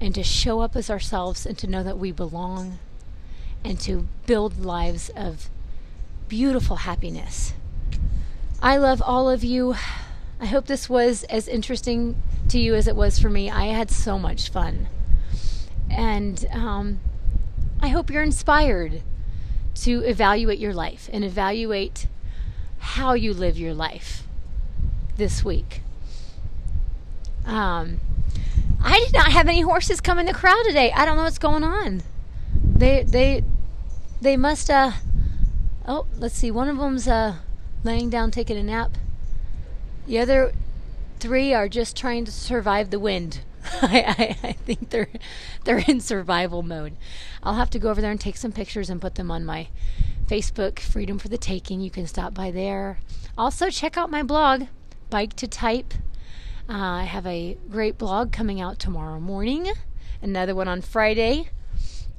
and 0.01 0.15
to 0.15 0.23
show 0.23 0.61
up 0.61 0.77
as 0.77 0.91
ourselves 0.91 1.47
and 1.47 1.57
to 1.59 1.67
know 1.67 1.83
that 1.83 1.99
we 1.99 2.13
belong 2.13 2.79
and 3.65 3.81
to 3.81 4.07
build 4.27 4.65
lives 4.65 5.11
of 5.17 5.49
beautiful 6.29 6.77
happiness. 6.77 7.55
I 8.63 8.77
love 8.77 9.03
all 9.03 9.29
of 9.29 9.45
you. 9.45 9.75
I 10.41 10.47
hope 10.47 10.67
this 10.67 10.89
was 10.89 11.25
as 11.25 11.49
interesting 11.49 12.21
to 12.49 12.59
you 12.59 12.75
as 12.75 12.87
it 12.87 12.97
was 12.97 13.19
for 13.19 13.31
me. 13.31 13.51
I 13.51 13.67
had 13.67 13.91
so 13.91 14.19
much 14.19 14.51
fun. 14.51 14.89
And 15.91 16.47
um, 16.53 17.01
I 17.81 17.89
hope 17.89 18.11
you're 18.11 18.23
inspired 18.23 19.03
to 19.77 20.01
evaluate 20.01 20.59
your 20.59 20.75
life 20.75 21.09
and 21.13 21.25
evaluate 21.25 22.07
how 22.79 23.15
you 23.15 23.33
live 23.33 23.59
your 23.59 23.75
life 23.75 24.25
this 25.17 25.45
week. 25.45 25.83
Um, 27.45 28.01
I 28.87 29.01
did 29.01 29.14
not 29.14 29.32
have 29.32 29.49
any 29.49 29.62
horses 29.62 30.01
come 30.01 30.20
in 30.20 30.26
the 30.26 30.32
crowd 30.32 30.62
today. 30.64 30.93
I 30.93 31.05
don't 31.05 31.16
know 31.16 31.24
what's 31.24 31.39
going 31.39 31.64
on. 31.64 32.03
They 32.62 33.03
they 33.03 33.43
they 34.20 34.37
must 34.37 34.70
uh 34.70 34.93
oh 35.87 36.07
let's 36.16 36.37
see 36.37 36.53
one 36.53 36.68
of 36.68 36.78
them's 36.78 37.09
uh 37.09 37.34
laying 37.82 38.11
down 38.11 38.30
taking 38.30 38.57
a 38.57 38.62
nap. 38.62 38.93
The 40.07 40.20
other 40.20 40.53
three 41.18 41.53
are 41.53 41.68
just 41.68 41.97
trying 41.97 42.24
to 42.26 42.30
survive 42.30 42.91
the 42.91 43.01
wind. 43.01 43.41
I, 43.82 44.37
I, 44.43 44.49
I 44.49 44.53
think 44.53 44.91
they're 44.91 45.09
they're 45.64 45.82
in 45.89 46.01
survival 46.01 46.62
mode. 46.62 46.97
I'll 47.43 47.55
have 47.55 47.70
to 47.70 47.80
go 47.80 47.91
over 47.91 48.01
there 48.01 48.12
and 48.12 48.20
take 48.20 48.37
some 48.37 48.53
pictures 48.53 48.89
and 48.89 49.01
put 49.01 49.16
them 49.16 49.32
on 49.32 49.45
my 49.45 49.66
Facebook, 50.28 50.78
Freedom 50.78 51.18
for 51.18 51.28
the 51.28 51.39
Taking. 51.39 51.80
You 51.80 51.91
can 51.91 52.07
stop 52.07 52.34
by 52.34 52.53
there. 52.53 53.01
Also, 53.37 53.68
check 53.68 53.97
out 53.97 54.11
my 54.11 54.22
blog, 54.22 54.66
Bike 55.11 55.34
to 55.34 55.49
Type. 55.49 55.93
Uh, 56.69 56.73
I 56.73 57.05
have 57.05 57.27
a 57.27 57.57
great 57.71 57.97
blog 57.97 58.33
coming 58.33 58.61
out 58.61 58.81
tomorrow 58.81 59.21
morning, 59.21 59.71
another 60.21 60.53
one 60.53 60.67
on 60.67 60.81
Friday. 60.83 61.49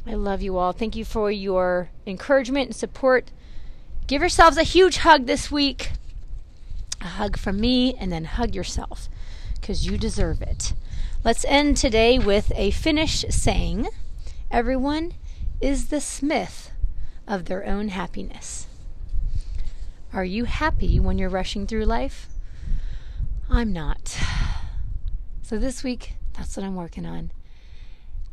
I 0.06 0.14
love 0.14 0.42
you 0.42 0.58
all. 0.58 0.72
Thank 0.72 0.96
you 0.96 1.04
for 1.04 1.30
your 1.30 1.90
encouragement 2.06 2.68
and 2.68 2.76
support. 2.76 3.30
Give 4.08 4.22
yourselves 4.22 4.56
a 4.56 4.64
huge 4.64 5.00
hug 5.00 5.26
this 5.26 5.52
week. 5.52 5.92
A 7.02 7.08
hug 7.08 7.38
from 7.38 7.60
me, 7.60 7.94
and 7.96 8.10
then 8.10 8.24
hug 8.24 8.56
yourself 8.56 9.10
because 9.56 9.86
you 9.86 9.98
deserve 9.98 10.42
it. 10.42 10.74
Let's 11.26 11.44
end 11.44 11.76
today 11.76 12.18
with 12.18 12.54
a 12.56 12.72
Finnish 12.72 13.26
saying 13.30 13.90
Everyone 14.50 15.12
is 15.60 15.90
the 15.90 16.00
smith 16.00 16.72
of 17.28 17.46
their 17.46 17.66
own 17.66 17.90
happiness. 17.90 18.68
Are 20.14 20.24
you 20.24 20.46
happy 20.46 21.02
when 21.02 21.18
you're 21.18 21.28
rushing 21.28 21.68
through 21.68 21.84
life? 21.84 22.30
I'm 23.50 23.74
not. 23.74 24.18
So 25.48 25.58
this 25.58 25.82
week, 25.82 26.16
that's 26.34 26.58
what 26.58 26.66
I'm 26.66 26.76
working 26.76 27.06
on. 27.06 27.32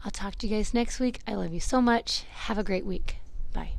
I'll 0.04 0.10
talk 0.10 0.34
to 0.38 0.48
you 0.48 0.56
guys 0.56 0.74
next 0.74 0.98
week. 0.98 1.20
I 1.28 1.34
love 1.34 1.54
you 1.54 1.60
so 1.60 1.80
much. 1.80 2.24
Have 2.46 2.58
a 2.58 2.64
great 2.64 2.84
week. 2.84 3.18
Bye. 3.52 3.74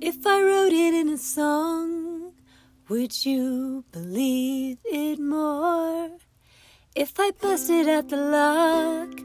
If 0.00 0.26
I 0.26 0.42
wrote 0.42 0.72
it 0.72 0.94
in 0.94 1.08
a 1.10 1.16
song, 1.16 2.32
would 2.88 3.24
you 3.24 3.84
believe 3.92 4.78
it 4.84 5.20
more? 5.20 6.10
If 6.96 7.12
I 7.20 7.30
busted 7.40 7.88
out 7.88 8.08
the 8.08 8.16
lock, 8.16 9.20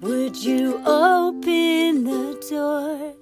would 0.00 0.42
you 0.42 0.80
open 0.86 2.04
the 2.04 2.46
door? 2.48 3.12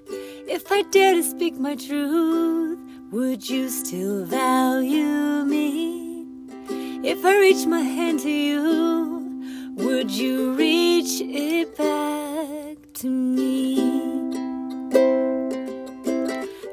If 0.49 0.71
I 0.71 0.83
dare 0.83 1.15
to 1.15 1.25
speak 1.25 1.59
my 1.59 1.75
truth, 1.75 2.79
would 3.11 3.49
you 3.49 3.69
still 3.69 4.25
value 4.25 5.45
me? 5.45 6.27
If 7.05 7.25
I 7.25 7.39
reach 7.39 7.67
my 7.67 7.81
hand 7.81 8.21
to 8.21 8.31
you, 8.31 9.75
would 9.77 10.11
you 10.11 10.53
reach 10.55 11.21
it 11.21 11.77
back 11.77 12.79
to 12.95 13.09
me? 13.09 13.77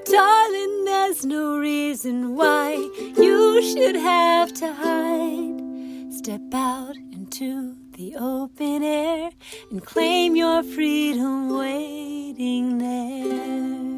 Darling, 0.05 0.86
there's 0.86 1.25
no 1.25 1.57
reason 1.57 2.36
why 2.36 2.73
you 3.17 3.61
should 3.61 3.95
have 3.95 4.53
to 4.53 4.73
hide. 4.73 6.13
Step 6.13 6.53
out 6.53 6.95
into 7.11 7.75
the 7.95 8.15
open 8.15 8.81
air 8.81 9.29
and 9.69 9.86
claim 9.86 10.36
your 10.36 10.63
freedom 10.63 11.55
waiting 11.55 12.79
there. 12.79 13.92